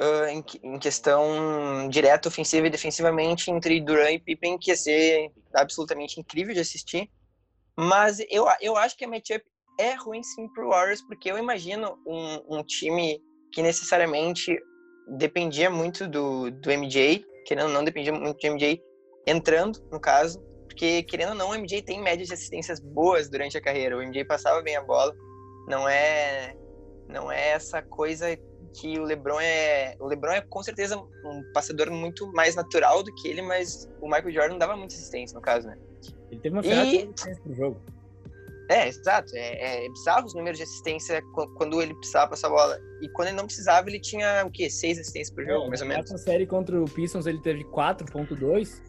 uh, 0.00 0.26
em, 0.28 0.44
em, 0.62 0.78
questão 0.78 1.88
direta, 1.90 2.28
ofensiva 2.28 2.66
e 2.66 2.70
defensivamente 2.70 3.50
entre 3.50 3.80
Duran 3.80 4.10
e 4.10 4.18
Pippen, 4.18 4.58
que 4.58 4.70
ia 4.70 4.76
ser 4.76 5.30
absolutamente 5.54 6.20
incrível 6.20 6.54
de 6.54 6.60
assistir. 6.60 7.10
Mas 7.76 8.20
eu, 8.30 8.46
eu 8.60 8.76
acho 8.76 8.96
que 8.96 9.04
a 9.04 9.08
matchup 9.08 9.44
é 9.80 9.94
ruim 9.94 10.22
sim 10.22 10.48
pro 10.48 10.68
Warriors, 10.68 11.02
porque 11.02 11.30
eu 11.30 11.38
imagino 11.38 11.98
um, 12.06 12.58
um 12.58 12.62
time 12.62 13.22
que 13.52 13.62
necessariamente 13.62 14.56
dependia 15.16 15.70
muito 15.70 16.06
do, 16.06 16.50
do 16.50 16.70
MJ, 16.70 17.24
querendo 17.46 17.68
ou 17.68 17.72
não, 17.72 17.82
dependia 17.82 18.12
muito 18.12 18.38
do 18.38 18.46
MJ 18.46 18.80
entrando, 19.26 19.80
no 19.90 19.98
caso, 19.98 20.40
porque 20.66 21.02
querendo 21.02 21.30
ou 21.30 21.34
não, 21.34 21.50
o 21.50 21.54
MJ 21.54 21.82
tem 21.82 22.00
médias 22.00 22.28
de 22.28 22.34
assistências 22.34 22.78
boas 22.78 23.28
durante 23.28 23.56
a 23.56 23.60
carreira. 23.60 23.96
O 23.96 24.02
MJ 24.02 24.24
passava 24.24 24.62
bem 24.62 24.76
a 24.76 24.82
bola, 24.82 25.14
não 25.66 25.88
é 25.88 26.54
não 27.08 27.30
é 27.30 27.50
essa 27.50 27.82
coisa 27.82 28.38
que 28.74 28.98
o 28.98 29.02
LeBron 29.02 29.40
é. 29.40 29.96
O 29.98 30.06
LeBron 30.06 30.32
é 30.32 30.40
com 30.40 30.62
certeza 30.62 30.96
um 30.96 31.52
passador 31.52 31.90
muito 31.90 32.30
mais 32.32 32.54
natural 32.54 33.02
do 33.02 33.12
que 33.14 33.28
ele, 33.28 33.42
mas 33.42 33.88
o 34.00 34.06
Michael 34.06 34.30
Jordan 34.30 34.58
dava 34.58 34.76
muita 34.76 34.94
assistência, 34.94 35.34
no 35.34 35.42
caso, 35.42 35.66
né? 35.66 35.76
Ele 36.30 36.40
teve 36.40 36.54
uma 36.54 36.64
e... 36.64 36.72
assistência 36.72 37.42
pro 37.42 37.54
jogo. 37.54 37.80
É, 38.70 38.88
exato. 38.88 39.32
É, 39.34 39.84
é 39.84 39.88
bizarro 39.88 40.26
os 40.26 40.34
números 40.34 40.56
de 40.56 40.62
assistência 40.62 41.20
quando 41.56 41.82
ele 41.82 41.92
precisava 41.94 42.30
passar 42.30 42.46
a 42.46 42.50
bola. 42.50 42.78
E 43.02 43.08
quando 43.08 43.28
ele 43.28 43.36
não 43.36 43.46
precisava, 43.46 43.88
ele 43.88 43.98
tinha 43.98 44.46
o 44.46 44.50
quê? 44.50 44.70
Seis 44.70 44.96
assistências 44.98 45.34
por 45.34 45.44
jogo, 45.44 45.66
é, 45.66 45.68
mais 45.68 45.82
ou 45.82 45.88
menos. 45.88 46.10
Nessa 46.10 46.22
série 46.22 46.46
contra 46.46 46.80
o 46.80 46.84
Pistons, 46.84 47.26
ele 47.26 47.40
teve 47.40 47.64
4.2. 47.64 48.80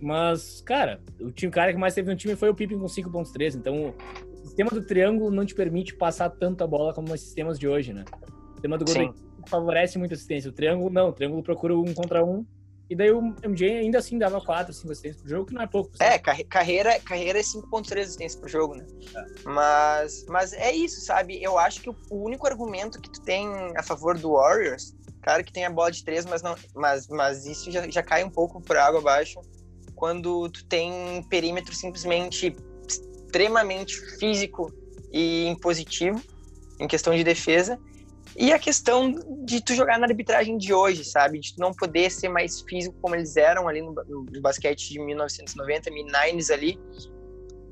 Mas, 0.00 0.60
cara, 0.62 1.00
o 1.20 1.30
time 1.30 1.52
cara 1.52 1.72
que 1.72 1.78
mais 1.78 1.94
teve 1.94 2.10
no 2.10 2.16
time 2.16 2.34
foi 2.34 2.48
o 2.48 2.54
Pippen 2.54 2.78
com 2.78 2.86
5.3. 2.86 3.54
Então, 3.54 3.94
o 4.42 4.46
sistema 4.46 4.70
do 4.70 4.84
triângulo 4.84 5.30
não 5.30 5.46
te 5.46 5.54
permite 5.54 5.94
passar 5.94 6.28
tanta 6.30 6.66
bola 6.66 6.92
como 6.92 7.12
os 7.12 7.20
sistemas 7.20 7.58
de 7.58 7.68
hoje, 7.68 7.92
né? 7.92 8.04
O 8.48 8.52
sistema 8.54 8.76
do 8.76 8.84
Golden 8.84 9.14
favorece 9.48 9.96
muito 9.96 10.10
a 10.10 10.14
assistência. 10.14 10.50
O 10.50 10.52
triângulo 10.52 10.90
não, 10.90 11.10
o 11.10 11.12
triângulo 11.12 11.42
procura 11.42 11.76
um 11.76 11.94
contra 11.94 12.24
um. 12.24 12.44
E 12.90 12.96
daí 12.96 13.12
o 13.12 13.22
MJ 13.22 13.78
ainda 13.78 13.98
assim 13.98 14.18
dava 14.18 14.40
4, 14.40 14.72
5 14.72 14.90
assistências 14.90 15.22
por 15.22 15.30
jogo, 15.30 15.46
que 15.46 15.54
não 15.54 15.62
é 15.62 15.66
pouco. 15.68 15.96
Sabe? 15.96 16.12
É, 16.12 16.18
carreira, 16.18 16.98
carreira 16.98 17.38
é 17.38 17.42
5.3 17.42 18.00
assistências 18.00 18.34
por 18.34 18.50
jogo, 18.50 18.74
né? 18.74 18.84
É. 19.14 19.48
Mas, 19.48 20.26
mas 20.28 20.52
é 20.52 20.72
isso, 20.72 21.00
sabe? 21.00 21.40
Eu 21.40 21.56
acho 21.56 21.80
que 21.80 21.88
o, 21.88 21.96
único 22.10 22.48
argumento 22.48 23.00
que 23.00 23.08
tu 23.08 23.22
tem 23.22 23.48
a 23.76 23.82
favor 23.84 24.18
do 24.18 24.32
Warriors, 24.32 24.92
claro 25.22 25.44
que 25.44 25.52
tem 25.52 25.64
a 25.64 25.70
bola 25.70 25.92
de 25.92 26.04
3, 26.04 26.26
mas, 26.26 26.42
não, 26.42 26.56
mas, 26.74 27.06
mas 27.06 27.46
isso 27.46 27.70
já, 27.70 27.88
já 27.88 28.02
cai 28.02 28.24
um 28.24 28.30
pouco 28.30 28.60
por 28.60 28.76
água 28.76 28.98
abaixo 28.98 29.40
quando 29.94 30.48
tu 30.48 30.64
tem 30.64 30.92
um 30.92 31.22
perímetro 31.22 31.72
simplesmente 31.72 32.56
extremamente 32.88 34.00
físico 34.18 34.72
e 35.12 35.46
impositivo 35.46 36.20
em 36.80 36.88
questão 36.88 37.14
de 37.14 37.22
defesa 37.22 37.78
e 38.36 38.52
a 38.52 38.58
questão 38.58 39.12
de 39.44 39.62
tu 39.62 39.74
jogar 39.74 39.98
na 39.98 40.06
arbitragem 40.06 40.56
de 40.56 40.72
hoje, 40.72 41.04
sabe? 41.04 41.38
De 41.38 41.54
tu 41.54 41.60
não 41.60 41.72
poder 41.72 42.10
ser 42.10 42.28
mais 42.28 42.60
físico 42.60 42.96
como 43.00 43.14
eles 43.14 43.36
eram 43.36 43.68
ali 43.68 43.82
no, 43.82 43.92
no 43.92 44.40
basquete 44.40 44.88
de 44.88 45.00
1990, 45.00 45.90
mid-90s 45.90 46.50
ali. 46.50 46.78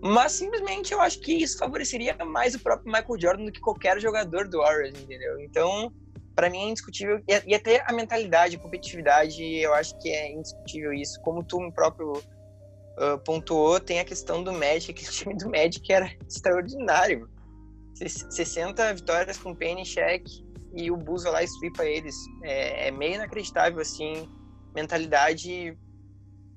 Mas 0.00 0.32
simplesmente 0.32 0.92
eu 0.92 1.00
acho 1.00 1.20
que 1.20 1.32
isso 1.32 1.58
favoreceria 1.58 2.16
mais 2.24 2.54
o 2.54 2.60
próprio 2.60 2.92
Michael 2.92 3.20
Jordan 3.20 3.44
do 3.44 3.52
que 3.52 3.60
qualquer 3.60 4.00
jogador 4.00 4.48
do 4.48 4.58
Warriors, 4.58 5.00
entendeu? 5.00 5.40
Então, 5.40 5.92
para 6.34 6.48
mim 6.48 6.58
é 6.58 6.68
indiscutível. 6.70 7.20
E, 7.46 7.54
até 7.54 7.82
a 7.86 7.92
mentalidade, 7.92 8.56
a 8.56 8.58
competitividade, 8.58 9.42
eu 9.42 9.74
acho 9.74 9.98
que 9.98 10.08
é 10.08 10.32
indiscutível 10.32 10.92
isso. 10.92 11.20
Como 11.22 11.42
tu 11.42 11.58
próprio 11.72 12.12
uh, 12.12 13.18
pontuou, 13.24 13.80
tem 13.80 13.98
a 13.98 14.04
questão 14.04 14.42
do 14.42 14.52
Magic, 14.52 14.90
aquele 14.92 15.10
time 15.10 15.36
do 15.36 15.50
Magic 15.50 15.92
era 15.92 16.10
extraordinário. 16.28 17.28
60 17.94 18.94
vitórias 18.94 19.36
com 19.38 19.52
Penny 19.52 19.82
Check 19.82 20.24
e 20.78 20.90
o 20.90 20.96
Bulls 20.96 21.24
vai 21.24 21.32
lá 21.32 21.42
e 21.42 21.48
sweepa 21.48 21.84
eles. 21.84 22.14
É, 22.44 22.88
é 22.88 22.90
meio 22.90 23.14
inacreditável, 23.14 23.80
assim, 23.80 24.28
mentalidade 24.74 25.76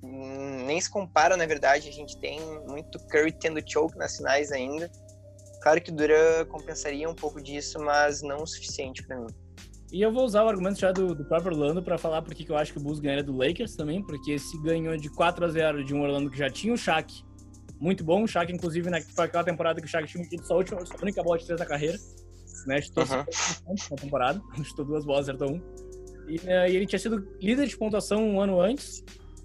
hum, 0.03 0.63
nem 0.65 0.79
se 0.79 0.89
compara, 0.89 1.35
na 1.35 1.45
verdade. 1.45 1.89
A 1.89 1.91
gente 1.91 2.19
tem 2.19 2.39
muito 2.67 2.99
Curry 3.07 3.31
tendo 3.31 3.59
choke 3.65 3.97
nas 3.97 4.17
finais 4.17 4.51
ainda. 4.51 4.89
Claro 5.63 5.81
que 5.81 5.91
Duran 5.91 6.45
compensaria 6.45 7.09
um 7.09 7.15
pouco 7.15 7.41
disso, 7.41 7.79
mas 7.79 8.21
não 8.21 8.43
o 8.43 8.47
suficiente 8.47 9.03
para 9.03 9.19
mim. 9.19 9.27
E 9.91 10.01
eu 10.01 10.11
vou 10.11 10.23
usar 10.23 10.43
o 10.43 10.47
argumento 10.47 10.79
já 10.79 10.91
do, 10.91 11.13
do 11.13 11.25
próprio 11.25 11.51
Orlando 11.51 11.83
para 11.83 11.97
falar 11.97 12.21
porque 12.21 12.45
que 12.45 12.51
eu 12.51 12.57
acho 12.57 12.71
que 12.71 12.79
o 12.79 12.81
Bulls 12.81 12.99
ganharia 12.99 13.23
do 13.23 13.35
Lakers 13.35 13.75
também, 13.75 14.01
porque 14.01 14.39
se 14.39 14.61
ganhou 14.61 14.95
de 14.95 15.09
4 15.09 15.43
a 15.43 15.49
0 15.49 15.83
de 15.83 15.93
um 15.93 16.01
Orlando 16.01 16.29
que 16.29 16.37
já 16.37 16.49
tinha 16.49 16.73
o 16.73 16.77
Shaq 16.77 17.23
muito 17.81 18.03
bom, 18.03 18.23
o 18.23 18.27
Shaq 18.27 18.53
inclusive 18.53 18.91
naquela 18.91 19.43
temporada 19.43 19.81
que 19.81 19.87
o 19.87 19.89
Shaq 19.89 20.07
tinha 20.07 20.43
sua, 20.43 20.57
última, 20.57 20.85
sua 20.85 21.01
única 21.01 21.23
bola 21.23 21.39
de 21.39 21.45
três 21.45 21.59
na 21.59 21.65
carreira, 21.65 21.97
né? 22.65 22.81
Chutou 22.81 23.03
uhum. 23.03 23.75
na 23.89 23.97
temporada, 23.97 24.41
chutou 24.63 24.85
duas 24.85 25.05
bolas, 25.05 25.27
acertou 25.27 25.51
um. 25.51 25.61
E, 26.27 26.37
uh, 26.37 26.69
e, 26.69 26.75
ele 26.75 26.85
tinha 26.85 26.99
sido 26.99 27.27
líder 27.41 27.67
de 27.67 27.77
pontuação 27.77 28.23
um 28.23 28.41
ano 28.41 28.59
antes. 28.59 29.03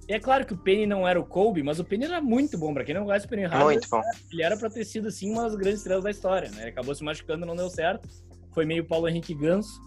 E 0.08 0.12
é 0.12 0.20
claro 0.20 0.46
que 0.46 0.54
o 0.54 0.56
Penny 0.56 0.86
não 0.86 1.06
era 1.06 1.18
o 1.18 1.24
Kobe, 1.24 1.64
mas 1.64 1.80
o 1.80 1.84
Penny 1.84 2.04
era 2.04 2.20
muito 2.20 2.56
bom. 2.56 2.72
Pra 2.72 2.84
quem 2.84 2.94
não 2.94 3.04
gosta 3.04 3.26
do 3.26 3.30
Penny 3.30 3.44
Hardaway, 3.44 3.76
muito 3.76 3.90
bom. 3.90 4.00
ele 4.30 4.42
era 4.42 4.56
pra 4.56 4.70
ter 4.70 4.84
sido, 4.84 5.08
assim, 5.08 5.32
uma 5.32 5.42
das 5.42 5.56
grandes 5.56 5.80
estrelas 5.80 6.04
da 6.04 6.10
história, 6.10 6.48
né? 6.50 6.62
Ele 6.62 6.70
acabou 6.70 6.94
se 6.94 7.02
machucando, 7.02 7.44
não 7.44 7.56
deu 7.56 7.68
certo. 7.68 8.08
Foi 8.52 8.64
meio 8.64 8.84
Paulo 8.84 9.08
Henrique 9.08 9.34
Ganso. 9.34 9.80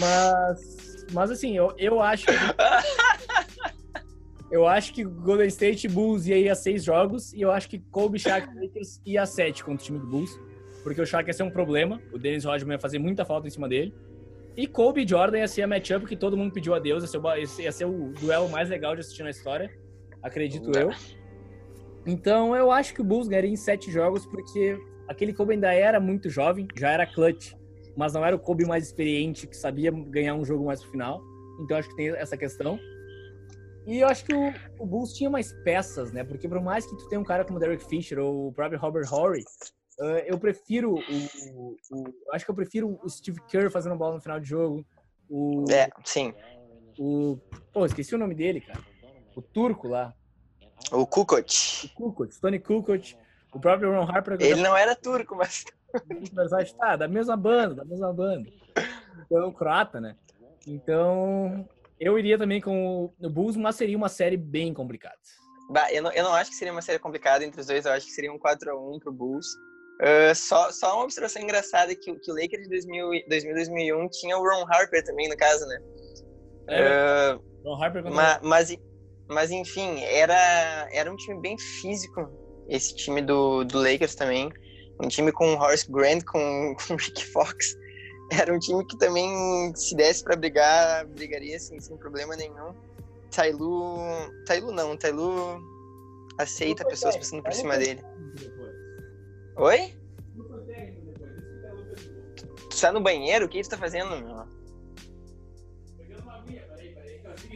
Mas, 0.00 1.04
mas 1.12 1.30
assim, 1.30 1.54
eu, 1.54 1.74
eu 1.76 2.00
acho 2.00 2.26
que... 2.26 2.32
eu 4.50 4.66
acho 4.66 4.94
que 4.94 5.04
Golden 5.04 5.48
State 5.48 5.86
Bulls 5.86 6.26
ia 6.26 6.38
ir 6.38 6.48
a 6.48 6.54
seis 6.54 6.82
jogos 6.82 7.34
e 7.34 7.42
eu 7.42 7.50
acho 7.50 7.68
que 7.68 7.78
Kobe 7.78 8.18
Shaq 8.18 8.48
Lakers 8.54 9.02
ia 9.04 9.22
a 9.22 9.26
sete 9.26 9.62
contra 9.62 9.82
o 9.82 9.84
time 9.84 9.98
do 9.98 10.06
Bulls 10.06 10.40
porque 10.82 11.00
o 11.00 11.06
Shaq 11.06 11.28
ia 11.28 11.32
ser 11.32 11.42
um 11.42 11.50
problema, 11.50 12.00
o 12.12 12.18
Dennis 12.18 12.44
Rodman 12.44 12.74
ia 12.74 12.80
fazer 12.80 12.98
muita 12.98 13.24
falta 13.24 13.46
em 13.46 13.50
cima 13.50 13.68
dele. 13.68 13.94
E 14.56 14.66
Kobe 14.66 15.02
e 15.02 15.08
Jordan 15.08 15.38
ia 15.38 15.48
ser 15.48 15.62
a 15.62 15.66
matchup 15.66 16.06
que 16.06 16.16
todo 16.16 16.36
mundo 16.36 16.52
pediu 16.52 16.74
a 16.74 16.78
Deus, 16.78 17.02
ia 17.02 17.08
ser, 17.08 17.18
o, 17.18 17.62
ia 17.62 17.72
ser 17.72 17.84
o 17.86 18.12
duelo 18.20 18.48
mais 18.48 18.68
legal 18.68 18.94
de 18.94 19.00
assistir 19.00 19.22
na 19.22 19.30
história, 19.30 19.70
acredito 20.22 20.70
eu. 20.76 20.90
Então 22.06 22.54
eu 22.54 22.70
acho 22.70 22.92
que 22.94 23.00
o 23.00 23.04
Bulls 23.04 23.28
ganharia 23.28 23.50
em 23.50 23.56
sete 23.56 23.90
jogos, 23.90 24.26
porque 24.26 24.78
aquele 25.08 25.32
Kobe 25.32 25.54
ainda 25.54 25.72
era 25.72 25.98
muito 26.00 26.28
jovem, 26.28 26.66
já 26.76 26.90
era 26.90 27.06
clutch, 27.06 27.54
mas 27.96 28.12
não 28.12 28.24
era 28.24 28.34
o 28.34 28.38
Kobe 28.38 28.66
mais 28.66 28.84
experiente, 28.84 29.46
que 29.46 29.56
sabia 29.56 29.90
ganhar 29.90 30.34
um 30.34 30.44
jogo 30.44 30.66
mais 30.66 30.80
pro 30.80 30.90
final. 30.90 31.22
Então 31.60 31.76
acho 31.76 31.88
que 31.88 31.96
tem 31.96 32.08
essa 32.08 32.36
questão. 32.36 32.78
E 33.86 33.98
eu 33.98 34.08
acho 34.08 34.24
que 34.24 34.34
o, 34.34 34.52
o 34.78 34.86
Bulls 34.86 35.12
tinha 35.12 35.28
mais 35.28 35.52
peças, 35.64 36.12
né? 36.12 36.24
Porque 36.24 36.48
por 36.48 36.60
mais 36.60 36.86
que 36.86 36.96
tu 36.96 37.08
tenha 37.08 37.20
um 37.20 37.24
cara 37.24 37.44
como 37.44 37.58
Derek 37.58 37.84
Fisher 37.84 38.18
ou 38.18 38.48
o 38.48 38.52
próprio 38.52 38.78
Robert 38.78 39.12
Horry, 39.12 39.44
Uh, 39.98 40.24
eu 40.26 40.38
prefiro 40.38 40.94
o, 40.94 41.76
o, 41.90 42.14
Acho 42.32 42.44
que 42.44 42.50
eu 42.50 42.54
prefiro 42.54 42.98
o 43.02 43.08
Steve 43.08 43.40
Kerr 43.42 43.70
fazendo 43.70 43.96
bola 43.96 44.14
no 44.14 44.20
final 44.20 44.40
de 44.40 44.48
jogo. 44.48 44.84
O, 45.28 45.64
é, 45.70 45.90
sim. 46.04 46.34
O. 46.98 47.38
Pô, 47.72 47.84
esqueci 47.84 48.14
o 48.14 48.18
nome 48.18 48.34
dele, 48.34 48.60
cara. 48.60 48.80
O 49.36 49.42
turco 49.42 49.88
lá. 49.88 50.14
O 50.90 51.06
Kukoc. 51.06 51.86
O 51.86 51.88
Kukoc, 51.94 52.40
Tony 52.40 52.58
Kukoc. 52.58 53.16
O 53.52 53.60
próprio 53.60 53.92
Ron 53.92 54.10
Harper. 54.10 54.38
Ele 54.40 54.62
não 54.62 54.76
era 54.76 54.96
turco, 54.96 55.36
mas. 55.36 55.64
Tá, 56.78 56.96
da 56.96 57.06
mesma 57.06 57.36
banda, 57.36 57.74
da 57.74 57.84
mesma 57.84 58.10
banda. 58.14 58.48
Então, 59.26 59.52
croata, 59.52 60.00
né? 60.00 60.16
Então, 60.66 61.68
eu 62.00 62.18
iria 62.18 62.38
também 62.38 62.62
com 62.62 63.12
o 63.20 63.28
Bulls, 63.28 63.56
mas 63.56 63.76
seria 63.76 63.96
uma 63.96 64.08
série 64.08 64.38
bem 64.38 64.72
complicada. 64.72 65.18
Bah, 65.70 65.92
eu, 65.92 66.02
não, 66.02 66.10
eu 66.12 66.24
não 66.24 66.34
acho 66.34 66.50
que 66.50 66.56
seria 66.56 66.72
uma 66.72 66.80
série 66.82 66.98
complicada 66.98 67.44
entre 67.44 67.60
os 67.60 67.66
dois, 67.66 67.84
eu 67.84 67.92
acho 67.92 68.06
que 68.06 68.12
seria 68.12 68.32
um 68.32 68.38
4x1 68.38 69.00
pro 69.00 69.12
Bulls. 69.12 69.46
Uh, 70.02 70.34
só, 70.34 70.72
só 70.72 70.96
uma 70.96 71.04
observação 71.04 71.40
engraçada 71.40 71.94
que, 71.94 72.12
que 72.12 72.30
o 72.32 72.34
Lakers 72.34 72.64
de 72.64 72.68
2000, 72.70 73.28
2000 73.28 73.54
2001 73.54 74.08
tinha 74.08 74.36
o 74.36 74.42
Ron 74.42 74.66
Harper 74.68 75.04
também, 75.04 75.28
no 75.28 75.36
caso, 75.36 75.64
né? 75.66 75.78
É, 76.66 77.34
uh, 77.36 77.42
Ron 77.64 77.84
Harper 77.84 78.04
mas, 78.10 78.40
mas, 78.42 78.76
mas, 79.28 79.50
enfim, 79.52 80.00
era, 80.02 80.88
era 80.92 81.12
um 81.12 81.14
time 81.14 81.40
bem 81.40 81.56
físico, 81.56 82.28
esse 82.68 82.96
time 82.96 83.22
do, 83.22 83.62
do 83.62 83.78
Lakers 83.78 84.16
também. 84.16 84.50
Um 85.00 85.06
time 85.06 85.30
com 85.30 85.54
Horace 85.54 85.90
Grant, 85.90 86.24
com, 86.24 86.74
com 86.88 86.96
Rick 86.96 87.24
Fox. 87.26 87.76
Era 88.32 88.52
um 88.52 88.58
time 88.58 88.84
que 88.86 88.98
também, 88.98 89.72
se 89.76 89.94
desse 89.94 90.24
para 90.24 90.34
brigar, 90.34 91.06
brigaria 91.06 91.56
assim, 91.56 91.78
sem 91.78 91.96
problema 91.96 92.34
nenhum. 92.34 92.74
Tailu. 93.30 93.98
Tailu 94.46 94.72
não, 94.72 94.96
Tailu 94.96 95.60
aceita 96.38 96.84
pessoas 96.84 97.16
passando 97.16 97.42
por 97.42 97.52
cima 97.52 97.76
dele. 97.76 98.02
Oi? 99.56 99.94
Tu 102.70 102.80
tá 102.80 102.92
no 102.92 103.00
banheiro? 103.00 103.46
O 103.46 103.48
que 103.48 103.62
tu 103.62 103.68
tá 103.68 103.76
fazendo, 103.76 104.10
meu? 104.10 104.46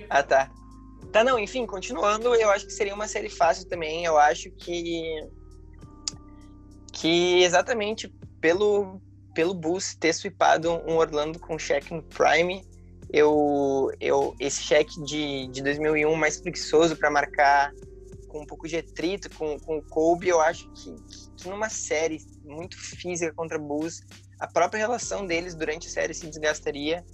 Ah, 0.08 0.22
tá. 0.22 0.50
Tá, 1.10 1.24
não, 1.24 1.38
enfim, 1.38 1.64
continuando, 1.66 2.34
eu 2.34 2.50
acho 2.50 2.66
que 2.66 2.72
seria 2.72 2.94
uma 2.94 3.08
série 3.08 3.30
fácil 3.30 3.66
também. 3.66 4.04
Eu 4.04 4.18
acho 4.18 4.50
que. 4.50 5.26
Que 6.92 7.42
exatamente 7.42 8.08
pelo, 8.40 9.00
pelo 9.34 9.54
Bulls 9.54 9.94
ter 9.94 10.12
sweepado 10.12 10.70
um 10.86 10.96
Orlando 10.96 11.38
com 11.38 11.58
cheque 11.58 11.92
no 11.92 12.02
Prime, 12.02 12.62
eu, 13.12 13.90
eu 14.00 14.34
esse 14.40 14.62
cheque 14.62 15.02
de, 15.04 15.46
de 15.48 15.62
2001 15.62 16.14
mais 16.14 16.40
preguiçoso 16.40 16.96
para 16.96 17.10
marcar 17.10 17.72
com 18.36 18.42
um 18.42 18.46
pouco 18.46 18.68
de 18.68 18.76
atrito 18.76 19.30
com, 19.36 19.58
com 19.58 19.78
o 19.78 19.82
Kobe, 19.82 20.28
eu 20.28 20.40
acho 20.40 20.70
que, 20.72 20.94
que 21.36 21.48
numa 21.48 21.68
série 21.68 22.18
muito 22.44 22.76
física 22.76 23.32
contra 23.32 23.58
Bulls, 23.58 24.02
a 24.38 24.46
própria 24.46 24.78
relação 24.78 25.26
deles 25.26 25.54
durante 25.54 25.86
a 25.86 25.90
série 25.90 26.12
se 26.12 26.26
desgastaria. 26.26 27.04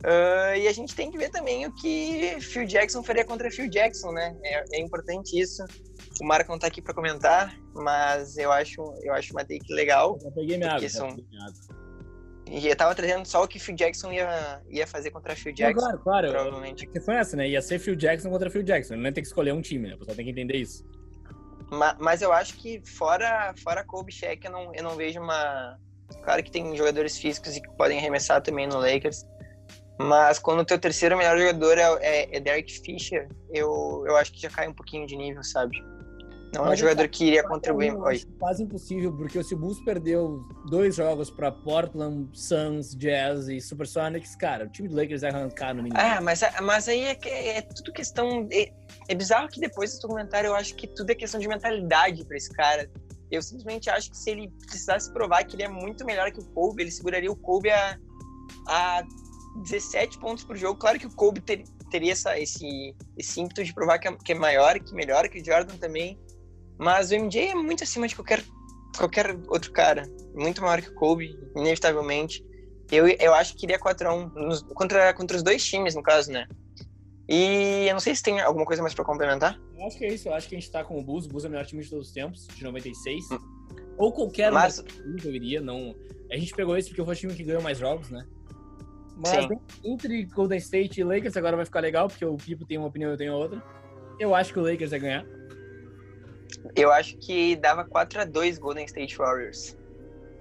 Uh, 0.00 0.56
e 0.56 0.68
a 0.68 0.72
gente 0.72 0.94
tem 0.94 1.10
que 1.10 1.16
ver 1.16 1.30
também 1.30 1.66
o 1.66 1.74
que 1.74 2.36
Phil 2.40 2.66
Jackson 2.66 3.02
faria 3.02 3.24
contra 3.24 3.50
Phil 3.50 3.68
Jackson, 3.70 4.12
né? 4.12 4.36
É, 4.44 4.76
é 4.76 4.80
importante 4.80 5.38
isso. 5.38 5.64
O 6.20 6.26
Marco 6.26 6.50
não 6.50 6.58
tá 6.58 6.66
aqui 6.66 6.82
para 6.82 6.92
comentar, 6.92 7.56
mas 7.74 8.36
eu 8.36 8.52
acho, 8.52 8.82
eu 9.02 9.14
acho 9.14 9.32
uma 9.32 9.44
take 9.44 9.72
legal. 9.72 10.18
Eu 10.22 10.30
peguei 10.32 10.58
minha 10.58 10.72
água, 10.72 10.88
são... 10.88 11.08
E 12.50 12.68
eu 12.68 12.76
tava 12.76 12.94
trazendo 12.94 13.24
só 13.26 13.42
o 13.42 13.48
que 13.48 13.58
Phil 13.58 13.74
Jackson 13.74 14.12
ia, 14.12 14.60
ia 14.68 14.86
fazer 14.86 15.10
contra 15.10 15.34
Phil 15.34 15.52
Jackson. 15.52 15.80
Não, 15.80 15.98
claro, 15.98 16.02
claro. 16.02 16.30
Provavelmente. 16.30 16.84
A 16.86 16.90
questão 16.90 17.14
é 17.14 17.18
essa, 17.18 17.36
né? 17.36 17.48
Ia 17.48 17.62
ser 17.62 17.78
Phil 17.78 17.96
Jackson 17.96 18.30
contra 18.30 18.50
Phil 18.50 18.62
Jackson. 18.62 18.96
Não 18.96 19.04
ia 19.04 19.12
ter 19.12 19.22
que 19.22 19.26
escolher 19.26 19.52
um 19.52 19.62
time, 19.62 19.88
né? 19.88 19.94
O 19.94 19.98
pessoal 19.98 20.16
tem 20.16 20.26
que 20.26 20.30
entender 20.30 20.58
isso. 20.58 20.84
Mas, 21.70 21.96
mas 21.98 22.22
eu 22.22 22.32
acho 22.32 22.56
que 22.56 22.82
fora, 22.84 23.54
fora 23.62 23.82
Kobe 23.82 24.12
Shaq, 24.12 24.44
eu 24.44 24.52
não, 24.52 24.74
eu 24.74 24.82
não 24.82 24.96
vejo 24.96 25.20
uma... 25.20 25.78
Claro 26.22 26.42
que 26.42 26.50
tem 26.50 26.76
jogadores 26.76 27.18
físicos 27.18 27.56
e 27.56 27.62
que 27.62 27.70
podem 27.76 27.98
arremessar 27.98 28.42
também 28.42 28.66
no 28.66 28.78
Lakers. 28.78 29.24
Mas 29.98 30.38
quando 30.38 30.60
o 30.60 30.64
teu 30.64 30.78
terceiro 30.78 31.16
melhor 31.16 31.38
jogador 31.38 31.78
é, 31.78 31.98
é, 32.02 32.36
é 32.36 32.40
Derek 32.40 32.80
Fisher, 32.80 33.28
eu, 33.52 34.04
eu 34.06 34.16
acho 34.16 34.32
que 34.32 34.40
já 34.40 34.50
cai 34.50 34.68
um 34.68 34.74
pouquinho 34.74 35.06
de 35.06 35.16
nível, 35.16 35.42
sabe? 35.42 35.76
Não 36.54 36.66
é 36.66 36.70
um 36.70 36.76
jogador 36.76 37.08
que 37.08 37.24
iria 37.24 37.42
contribuir. 37.42 37.88
É 37.88 38.38
quase 38.38 38.62
impossível, 38.62 39.12
porque 39.12 39.38
o 39.38 39.56
Bulls 39.56 39.80
perdeu 39.84 40.46
dois 40.68 40.94
jogos 40.94 41.30
para 41.30 41.50
Portland, 41.50 42.28
Suns, 42.32 42.94
Jazz 42.94 43.48
e 43.48 43.60
Supersonics, 43.60 44.36
cara, 44.36 44.66
o 44.66 44.68
time 44.68 44.88
do 44.88 44.96
Lakers 44.96 45.22
vai 45.22 45.30
arrancar 45.30 45.74
no 45.74 45.82
mínimo. 45.82 46.00
Ah, 46.00 46.20
mas, 46.20 46.40
mas 46.62 46.88
aí 46.88 47.00
é, 47.00 47.18
é 47.58 47.62
tudo 47.62 47.92
questão. 47.92 48.48
É, 48.52 48.72
é 49.08 49.14
bizarro 49.14 49.48
que 49.48 49.60
depois 49.60 49.90
desse 49.90 50.02
documentário 50.02 50.48
eu 50.48 50.54
acho 50.54 50.74
que 50.74 50.86
tudo 50.86 51.10
é 51.10 51.14
questão 51.14 51.40
de 51.40 51.48
mentalidade 51.48 52.24
para 52.24 52.36
esse 52.36 52.50
cara. 52.50 52.88
Eu 53.30 53.42
simplesmente 53.42 53.90
acho 53.90 54.10
que 54.10 54.16
se 54.16 54.30
ele 54.30 54.48
precisasse 54.66 55.12
provar 55.12 55.44
que 55.44 55.56
ele 55.56 55.64
é 55.64 55.68
muito 55.68 56.04
melhor 56.04 56.30
que 56.30 56.40
o 56.40 56.44
Kobe, 56.44 56.82
ele 56.82 56.90
seguraria 56.90 57.30
o 57.30 57.36
Kobe 57.36 57.70
a, 57.70 57.98
a 58.68 59.02
17 59.62 60.18
pontos 60.18 60.44
por 60.44 60.56
jogo. 60.56 60.78
Claro 60.78 60.98
que 60.98 61.06
o 61.06 61.10
Kobe 61.10 61.40
ter, 61.40 61.64
teria 61.90 62.12
essa, 62.12 62.38
esse, 62.38 62.94
esse 63.16 63.40
ímpeto 63.40 63.64
de 63.64 63.72
provar 63.72 63.98
que 63.98 64.08
é, 64.08 64.16
que 64.16 64.32
é 64.32 64.34
maior, 64.34 64.78
que 64.78 64.94
melhor, 64.94 65.28
que 65.28 65.40
o 65.40 65.44
Jordan 65.44 65.76
também. 65.76 66.18
Mas 66.78 67.10
o 67.10 67.14
MJ 67.14 67.48
é 67.48 67.54
muito 67.54 67.84
acima 67.84 68.08
de 68.08 68.14
qualquer, 68.14 68.42
qualquer 68.96 69.36
outro 69.48 69.72
cara. 69.72 70.04
Muito 70.34 70.62
maior 70.62 70.80
que 70.80 70.90
o 70.90 70.94
Kobe, 70.94 71.38
inevitavelmente. 71.56 72.44
Eu, 72.90 73.06
eu 73.08 73.34
acho 73.34 73.56
que 73.56 73.66
iria 73.66 73.78
4x1 73.78 74.64
contra, 74.74 75.14
contra 75.14 75.36
os 75.36 75.42
dois 75.42 75.64
times, 75.64 75.94
no 75.94 76.02
caso, 76.02 76.30
né? 76.30 76.46
E 77.28 77.86
eu 77.88 77.92
não 77.92 78.00
sei 78.00 78.14
se 78.14 78.22
tem 78.22 78.40
alguma 78.40 78.66
coisa 78.66 78.82
mais 78.82 78.94
para 78.94 79.04
complementar. 79.04 79.58
Eu 79.76 79.86
acho 79.86 79.96
que 79.96 80.04
é 80.04 80.08
isso. 80.08 80.28
Eu 80.28 80.34
acho 80.34 80.48
que 80.48 80.56
a 80.56 80.58
gente 80.58 80.70
tá 80.70 80.84
com 80.84 80.98
o 80.98 81.02
Bulls. 81.02 81.26
O 81.26 81.28
Bulls 81.28 81.44
é 81.44 81.48
o 81.48 81.50
melhor 81.50 81.64
time 81.64 81.82
de 81.82 81.88
todos 81.88 82.08
os 82.08 82.12
tempos, 82.12 82.46
de 82.48 82.62
96. 82.62 83.30
Hum. 83.30 83.38
Ou 83.96 84.12
qualquer 84.12 84.52
Mas... 84.52 84.78
um 84.80 85.16
eu 85.24 85.34
iria. 85.34 85.60
Não... 85.60 85.94
A 86.30 86.36
gente 86.36 86.54
pegou 86.54 86.76
esse 86.76 86.90
porque 86.90 87.04
foi 87.04 87.14
o 87.14 87.16
time 87.16 87.34
que 87.34 87.44
ganhou 87.44 87.62
mais 87.62 87.78
jogos, 87.78 88.10
né? 88.10 88.26
Mas 89.16 89.46
Sim. 89.46 89.60
entre 89.84 90.24
Golden 90.24 90.58
State 90.58 91.00
e 91.00 91.04
Lakers 91.04 91.36
agora 91.36 91.56
vai 91.56 91.64
ficar 91.64 91.80
legal, 91.80 92.08
porque 92.08 92.24
o 92.24 92.36
Pipo 92.36 92.66
tem 92.66 92.78
uma 92.78 92.88
opinião 92.88 93.10
e 93.10 93.14
eu 93.14 93.18
tenho 93.18 93.32
outra. 93.32 93.62
Eu 94.18 94.34
acho 94.34 94.52
que 94.52 94.58
o 94.58 94.62
Lakers 94.62 94.90
vai 94.90 95.00
ganhar. 95.00 95.24
Eu 96.74 96.90
acho 96.90 97.16
que 97.18 97.56
dava 97.56 97.84
4 97.84 98.20
a 98.20 98.24
2 98.24 98.58
Golden 98.58 98.84
State 98.84 99.16
Warriors. 99.16 99.76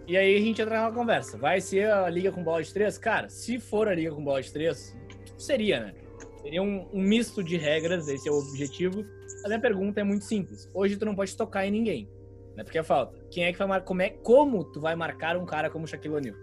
E 0.05 0.17
aí 0.17 0.35
a 0.35 0.39
gente 0.39 0.61
entra 0.61 0.81
numa 0.81 0.93
conversa. 0.93 1.37
Vai 1.37 1.61
ser 1.61 1.89
a 1.89 2.09
liga 2.09 2.31
com 2.31 2.43
bola 2.43 2.61
de 2.61 2.73
três? 2.73 2.97
Cara, 2.97 3.29
se 3.29 3.59
for 3.59 3.87
a 3.87 3.95
liga 3.95 4.11
com 4.11 4.23
bola 4.23 4.41
de 4.41 4.51
três, 4.51 4.95
seria, 5.37 5.79
né? 5.79 5.95
Seria 6.41 6.61
um, 6.61 6.89
um 6.93 7.01
misto 7.01 7.41
de 7.41 7.55
regras, 7.55 8.07
esse 8.09 8.27
é 8.27 8.31
o 8.31 8.35
objetivo. 8.35 9.05
Mas 9.21 9.45
a 9.45 9.47
minha 9.47 9.61
pergunta 9.61 10.01
é 10.01 10.03
muito 10.03 10.25
simples. 10.25 10.69
Hoje 10.73 10.97
tu 10.97 11.05
não 11.05 11.15
pode 11.15 11.35
tocar 11.37 11.65
em 11.65 11.71
ninguém, 11.71 12.09
né? 12.55 12.63
Porque 12.63 12.77
é 12.77 12.83
falta. 12.83 13.17
Quem 13.31 13.45
é 13.45 13.53
que 13.53 13.57
vai 13.57 13.67
marcar? 13.67 13.85
Como, 13.85 14.01
é, 14.01 14.09
como 14.09 14.63
tu 14.65 14.81
vai 14.81 14.95
marcar 14.95 15.37
um 15.37 15.45
cara 15.45 15.69
como 15.69 15.87
Shaquille 15.87 16.15
O'Neal? 16.15 16.35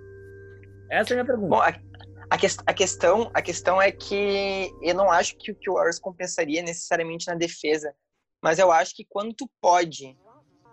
Essa 0.90 1.12
é 1.12 1.14
a 1.14 1.16
minha 1.16 1.26
pergunta. 1.26 1.48
Bom, 1.48 1.60
a, 1.60 1.74
a, 2.30 2.38
que, 2.38 2.46
a, 2.66 2.74
questão, 2.74 3.30
a 3.34 3.42
questão 3.42 3.80
é 3.80 3.92
que 3.92 4.70
eu 4.82 4.94
não 4.94 5.10
acho 5.10 5.36
que, 5.36 5.52
que 5.52 5.68
o 5.68 5.74
Warriors 5.74 5.98
compensaria 5.98 6.62
necessariamente 6.62 7.26
na 7.26 7.34
defesa 7.34 7.94
mas 8.42 8.58
eu 8.58 8.72
acho 8.72 8.94
que 8.94 9.04
quando 9.04 9.34
tu 9.34 9.48
pode 9.60 10.16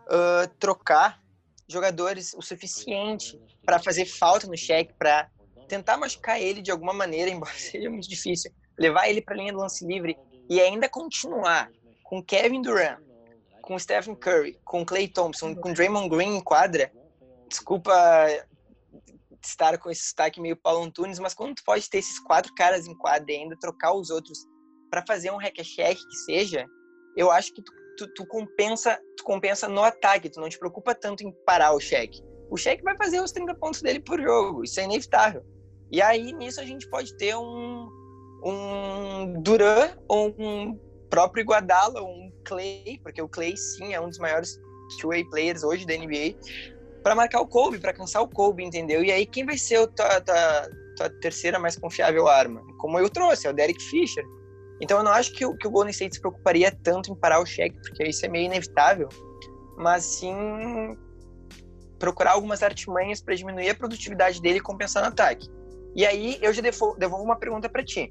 uh, 0.07 0.47
trocar 0.59 1.21
jogadores 1.67 2.33
o 2.33 2.41
suficiente 2.41 3.39
para 3.65 3.79
fazer 3.79 4.05
falta 4.05 4.47
no 4.47 4.57
cheque, 4.57 4.93
para 4.97 5.29
tentar 5.67 5.97
machucar 5.97 6.41
ele 6.41 6.61
de 6.61 6.71
alguma 6.71 6.93
maneira, 6.93 7.29
embora 7.31 7.53
seja 7.53 7.89
muito 7.89 8.07
difícil, 8.07 8.51
levar 8.77 9.09
ele 9.09 9.21
para 9.21 9.35
a 9.35 9.37
linha 9.37 9.51
do 9.51 9.59
lance 9.59 9.85
livre 9.85 10.17
e 10.49 10.61
ainda 10.61 10.87
continuar 10.87 11.69
com 12.03 12.23
Kevin 12.23 12.61
Durant, 12.61 12.99
com 13.61 13.77
Stephen 13.77 14.15
Curry, 14.15 14.57
com 14.63 14.85
Clay 14.85 15.09
Thompson, 15.09 15.53
com 15.53 15.73
Draymond 15.73 16.07
Green 16.07 16.37
em 16.37 16.41
quadra, 16.41 16.89
desculpa 17.49 17.93
estar 19.43 19.77
com 19.77 19.89
esse 19.89 20.03
destaque 20.03 20.39
meio 20.39 20.55
Paulo 20.55 20.83
Antunes, 20.83 21.19
mas 21.19 21.33
quando 21.33 21.55
tu 21.55 21.63
pode 21.63 21.89
ter 21.89 21.97
esses 21.97 22.19
quatro 22.19 22.53
caras 22.55 22.87
em 22.87 22.95
quadra 22.95 23.31
e 23.31 23.35
ainda 23.35 23.57
trocar 23.59 23.93
os 23.93 24.09
outros 24.09 24.39
para 24.89 25.03
fazer 25.05 25.31
um 25.31 25.37
hack 25.37 25.55
check 25.63 25.97
que 25.97 26.15
seja, 26.15 26.65
eu 27.17 27.31
acho 27.31 27.53
que 27.53 27.61
tu, 27.63 27.73
tu, 27.97 28.07
tu, 28.13 28.25
compensa, 28.27 28.97
tu 29.17 29.23
compensa 29.23 29.67
no 29.67 29.83
ataque, 29.83 30.29
tu 30.29 30.39
não 30.39 30.47
te 30.47 30.59
preocupa 30.59 30.93
tanto 30.93 31.23
em 31.23 31.31
parar 31.45 31.73
o 31.73 31.79
cheque. 31.79 32.21
O 32.49 32.55
cheque 32.55 32.83
vai 32.83 32.95
fazer 32.95 33.19
os 33.19 33.31
30 33.31 33.55
pontos 33.55 33.81
dele 33.81 33.99
por 33.99 34.21
jogo, 34.21 34.63
isso 34.63 34.79
é 34.79 34.83
inevitável. 34.83 35.43
E 35.91 36.01
aí, 36.01 36.31
nisso, 36.31 36.61
a 36.61 36.65
gente 36.65 36.87
pode 36.89 37.15
ter 37.17 37.35
um, 37.35 37.89
um 38.43 39.41
Duran 39.41 39.89
ou 40.07 40.33
um 40.37 40.79
próprio 41.09 41.41
Iguadala, 41.41 42.03
um 42.03 42.31
Clay, 42.45 42.99
porque 43.01 43.21
o 43.21 43.27
Clay, 43.27 43.57
sim, 43.57 43.93
é 43.93 43.99
um 43.99 44.09
dos 44.09 44.19
maiores 44.19 44.59
two-way 44.99 45.25
players 45.29 45.63
hoje 45.63 45.85
da 45.85 45.95
NBA, 45.97 46.37
para 47.03 47.15
marcar 47.15 47.41
o 47.41 47.47
Kobe, 47.47 47.79
para 47.79 47.93
cansar 47.93 48.21
o 48.21 48.27
Kobe, 48.27 48.63
entendeu? 48.63 49.03
E 49.03 49.11
aí, 49.11 49.25
quem 49.25 49.45
vai 49.45 49.57
ser 49.57 49.77
a 49.77 49.87
tua, 49.87 50.21
tua, 50.21 50.69
tua 50.95 51.09
terceira 51.21 51.57
mais 51.57 51.77
confiável 51.77 52.27
arma? 52.27 52.61
Como 52.77 52.99
eu 52.99 53.09
trouxe, 53.09 53.47
é 53.47 53.49
o 53.49 53.53
Derek 53.53 53.81
Fisher. 53.81 54.25
Então 54.79 54.97
eu 54.97 55.03
não 55.03 55.11
acho 55.11 55.31
que 55.33 55.45
o, 55.45 55.55
que 55.55 55.67
o 55.67 55.71
Golden 55.71 55.91
State 55.91 56.15
se 56.15 56.21
preocuparia 56.21 56.71
tanto 56.71 57.11
em 57.11 57.15
parar 57.15 57.39
o 57.39 57.45
cheque, 57.45 57.79
porque 57.81 58.03
isso 58.03 58.25
é 58.25 58.29
meio 58.29 58.45
inevitável, 58.45 59.09
mas 59.77 60.05
sim 60.05 60.35
procurar 61.97 62.31
algumas 62.31 62.61
artimanhas 62.61 63.21
para 63.21 63.35
diminuir 63.35 63.69
a 63.69 63.75
produtividade 63.75 64.41
dele 64.41 64.57
e 64.57 64.61
compensar 64.61 65.01
no 65.01 65.09
ataque. 65.09 65.47
E 65.95 66.05
aí 66.05 66.37
eu 66.41 66.53
já 66.53 66.61
devolvo 66.61 67.23
uma 67.23 67.35
pergunta 67.35 67.67
para 67.67 67.83
ti. 67.83 68.09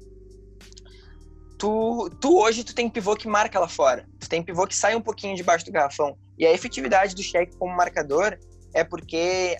Tu, 1.57 2.09
tu 2.21 2.37
hoje 2.39 2.63
tu 2.63 2.75
tem 2.75 2.89
pivô 2.89 3.15
que 3.15 3.27
marca 3.27 3.59
lá 3.59 3.67
fora, 3.67 4.05
tu 4.19 4.29
tem 4.29 4.43
pivô 4.43 4.67
que 4.67 4.75
sai 4.75 4.95
um 4.95 5.01
pouquinho 5.01 5.35
debaixo 5.35 5.65
do 5.65 5.71
garrafão. 5.71 6.15
E 6.37 6.45
a 6.45 6.51
efetividade 6.51 7.15
do 7.15 7.23
cheque 7.23 7.55
como 7.57 7.75
marcador 7.75 8.37
é 8.73 8.83
porque 8.83 9.57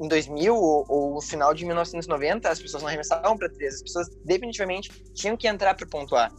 em 0.00 0.08
2000 0.08 0.54
ou, 0.54 0.84
ou 0.88 1.20
final 1.20 1.52
de 1.54 1.64
1990 1.64 2.48
as 2.48 2.60
pessoas 2.60 2.82
não 2.82 2.88
arremessavam 2.88 3.36
para 3.36 3.48
três, 3.48 3.74
as 3.74 3.82
pessoas 3.82 4.08
definitivamente 4.24 4.90
tinham 5.14 5.36
que 5.36 5.46
entrar 5.46 5.74
para 5.74 5.86
pontuar. 5.86 6.32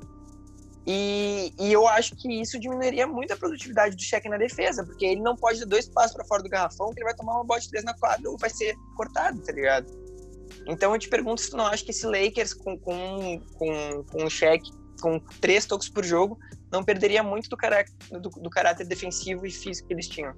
E, 0.89 1.53
e, 1.59 1.73
eu 1.73 1.85
acho 1.85 2.15
que 2.15 2.41
isso 2.41 2.57
diminuiria 2.57 3.05
muito 3.05 3.33
a 3.33 3.35
produtividade 3.35 3.93
do 3.93 4.01
cheque 4.01 4.29
na 4.29 4.37
defesa, 4.37 4.85
porque 4.85 5.05
ele 5.05 5.19
não 5.19 5.35
pode 5.35 5.59
dar 5.59 5.65
dois 5.65 5.89
passos 5.89 6.13
para 6.13 6.23
fora 6.23 6.41
do 6.41 6.47
garrafão, 6.47 6.93
que 6.93 6.99
ele 6.99 7.03
vai 7.03 7.13
tomar 7.13 7.33
uma 7.33 7.43
bola 7.43 7.59
de 7.59 7.69
três 7.69 7.83
na 7.83 7.93
quadra 7.93 8.29
ou 8.29 8.37
vai 8.37 8.49
ser 8.49 8.73
cortado, 8.95 9.37
tá 9.41 9.51
ligado? 9.51 9.85
Então 10.65 10.93
eu 10.93 10.99
te 10.99 11.09
pergunto 11.09 11.41
se 11.41 11.49
tu 11.49 11.57
não 11.57 11.67
acha 11.67 11.83
que 11.83 11.91
esse 11.91 12.05
Lakers 12.05 12.53
com, 12.53 12.79
com, 12.79 13.41
com, 13.55 14.03
com 14.05 14.23
um 14.23 14.29
cheque, 14.29 14.71
com 15.01 15.19
três 15.41 15.65
toques 15.65 15.89
por 15.89 16.05
jogo, 16.05 16.39
não 16.71 16.81
perderia 16.81 17.21
muito 17.21 17.49
do, 17.49 17.57
cará 17.57 17.83
do, 18.09 18.29
do 18.29 18.49
caráter 18.49 18.87
defensivo 18.87 19.45
e 19.45 19.51
físico 19.51 19.89
que 19.89 19.93
eles 19.93 20.07
tinham. 20.07 20.33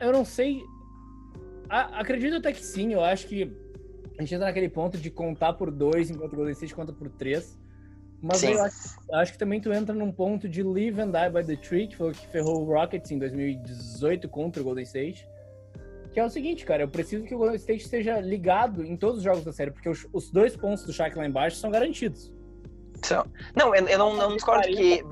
Eu 0.00 0.12
não 0.12 0.24
sei 0.24 0.60
acredito 1.70 2.36
até 2.36 2.52
que 2.52 2.64
sim. 2.64 2.92
Eu 2.92 3.02
acho 3.02 3.26
que 3.26 3.50
a 4.18 4.22
gente 4.22 4.34
entra 4.34 4.46
naquele 4.46 4.68
ponto 4.68 4.98
de 4.98 5.10
contar 5.10 5.54
por 5.54 5.70
dois, 5.70 6.10
enquanto 6.10 6.32
o 6.32 6.36
Golden 6.36 6.52
State 6.52 6.74
conta 6.74 6.92
por 6.92 7.08
três. 7.08 7.58
Mas 8.22 8.42
eu 8.42 8.62
acho, 8.62 8.98
acho, 9.12 9.32
que 9.32 9.38
também 9.38 9.60
tu 9.60 9.72
entra 9.72 9.94
num 9.94 10.12
ponto 10.12 10.46
de 10.46 10.62
live 10.62 11.00
and 11.00 11.10
die 11.10 11.30
by 11.30 11.42
the 11.42 11.56
tree, 11.56 11.88
que 11.88 11.96
foi 11.96 12.10
o 12.10 12.12
que 12.12 12.26
ferrou 12.26 12.62
o 12.62 12.64
Rockets 12.64 13.10
em 13.10 13.18
2018 13.18 14.28
contra 14.28 14.60
o 14.60 14.64
Golden 14.64 14.84
State. 14.84 15.26
Que 16.12 16.20
é 16.20 16.24
o 16.24 16.28
seguinte, 16.28 16.66
cara, 16.66 16.82
eu 16.82 16.88
preciso 16.88 17.24
que 17.24 17.34
o 17.34 17.38
Golden 17.38 17.56
State 17.56 17.82
esteja 17.82 18.20
ligado 18.20 18.84
em 18.84 18.96
todos 18.96 19.18
os 19.18 19.24
jogos 19.24 19.42
da 19.42 19.52
série, 19.52 19.70
porque 19.70 19.88
os, 19.88 20.06
os 20.12 20.30
dois 20.30 20.54
pontos 20.54 20.84
do 20.84 20.92
Shaq 20.92 21.16
lá 21.16 21.24
embaixo 21.24 21.56
são 21.56 21.70
garantidos. 21.70 22.34
Não, 23.56 23.74
eu, 23.74 23.86
eu 23.88 23.98
não, 23.98 24.14
não 24.14 24.34
discordo 24.34 24.68
que. 24.68 25.02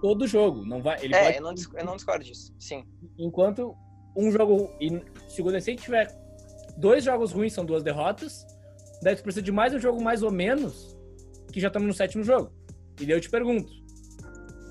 Todo 0.00 0.26
jogo. 0.26 0.64
Não 0.64 0.82
vai, 0.82 1.04
ele 1.04 1.14
é, 1.14 1.24
pode... 1.24 1.36
eu, 1.36 1.42
não, 1.42 1.80
eu 1.80 1.84
não 1.84 1.96
discordo 1.96 2.24
disso, 2.24 2.54
sim. 2.58 2.84
Enquanto 3.18 3.76
um 4.16 4.30
jogo. 4.30 4.70
E 4.80 4.88
se 5.28 5.40
o 5.40 5.44
Golden 5.44 5.58
State 5.58 5.82
tiver 5.82 6.08
dois 6.76 7.04
jogos 7.04 7.32
ruins, 7.32 7.52
são 7.52 7.64
duas 7.64 7.82
derrotas. 7.82 8.46
Daí 9.02 9.16
tu 9.16 9.22
precisa 9.22 9.42
de 9.42 9.52
mais 9.52 9.74
um 9.74 9.78
jogo 9.78 10.02
mais 10.02 10.22
ou 10.22 10.30
menos, 10.30 10.96
que 11.52 11.60
já 11.60 11.68
estamos 11.68 11.86
no 11.88 11.94
sétimo 11.94 12.24
jogo. 12.24 12.50
E 13.00 13.06
daí 13.06 13.16
eu 13.16 13.20
te 13.20 13.30
pergunto: 13.30 13.70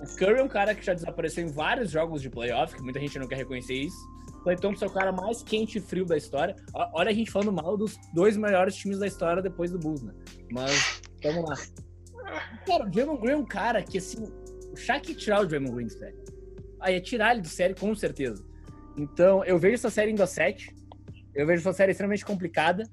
o 0.01 0.17
Curry 0.17 0.39
é 0.39 0.43
um 0.43 0.47
cara 0.47 0.73
que 0.73 0.85
já 0.85 0.93
desapareceu 0.93 1.45
em 1.45 1.51
vários 1.51 1.91
jogos 1.91 2.21
de 2.21 2.29
playoff, 2.29 2.75
que 2.75 2.81
muita 2.81 2.99
gente 2.99 3.17
não 3.19 3.27
quer 3.27 3.37
reconhecer 3.37 3.75
isso. 3.75 4.13
Clay 4.43 4.57
Thompson 4.57 4.85
é 4.85 4.87
o 4.89 4.91
cara 4.91 5.11
mais 5.11 5.41
quente 5.41 5.77
e 5.77 5.81
frio 5.81 6.05
da 6.05 6.17
história. 6.17 6.55
Olha 6.93 7.11
a 7.11 7.13
gente 7.13 7.31
falando 7.31 7.53
mal 7.53 7.77
dos 7.77 7.97
dois 8.13 8.35
melhores 8.35 8.75
times 8.75 8.99
da 8.99 9.07
história 9.07 9.41
depois 9.41 9.71
do 9.71 9.79
Bulls, 9.79 10.03
né? 10.03 10.13
Mas, 10.51 11.01
vamos 11.23 11.49
lá. 11.49 11.55
Cara, 12.65 12.85
o 12.85 12.89
Draymond 12.89 13.21
Green 13.21 13.33
é 13.33 13.37
um 13.37 13.45
cara 13.45 13.81
que, 13.81 13.97
assim, 13.97 14.21
o 14.71 14.75
Shaq 14.75 15.15
tirar 15.15 15.41
o 15.41 15.45
Draymond 15.45 15.75
Green 15.75 15.87
do 15.87 15.93
série. 15.93 16.17
Aí 16.81 16.95
é 16.95 16.99
tirar 16.99 17.31
ele 17.31 17.41
do 17.41 17.47
série, 17.47 17.73
com 17.73 17.95
certeza. 17.95 18.43
Então, 18.97 19.43
eu 19.43 19.57
vejo 19.57 19.75
essa 19.75 19.89
série 19.89 20.11
indo 20.11 20.23
a 20.23 20.27
7. 20.27 20.75
Eu 21.33 21.47
vejo 21.47 21.61
essa 21.61 21.73
série 21.73 21.91
extremamente 21.91 22.25
complicada. 22.25 22.83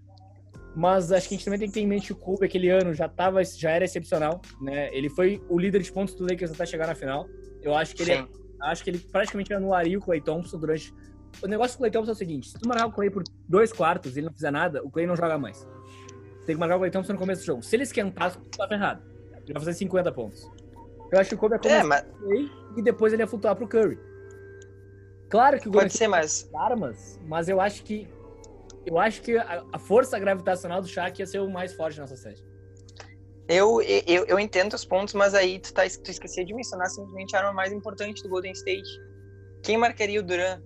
Mas 0.75 1.11
acho 1.11 1.29
que 1.29 1.35
a 1.35 1.37
gente 1.37 1.45
também 1.45 1.59
tem 1.59 1.69
que 1.69 1.75
ter 1.75 1.81
em 1.81 1.87
mente 1.87 2.07
que 2.07 2.13
o 2.13 2.17
Kobe 2.17 2.47
aquele 2.47 2.69
ano 2.69 2.95
já, 2.95 3.09
tava, 3.09 3.43
já 3.43 3.71
era 3.71 3.85
excepcional, 3.85 4.41
né? 4.61 4.89
Ele 4.95 5.09
foi 5.09 5.43
o 5.49 5.59
líder 5.59 5.83
de 5.83 5.93
pontos 5.93 6.15
do 6.15 6.23
Lakers 6.23 6.53
até 6.53 6.65
chegar 6.65 6.87
na 6.87 6.95
final. 6.95 7.27
Eu 7.61 7.75
acho 7.75 7.95
que 7.95 8.03
ele, 8.03 8.13
é, 8.13 8.27
acho 8.63 8.85
que 8.85 8.91
ele 8.91 8.99
praticamente 8.99 9.53
anularia 9.53 9.99
o 9.99 10.01
Clay 10.01 10.21
Thompson 10.21 10.59
durante... 10.59 10.95
O 11.43 11.47
negócio 11.47 11.77
do 11.77 11.79
Clay 11.79 11.91
Thompson 11.91 12.13
é 12.13 12.15
o 12.15 12.17
seguinte, 12.17 12.51
se 12.51 12.59
tu 12.59 12.69
marcar 12.69 12.87
o 12.87 12.93
Clay 12.93 13.11
por 13.11 13.25
dois 13.49 13.73
quartos 13.73 14.17
e 14.17 14.21
ele 14.21 14.27
não 14.27 14.33
fizer 14.33 14.51
nada, 14.51 14.83
o 14.85 14.91
Clay 14.91 15.07
não 15.07 15.17
joga 15.17 15.37
mais. 15.39 15.67
Tem 16.47 16.55
que 16.55 16.61
marcar 16.61 16.77
o 16.77 16.79
Clay 16.79 16.91
Thompson 16.91 17.13
no 17.13 17.19
começo 17.19 17.43
do 17.43 17.47
jogo. 17.47 17.63
Se 17.63 17.75
ele 17.77 17.83
esquentar, 17.83 18.37
tu 18.37 18.59
tá 18.59 18.69
ferrado. 18.69 19.03
Ele 19.45 19.53
vai 19.53 19.61
fazer 19.61 19.75
50 19.75 20.13
pontos. 20.13 20.51
Eu 21.11 21.19
acho 21.19 21.31
que 21.31 21.35
o 21.35 21.39
Kobe 21.39 21.59
começar 21.59 21.81
é, 21.81 21.83
mas... 21.83 22.05
e 22.77 22.83
depois 22.83 23.13
ele 23.13 23.23
ia 23.23 23.27
flutuar 23.27 23.57
pro 23.57 23.67
Curry. 23.67 23.99
Claro 25.31 25.61
que 25.61 25.69
o 25.69 25.73
Pode 25.73 25.93
ser, 25.93 26.09
mas... 26.09 26.51
armas, 26.53 27.19
mas 27.27 27.49
eu 27.49 27.61
acho 27.61 27.85
que 27.85 28.09
eu 28.85 28.99
acho 28.99 29.23
que 29.23 29.37
a, 29.37 29.65
a 29.73 29.79
força 29.79 30.19
gravitacional 30.19 30.81
do 30.81 30.89
Shaq 30.89 31.21
ia 31.21 31.27
ser 31.27 31.39
o 31.39 31.49
mais 31.49 31.73
forte 31.75 32.01
nessa 32.01 32.17
série. 32.17 32.43
Eu, 33.47 33.81
eu, 33.83 34.25
eu 34.27 34.39
entendo 34.39 34.75
os 34.75 34.85
pontos, 34.85 35.15
mas 35.15 35.35
aí 35.35 35.59
tu, 35.59 35.73
tá, 35.73 35.83
tu 35.83 36.11
esquecia 36.11 36.45
de 36.45 36.55
mencionar 36.55 36.89
simplesmente 36.89 37.35
a 37.35 37.41
arma 37.41 37.53
mais 37.53 37.73
importante 37.73 38.23
do 38.23 38.29
Golden 38.29 38.53
State. 38.53 38.89
Quem 39.63 39.77
marcaria 39.77 40.21
o 40.21 40.23
Duran? 40.23 40.63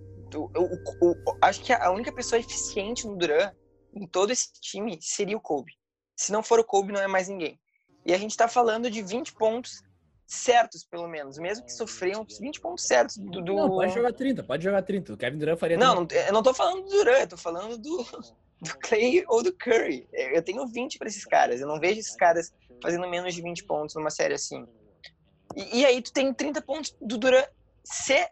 Acho 1.41 1.63
que 1.63 1.73
a 1.73 1.91
única 1.91 2.11
pessoa 2.11 2.39
eficiente 2.39 3.07
no 3.07 3.17
Duran, 3.17 3.51
em 3.93 4.07
todo 4.07 4.31
esse 4.31 4.51
time, 4.61 4.97
seria 5.01 5.37
o 5.37 5.41
Kobe. 5.41 5.73
Se 6.15 6.31
não 6.31 6.43
for 6.43 6.59
o 6.59 6.63
Kobe, 6.63 6.93
não 6.93 7.01
é 7.01 7.07
mais 7.07 7.27
ninguém. 7.27 7.59
E 8.05 8.13
a 8.13 8.17
gente 8.17 8.37
tá 8.37 8.47
falando 8.47 8.89
de 8.89 9.01
20 9.01 9.33
pontos 9.33 9.81
certos, 10.27 10.83
pelo 10.83 11.07
menos. 11.07 11.37
Mesmo 11.37 11.65
que 11.65 11.73
sofriam 11.73 12.25
20 12.25 12.59
pontos 12.59 12.85
certos 12.85 13.17
do, 13.17 13.41
do... 13.41 13.53
Não, 13.53 13.69
pode 13.69 13.93
jogar 13.93 14.13
30, 14.13 14.43
pode 14.43 14.63
jogar 14.63 14.81
30. 14.81 15.13
O 15.13 15.17
Kevin 15.17 15.37
Durant 15.37 15.59
faria 15.59 15.77
30. 15.77 15.95
Não, 15.95 16.07
eu 16.27 16.33
não 16.33 16.43
tô 16.43 16.53
falando 16.53 16.83
do 16.83 16.89
Durant, 16.89 17.21
eu 17.21 17.27
tô 17.27 17.37
falando 17.37 17.77
do, 17.77 17.97
do 18.61 18.77
Clay 18.81 19.23
ou 19.27 19.43
do 19.43 19.53
Curry. 19.53 20.07
Eu 20.11 20.41
tenho 20.41 20.65
20 20.67 20.97
para 20.97 21.07
esses 21.07 21.25
caras. 21.25 21.61
Eu 21.61 21.67
não 21.67 21.79
vejo 21.79 21.99
esses 21.99 22.15
caras 22.15 22.53
fazendo 22.81 23.07
menos 23.07 23.33
de 23.33 23.41
20 23.41 23.63
pontos 23.65 23.95
numa 23.95 24.09
série 24.09 24.33
assim. 24.33 24.65
E, 25.55 25.81
e 25.81 25.85
aí 25.85 26.01
tu 26.01 26.11
tem 26.11 26.33
30 26.33 26.61
pontos 26.61 26.95
do 27.01 27.17
Durant. 27.17 27.47
Se, 27.83 28.27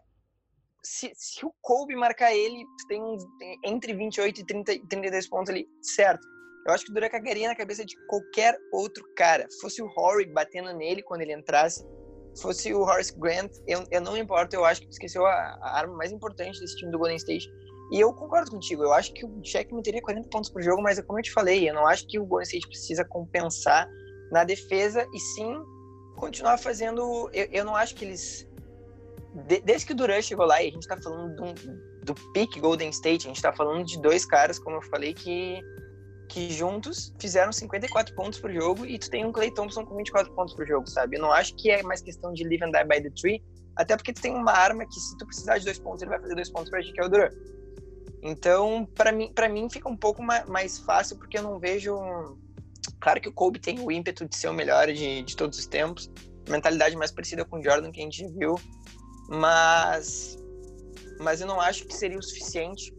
se, 0.82 1.12
se 1.14 1.46
o 1.46 1.54
Kobe 1.60 1.94
marcar 1.94 2.34
ele, 2.34 2.64
tu 2.78 2.86
tem, 2.88 3.00
tem 3.38 3.60
entre 3.64 3.94
28 3.94 4.40
e 4.40 4.44
30, 4.44 4.78
32 4.88 5.28
pontos 5.28 5.50
ali, 5.50 5.68
certo. 5.80 6.26
Eu 6.66 6.72
acho 6.72 6.84
que 6.84 6.90
o 6.90 6.94
Duran 6.94 7.10
cagaria 7.10 7.48
na 7.48 7.54
cabeça 7.54 7.84
de 7.84 7.94
qualquer 8.06 8.56
outro 8.72 9.04
cara. 9.14 9.46
Fosse 9.60 9.82
o 9.82 9.86
Horry 9.96 10.26
batendo 10.26 10.72
nele 10.72 11.02
quando 11.02 11.20
ele 11.20 11.34
entrasse, 11.34 11.84
fosse 12.40 12.72
o 12.72 12.80
Horace 12.80 13.16
Grant, 13.18 13.52
eu, 13.66 13.84
eu 13.90 14.00
não 14.00 14.14
me 14.14 14.20
importo, 14.20 14.56
eu 14.56 14.64
acho 14.64 14.80
que 14.80 14.88
esqueceu 14.88 15.24
a, 15.26 15.30
a, 15.30 15.78
arma 15.78 15.94
mais 15.96 16.10
importante 16.10 16.58
desse 16.60 16.76
time 16.76 16.90
do 16.90 16.98
Golden 16.98 17.16
State. 17.16 17.48
E 17.92 18.00
eu 18.00 18.12
concordo 18.14 18.50
contigo, 18.50 18.82
eu 18.82 18.92
acho 18.92 19.12
que 19.12 19.24
o 19.24 19.44
Shaq 19.44 19.70
teria 19.82 20.00
40 20.00 20.28
pontos 20.30 20.50
por 20.50 20.62
jogo, 20.62 20.82
mas 20.82 20.98
é 20.98 21.02
como 21.02 21.18
eu 21.18 21.22
te 21.22 21.32
falei, 21.32 21.68
eu 21.68 21.74
não 21.74 21.86
acho 21.86 22.06
que 22.06 22.18
o 22.18 22.24
Golden 22.24 22.44
State 22.44 22.66
precisa 22.66 23.04
compensar 23.04 23.88
na 24.32 24.42
defesa 24.42 25.06
e 25.12 25.20
sim 25.20 25.54
continuar 26.16 26.58
fazendo. 26.58 27.30
Eu, 27.32 27.46
eu 27.52 27.64
não 27.64 27.76
acho 27.76 27.94
que 27.94 28.04
eles. 28.04 28.48
De, 29.46 29.60
desde 29.60 29.86
que 29.86 29.92
o 29.92 29.96
Durant 29.96 30.22
chegou 30.22 30.46
lá, 30.46 30.62
e 30.62 30.68
a 30.68 30.70
gente 30.70 30.86
tá 30.86 30.96
falando 30.96 31.36
do, 31.36 31.54
do 32.04 32.14
pick 32.32 32.58
Golden 32.58 32.88
State, 32.90 33.26
a 33.26 33.28
gente 33.28 33.42
tá 33.42 33.52
falando 33.52 33.84
de 33.84 34.00
dois 34.00 34.24
caras, 34.24 34.58
como 34.58 34.76
eu 34.76 34.82
falei, 34.82 35.12
que 35.12 35.60
que 36.28 36.50
juntos 36.50 37.14
fizeram 37.18 37.52
54 37.52 38.14
pontos 38.14 38.38
por 38.38 38.52
jogo 38.52 38.86
e 38.86 38.98
tu 38.98 39.10
tem 39.10 39.24
um 39.24 39.32
Clay 39.32 39.50
Thompson 39.50 39.84
com 39.84 39.96
24 39.96 40.32
pontos 40.32 40.54
por 40.54 40.66
jogo, 40.66 40.88
sabe? 40.88 41.16
Eu 41.16 41.22
não 41.22 41.32
acho 41.32 41.54
que 41.56 41.70
é 41.70 41.82
mais 41.82 42.00
questão 42.00 42.32
de 42.32 42.42
live 42.44 42.64
and 42.64 42.70
die 42.70 42.84
by 42.84 43.02
the 43.02 43.10
tree, 43.10 43.42
até 43.76 43.96
porque 43.96 44.12
tu 44.12 44.20
tem 44.20 44.34
uma 44.34 44.52
arma 44.52 44.86
que 44.86 44.98
se 44.98 45.16
tu 45.18 45.26
precisar 45.26 45.58
de 45.58 45.64
dois 45.64 45.78
pontos, 45.78 46.02
ele 46.02 46.10
vai 46.10 46.20
fazer 46.20 46.34
dois 46.34 46.50
pontos 46.50 46.70
pra 46.70 46.82
ti, 46.82 46.92
que 46.92 47.00
é 47.00 47.04
o 47.04 47.08
Durant. 47.08 47.32
Então, 48.22 48.88
para 48.94 49.12
mim, 49.12 49.30
para 49.34 49.48
mim 49.48 49.68
fica 49.68 49.88
um 49.88 49.96
pouco 49.96 50.22
mais 50.22 50.78
fácil 50.78 51.18
porque 51.18 51.36
eu 51.36 51.42
não 51.42 51.58
vejo 51.58 51.94
Claro 53.00 53.20
que 53.20 53.28
o 53.28 53.32
Kobe 53.32 53.58
tem 53.58 53.80
o 53.80 53.90
ímpeto 53.90 54.26
de 54.26 54.36
ser 54.36 54.48
o 54.48 54.54
melhor 54.54 54.86
de, 54.86 55.22
de 55.22 55.36
todos 55.36 55.58
os 55.58 55.66
tempos, 55.66 56.10
mentalidade 56.48 56.96
mais 56.96 57.10
parecida 57.10 57.44
com 57.44 57.58
o 57.58 57.62
Jordan 57.62 57.90
que 57.90 58.00
a 58.00 58.04
gente 58.04 58.26
viu, 58.28 58.58
mas 59.28 60.38
mas 61.20 61.40
eu 61.40 61.46
não 61.46 61.60
acho 61.60 61.86
que 61.86 61.94
seria 61.94 62.18
o 62.18 62.22
suficiente 62.22 62.92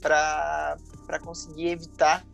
para 0.00 0.76
conseguir 1.22 1.68
evitar 1.68 2.24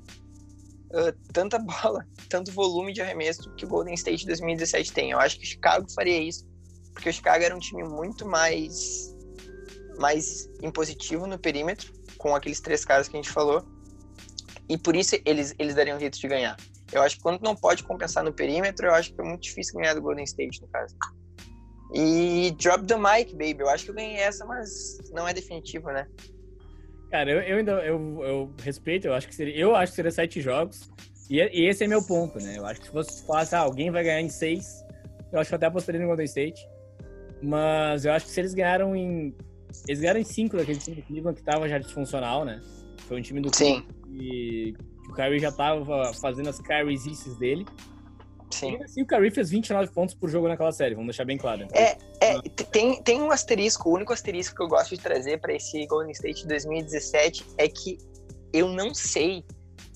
uh, 0.90 1.32
tanta 1.32 1.58
bola, 1.60 2.06
tanto 2.28 2.52
volume 2.52 2.92
de 2.92 3.00
arremesso 3.00 3.52
que 3.54 3.64
o 3.64 3.68
Golden 3.68 3.94
State 3.94 4.26
2017 4.26 4.92
tem. 4.92 5.10
Eu 5.10 5.18
acho 5.18 5.38
que 5.38 5.44
o 5.44 5.48
Chicago 5.48 5.86
faria 5.92 6.20
isso, 6.20 6.46
porque 6.92 7.08
o 7.08 7.12
Chicago 7.12 7.44
era 7.44 7.54
um 7.54 7.58
time 7.58 7.84
muito 7.84 8.26
mais, 8.26 9.14
mais 9.98 10.48
impositivo 10.62 11.26
no 11.26 11.38
perímetro, 11.38 11.92
com 12.18 12.34
aqueles 12.34 12.60
três 12.60 12.84
caras 12.84 13.08
que 13.08 13.16
a 13.16 13.20
gente 13.20 13.30
falou, 13.30 13.64
e 14.68 14.76
por 14.76 14.96
isso 14.96 15.16
eles, 15.24 15.54
eles 15.58 15.74
dariam 15.74 15.96
um 15.96 16.00
jeito 16.00 16.18
de 16.18 16.26
ganhar. 16.26 16.56
Eu 16.92 17.02
acho 17.02 17.16
que 17.16 17.22
quando 17.22 17.40
não 17.40 17.54
pode 17.54 17.82
compensar 17.82 18.22
no 18.24 18.32
perímetro, 18.32 18.86
eu 18.86 18.94
acho 18.94 19.12
que 19.12 19.20
é 19.20 19.24
muito 19.24 19.42
difícil 19.42 19.74
ganhar 19.74 19.94
do 19.94 20.02
Golden 20.02 20.24
State, 20.24 20.60
no 20.62 20.68
caso. 20.68 20.94
E 21.92 22.54
drop 22.58 22.84
the 22.86 22.96
mic, 22.96 23.32
baby. 23.32 23.58
Eu 23.60 23.68
acho 23.68 23.84
que 23.84 23.90
eu 23.90 23.94
ganhei 23.94 24.16
essa, 24.16 24.44
mas 24.44 24.98
não 25.12 25.26
é 25.26 25.32
definitivo, 25.32 25.90
né? 25.90 26.06
Cara, 27.10 27.30
eu, 27.30 27.40
eu 27.40 27.58
ainda 27.58 27.72
eu, 27.84 28.22
eu 28.22 28.54
respeito, 28.62 29.06
eu 29.06 29.14
acho 29.14 29.28
que 29.28 29.34
seria. 29.34 29.56
Eu 29.56 29.76
acho 29.76 29.92
que 29.92 29.96
seria 29.96 30.10
sete 30.10 30.40
jogos. 30.40 30.90
E, 31.30 31.36
e 31.38 31.68
esse 31.68 31.84
é 31.84 31.86
meu 31.86 32.02
ponto, 32.02 32.38
né? 32.38 32.56
Eu 32.56 32.66
acho 32.66 32.80
que 32.80 32.86
se 32.86 32.92
fosse 32.92 33.26
falasse, 33.26 33.54
ah, 33.54 33.60
alguém 33.60 33.90
vai 33.90 34.04
ganhar 34.04 34.20
em 34.20 34.28
seis, 34.28 34.84
eu 35.32 35.40
acho 35.40 35.48
que 35.48 35.54
eu 35.54 35.56
até 35.56 35.66
apostaria 35.66 36.00
no 36.00 36.06
Golden 36.06 36.26
State. 36.26 36.68
Mas 37.42 38.04
eu 38.04 38.12
acho 38.12 38.26
que 38.26 38.32
se 38.32 38.40
eles 38.40 38.54
ganharam 38.54 38.96
em. 38.96 39.34
Eles 39.86 40.00
ganharam 40.00 40.20
em 40.20 40.24
cinco 40.24 40.56
daquele 40.56 40.78
time 40.78 40.96
do 40.96 41.02
Cleveland 41.02 41.38
que 41.38 41.44
tava 41.44 41.68
já 41.68 41.78
disfuncional, 41.78 42.44
né? 42.44 42.60
Foi 43.06 43.18
um 43.18 43.22
time 43.22 43.40
do 43.40 43.54
Sim. 43.54 43.86
E 44.10 44.74
o 45.08 45.12
Kyrie 45.12 45.38
já 45.38 45.52
tava 45.52 46.12
fazendo 46.14 46.48
as 46.48 46.58
carries 46.60 47.04
dele. 47.38 47.66
Sim. 48.50 48.76
E 48.78 48.82
assim, 48.82 49.02
o 49.02 49.06
Curry 49.06 49.30
fez 49.30 49.50
29 49.50 49.92
pontos 49.92 50.14
por 50.14 50.28
jogo 50.28 50.48
naquela 50.48 50.72
série, 50.72 50.94
vamos 50.94 51.08
deixar 51.08 51.24
bem 51.24 51.36
claro. 51.36 51.62
Então, 51.62 51.80
é, 51.80 51.98
é 52.20 52.40
tem, 52.70 53.02
tem 53.02 53.20
um 53.20 53.30
asterisco, 53.30 53.88
o 53.90 53.94
único 53.94 54.12
asterisco 54.12 54.54
que 54.54 54.62
eu 54.62 54.68
gosto 54.68 54.94
de 54.94 55.02
trazer 55.02 55.40
para 55.40 55.52
esse 55.52 55.86
Golden 55.86 56.12
State 56.12 56.46
2017 56.46 57.44
é 57.58 57.68
que 57.68 57.98
eu 58.52 58.68
não 58.68 58.94
sei 58.94 59.44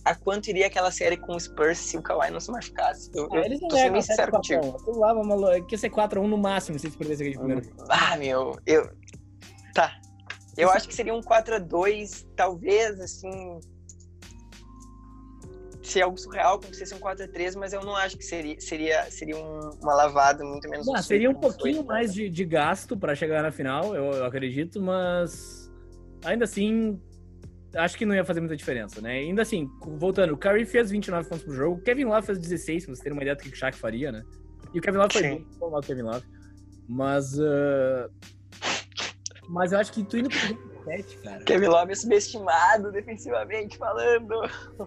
a 0.04 0.14
quanto 0.14 0.48
iria 0.48 0.66
aquela 0.66 0.90
série 0.90 1.16
com 1.16 1.34
o 1.34 1.40
Spurs 1.40 1.78
se 1.78 1.96
o 1.96 2.02
Kawhi 2.02 2.30
não 2.30 2.40
se 2.40 2.50
machucasse. 2.50 3.10
Eu, 3.14 3.28
ah, 3.32 3.38
eles 3.38 3.60
não 3.60 3.68
tô 3.68 3.76
sendo 3.76 3.92
bem 3.92 4.02
sincero 4.02 4.32
contigo. 4.32 4.76
Eu 4.86 4.98
lá, 4.98 5.12
vamos, 5.12 5.66
que 5.66 5.76
ser 5.76 5.90
4x1 5.90 6.26
no 6.26 6.38
máximo 6.38 6.78
se 6.78 6.86
eles 6.86 6.96
perdessem 6.96 7.28
aquele 7.28 7.38
primeiro. 7.38 7.74
Ah, 7.88 8.16
meu, 8.16 8.58
eu... 8.66 8.90
Tá. 9.74 10.00
Eu 10.56 10.70
acho 10.70 10.88
que 10.88 10.94
seria 10.94 11.14
um 11.14 11.20
4x2, 11.20 12.26
talvez, 12.34 13.00
assim, 13.00 13.60
ser 15.90 16.02
algo 16.02 16.16
surreal, 16.16 16.58
como 16.58 16.72
se 16.72 16.80
fosse 16.80 16.94
um 16.94 16.98
4x3, 16.98 17.56
mas 17.56 17.72
eu 17.72 17.82
não 17.82 17.96
acho 17.96 18.16
que 18.16 18.24
seria, 18.24 18.60
seria, 18.60 19.10
seria 19.10 19.36
um, 19.36 19.70
uma 19.82 19.94
lavada 19.94 20.44
muito 20.44 20.68
menos. 20.68 20.86
Não, 20.86 21.02
seria 21.02 21.30
um 21.30 21.34
pouquinho 21.34 21.76
foi. 21.76 21.84
mais 21.84 22.14
de, 22.14 22.28
de 22.28 22.44
gasto 22.44 22.96
para 22.96 23.14
chegar 23.14 23.42
na 23.42 23.50
final, 23.50 23.94
eu, 23.94 24.04
eu, 24.12 24.24
acredito, 24.24 24.80
mas 24.80 25.70
ainda 26.24 26.44
assim, 26.44 27.00
acho 27.74 27.96
que 27.96 28.06
não 28.06 28.14
ia 28.14 28.24
fazer 28.24 28.40
muita 28.40 28.56
diferença, 28.56 29.00
né? 29.00 29.18
Ainda 29.18 29.42
assim, 29.42 29.68
voltando, 29.98 30.32
o 30.32 30.36
Curry 30.36 30.64
fez 30.64 30.90
29 30.90 31.28
pontos 31.28 31.44
pro 31.44 31.54
jogo, 31.54 31.76
o 31.76 31.82
Kevin 31.82 32.04
Love 32.04 32.26
fez 32.26 32.38
16, 32.38 32.86
pra 32.86 32.94
você 32.94 33.02
ter 33.02 33.12
uma 33.12 33.22
ideia 33.22 33.36
do 33.36 33.42
que 33.42 33.48
o 33.48 33.56
Shaq 33.56 33.76
faria, 33.76 34.12
né? 34.12 34.22
E 34.72 34.78
o 34.78 34.82
Kevin 34.82 34.98
Love 34.98 35.12
foi 35.12 35.46
bom, 35.58 35.76
o 35.76 35.80
Kevin 35.80 36.02
Love. 36.02 36.24
Mas. 36.88 37.38
Uh... 37.38 38.10
Mas 39.48 39.72
eu 39.72 39.78
acho 39.78 39.92
que 39.92 40.04
tu 40.04 40.16
indo 40.16 40.28
pro 40.28 40.69
7, 40.84 41.18
cara. 41.18 41.44
Kevin 41.44 41.66
Love 41.66 41.92
é 41.92 41.94
subestimado 41.94 42.92
defensivamente 42.92 43.76
falando. 43.76 44.34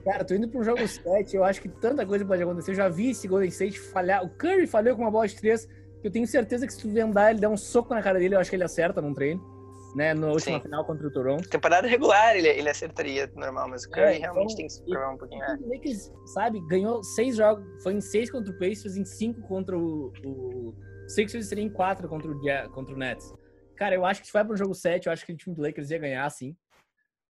Cara, 0.03 0.23
tô 0.23 0.33
indo 0.33 0.47
pro 0.47 0.63
jogo 0.63 0.87
7, 0.87 1.35
eu 1.35 1.43
acho 1.43 1.61
que 1.61 1.69
tanta 1.69 2.05
coisa 2.05 2.25
pode 2.25 2.41
acontecer. 2.43 2.71
Eu 2.71 2.75
já 2.75 2.89
vi 2.89 3.11
esse 3.11 3.27
Golden 3.27 3.49
State 3.49 3.79
falhar. 3.79 4.23
O 4.23 4.29
Curry 4.29 4.67
falhou 4.67 4.95
com 4.95 5.03
uma 5.03 5.11
bola 5.11 5.27
de 5.27 5.35
3. 5.35 5.67
Eu 6.03 6.11
tenho 6.11 6.27
certeza 6.27 6.67
que 6.67 6.73
se 6.73 6.79
tu 6.79 6.89
vendar, 6.89 7.31
ele 7.31 7.39
der 7.39 7.47
um 7.47 7.57
soco 7.57 7.93
na 7.93 8.01
cara 8.01 8.19
dele, 8.19 8.35
eu 8.35 8.39
acho 8.39 8.49
que 8.49 8.55
ele 8.55 8.63
acerta 8.63 9.01
num 9.01 9.13
treino. 9.13 9.53
Né, 9.95 10.11
na 10.11 10.25
última 10.25 10.57
Sim. 10.57 10.63
final 10.63 10.83
contra 10.85 11.07
o 11.07 11.11
Toronto. 11.11 11.47
Temporada 11.47 11.87
regular 11.87 12.35
ele, 12.35 12.47
ele 12.47 12.67
acertaria 12.67 13.31
normal, 13.35 13.69
mas 13.69 13.83
o 13.83 13.91
Curry 13.91 14.15
é, 14.15 14.17
realmente 14.17 14.53
então, 14.53 14.55
tem 14.55 14.65
que 14.65 14.73
se 14.73 14.83
provar 14.83 15.13
um 15.13 15.17
pouquinho. 15.19 15.43
É. 15.43 15.55
Lakers, 15.67 16.11
sabe, 16.33 16.59
ganhou 16.61 17.03
seis 17.03 17.35
jogos, 17.35 17.63
foi 17.83 17.93
em 17.93 18.01
seis 18.01 18.31
contra 18.31 18.51
o 18.51 18.57
Pacers, 18.57 18.97
em 18.97 19.05
cinco 19.05 19.41
contra 19.43 19.77
o, 19.77 20.11
o 20.25 20.73
Sixers 21.07 21.47
seria 21.47 21.63
em 21.63 21.69
quatro 21.69 22.07
contra 22.07 22.31
o, 22.31 22.69
contra 22.71 22.95
o 22.95 22.97
Nets. 22.97 23.31
Cara, 23.75 23.95
eu 23.95 24.05
acho 24.05 24.21
que 24.21 24.27
se 24.27 24.33
vai 24.33 24.43
para 24.43 24.53
o 24.53 24.57
jogo 24.57 24.73
7, 24.73 25.07
eu 25.07 25.13
acho 25.13 25.25
que 25.25 25.33
o 25.33 25.37
time 25.37 25.55
do 25.55 25.61
Lakers 25.61 25.89
ia 25.89 25.97
ganhar, 25.97 26.29
sim. 26.29 26.55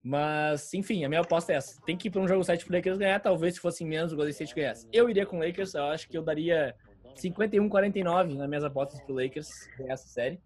Mas, 0.02 0.72
enfim, 0.74 1.04
a 1.04 1.08
minha 1.08 1.20
aposta 1.20 1.52
é 1.52 1.56
essa. 1.56 1.80
Tem 1.82 1.96
que 1.96 2.08
ir 2.08 2.10
para 2.10 2.20
um 2.20 2.28
jogo 2.28 2.44
7 2.44 2.64
pro 2.64 2.74
Lakers 2.74 2.98
ganhar. 2.98 3.20
Talvez 3.20 3.54
se 3.54 3.60
fosse 3.60 3.84
menos, 3.84 4.12
o 4.12 4.16
Golden 4.16 4.30
State 4.30 4.54
ganhasse. 4.54 4.88
Eu 4.92 5.10
iria 5.10 5.26
com 5.26 5.36
o 5.36 5.40
Lakers. 5.40 5.74
Eu 5.74 5.84
acho 5.84 6.08
que 6.08 6.16
eu 6.16 6.22
daria 6.22 6.74
51-49 7.16 8.34
nas 8.34 8.48
minhas 8.48 8.64
apostas 8.64 9.00
pro 9.02 9.14
Lakers 9.14 9.48
ganhar 9.76 9.94
essa 9.94 10.08
série. 10.08 10.40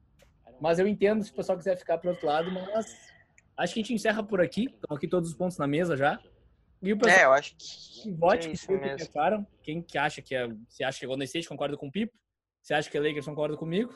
Mas 0.61 0.78
eu 0.78 0.86
entendo 0.86 1.22
se 1.22 1.30
o 1.30 1.34
pessoal 1.34 1.59
quiser 1.59 1.76
ficar 1.76 1.99
pro 1.99 2.11
outro 2.11 2.26
lado. 2.26 2.51
Mas 2.51 2.97
acho 3.57 3.74
que 3.74 3.80
a 3.80 3.82
gente 3.82 3.95
encerra 3.95 4.22
por 4.22 4.40
aqui. 4.40 4.64
Estão 4.64 4.97
aqui 4.97 5.07
todos 5.07 5.28
os 5.28 5.36
pontos 5.36 5.59
na 5.59 5.66
mesa 5.66 5.97
já. 5.97 6.18
E 6.80 6.93
o 6.93 6.99
pessoal 6.99 7.20
é, 7.20 7.24
eu 7.26 7.32
acho 7.32 7.55
que, 7.57 8.03
que 8.03 8.12
vote 8.12 8.49
é 8.49 8.53
que 8.53 8.78
pensaram. 8.78 9.47
Quem 9.62 9.82
que 9.82 9.99
acha 9.99 10.20
que 10.22 10.34
é. 10.34 10.49
Se 10.68 10.82
acha 10.82 10.99
que 10.99 11.05
é 11.05 11.09
Golden 11.09 11.26
State, 11.26 11.49
concorda 11.49 11.76
com 11.76 11.86
o 11.86 11.93
Pipo. 11.93 12.12
Se 12.62 12.74
acha 12.74 12.90
que 12.90 12.97
é 12.97 13.01
Lakers, 13.01 13.26
concorda 13.26 13.57
comigo. 13.57 13.93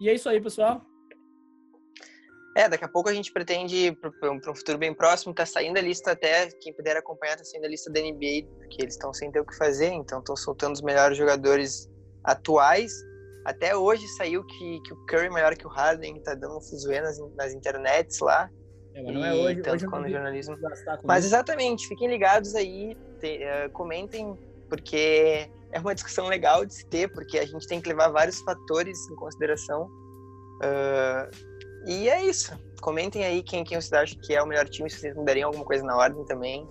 E 0.00 0.08
é 0.08 0.14
isso 0.14 0.28
aí, 0.28 0.40
pessoal. 0.40 0.84
É, 2.54 2.68
daqui 2.68 2.84
a 2.84 2.88
pouco 2.88 3.08
a 3.08 3.14
gente 3.14 3.32
pretende, 3.32 3.96
para 4.20 4.30
um 4.30 4.40
futuro 4.54 4.76
bem 4.76 4.92
próximo, 4.92 5.32
tá 5.32 5.46
saindo 5.46 5.78
a 5.78 5.80
lista 5.80 6.12
até, 6.12 6.50
quem 6.60 6.72
puder 6.72 6.96
acompanhar, 6.96 7.36
tá 7.36 7.44
saindo 7.44 7.64
a 7.64 7.68
lista 7.68 7.90
da 7.90 8.00
NBA, 8.00 8.46
porque 8.58 8.82
eles 8.82 8.94
estão 8.94 9.12
sem 9.12 9.30
ter 9.30 9.40
o 9.40 9.46
que 9.46 9.56
fazer, 9.56 9.88
então 9.88 10.18
estão 10.18 10.36
soltando 10.36 10.74
os 10.74 10.82
melhores 10.82 11.16
jogadores 11.16 11.90
atuais. 12.22 12.92
Até 13.44 13.74
hoje 13.74 14.06
saiu 14.16 14.44
que, 14.44 14.80
que 14.82 14.92
o 14.92 14.96
Curry 15.06 15.26
é 15.26 15.30
melhor 15.30 15.56
que 15.56 15.66
o 15.66 15.70
Harden, 15.70 16.20
tá 16.22 16.34
dando 16.34 16.58
um 16.58 16.60
fuzuê 16.60 17.00
nas, 17.00 17.18
nas 17.36 17.54
internets 17.54 18.20
lá. 18.20 18.50
É, 18.94 19.02
mas 19.02 19.14
não 19.14 19.24
é 19.24 19.34
hoje, 19.34 19.62
tanto 19.62 19.76
hoje 19.76 19.86
quanto 19.86 20.10
jornalismo. 20.10 20.56
Mas 21.04 21.24
exatamente, 21.24 21.88
fiquem 21.88 22.08
ligados 22.08 22.54
aí, 22.54 22.94
te, 23.18 23.40
uh, 23.44 23.70
comentem, 23.72 24.38
porque 24.68 25.50
é 25.72 25.80
uma 25.80 25.94
discussão 25.94 26.28
legal 26.28 26.66
de 26.66 26.74
se 26.74 26.86
ter, 26.86 27.10
porque 27.10 27.38
a 27.38 27.46
gente 27.46 27.66
tem 27.66 27.80
que 27.80 27.88
levar 27.88 28.08
vários 28.08 28.40
fatores 28.40 28.98
em 29.10 29.16
consideração. 29.16 29.90
Uh, 30.62 31.51
e 31.86 32.08
é 32.08 32.24
isso. 32.24 32.56
Comentem 32.80 33.24
aí 33.24 33.42
quem, 33.42 33.64
quem 33.64 33.80
vocês 33.80 33.92
acham 33.92 34.18
que 34.20 34.34
é 34.34 34.42
o 34.42 34.46
melhor 34.46 34.68
time, 34.68 34.90
se 34.90 34.98
vocês 34.98 35.14
mudariam 35.14 35.48
alguma 35.48 35.64
coisa 35.64 35.84
na 35.84 35.96
ordem 35.96 36.24
também. 36.24 36.68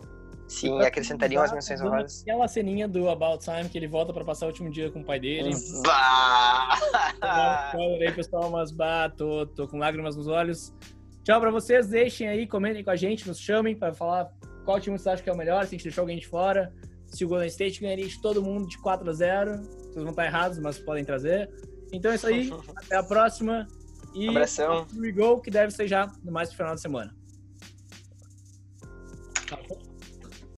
Se 0.48 0.70
acrescentariam 0.70 1.42
as 1.42 1.54
menções 1.54 1.80
honrosas. 1.80 2.24
Aquela 2.24 2.46
ceninha 2.46 2.86
do 2.86 3.08
About 3.08 3.42
Time 3.42 3.70
que 3.70 3.78
ele 3.78 3.88
volta 3.88 4.12
pra 4.12 4.26
passar 4.26 4.48
o 4.48 4.50
último 4.50 4.70
dia 4.70 4.92
com 4.92 5.00
o 5.00 5.06
pai 5.06 5.18
dele. 5.18 5.52
Bah! 5.82 6.78
aí, 8.02 8.12
pessoal, 8.12 8.50
mas 8.50 8.70
bah, 8.70 9.10
tô, 9.10 9.46
tô 9.48 9.66
com 9.66 9.78
lágrimas 9.78 10.18
nos 10.18 10.28
olhos. 10.28 10.74
Tchau 11.24 11.40
pra 11.40 11.52
vocês, 11.52 11.88
deixem 11.88 12.28
aí, 12.28 12.46
comentem 12.46 12.84
com 12.84 12.90
a 12.90 12.98
gente, 12.98 13.28
nos 13.28 13.40
chamem 13.40 13.78
para 13.78 13.94
falar 13.94 14.30
qual 14.66 14.78
time 14.80 14.98
vocês 14.98 15.08
acham 15.08 15.24
que 15.24 15.30
é 15.30 15.34
o 15.34 15.38
melhor, 15.38 15.64
se 15.64 15.70
a 15.70 15.72
gente 15.78 15.84
deixou 15.84 16.02
alguém 16.02 16.18
de 16.18 16.28
fora. 16.28 16.74
Se 17.08 17.24
o 17.24 17.28
Golden 17.28 17.48
State 17.48 17.80
ganharia 17.80 18.08
de 18.08 18.22
todo 18.22 18.42
mundo 18.42 18.68
de 18.68 18.78
4 18.80 19.10
a 19.10 19.14
0 19.14 19.58
Vocês 19.58 19.96
vão 19.96 20.10
estar 20.10 20.26
errados, 20.26 20.60
mas 20.60 20.80
podem 20.80 21.06
trazer. 21.06 21.50
Então 21.94 22.12
é 22.12 22.16
isso 22.16 22.28
aí, 22.28 22.52
até 22.76 22.98
a 22.98 23.04
próxima. 23.04 23.68
E 24.14 24.28
Abração. 24.28 24.86
o 24.94 25.14
Go, 25.14 25.42
que 25.42 25.50
deve 25.50 25.72
ser 25.72 25.88
já 25.88 26.12
no 26.24 26.32
mais 26.32 26.54
final 26.54 26.76
de 26.76 26.82
semana. 26.82 27.16
Tá 29.48 29.58
bom? 29.68 29.81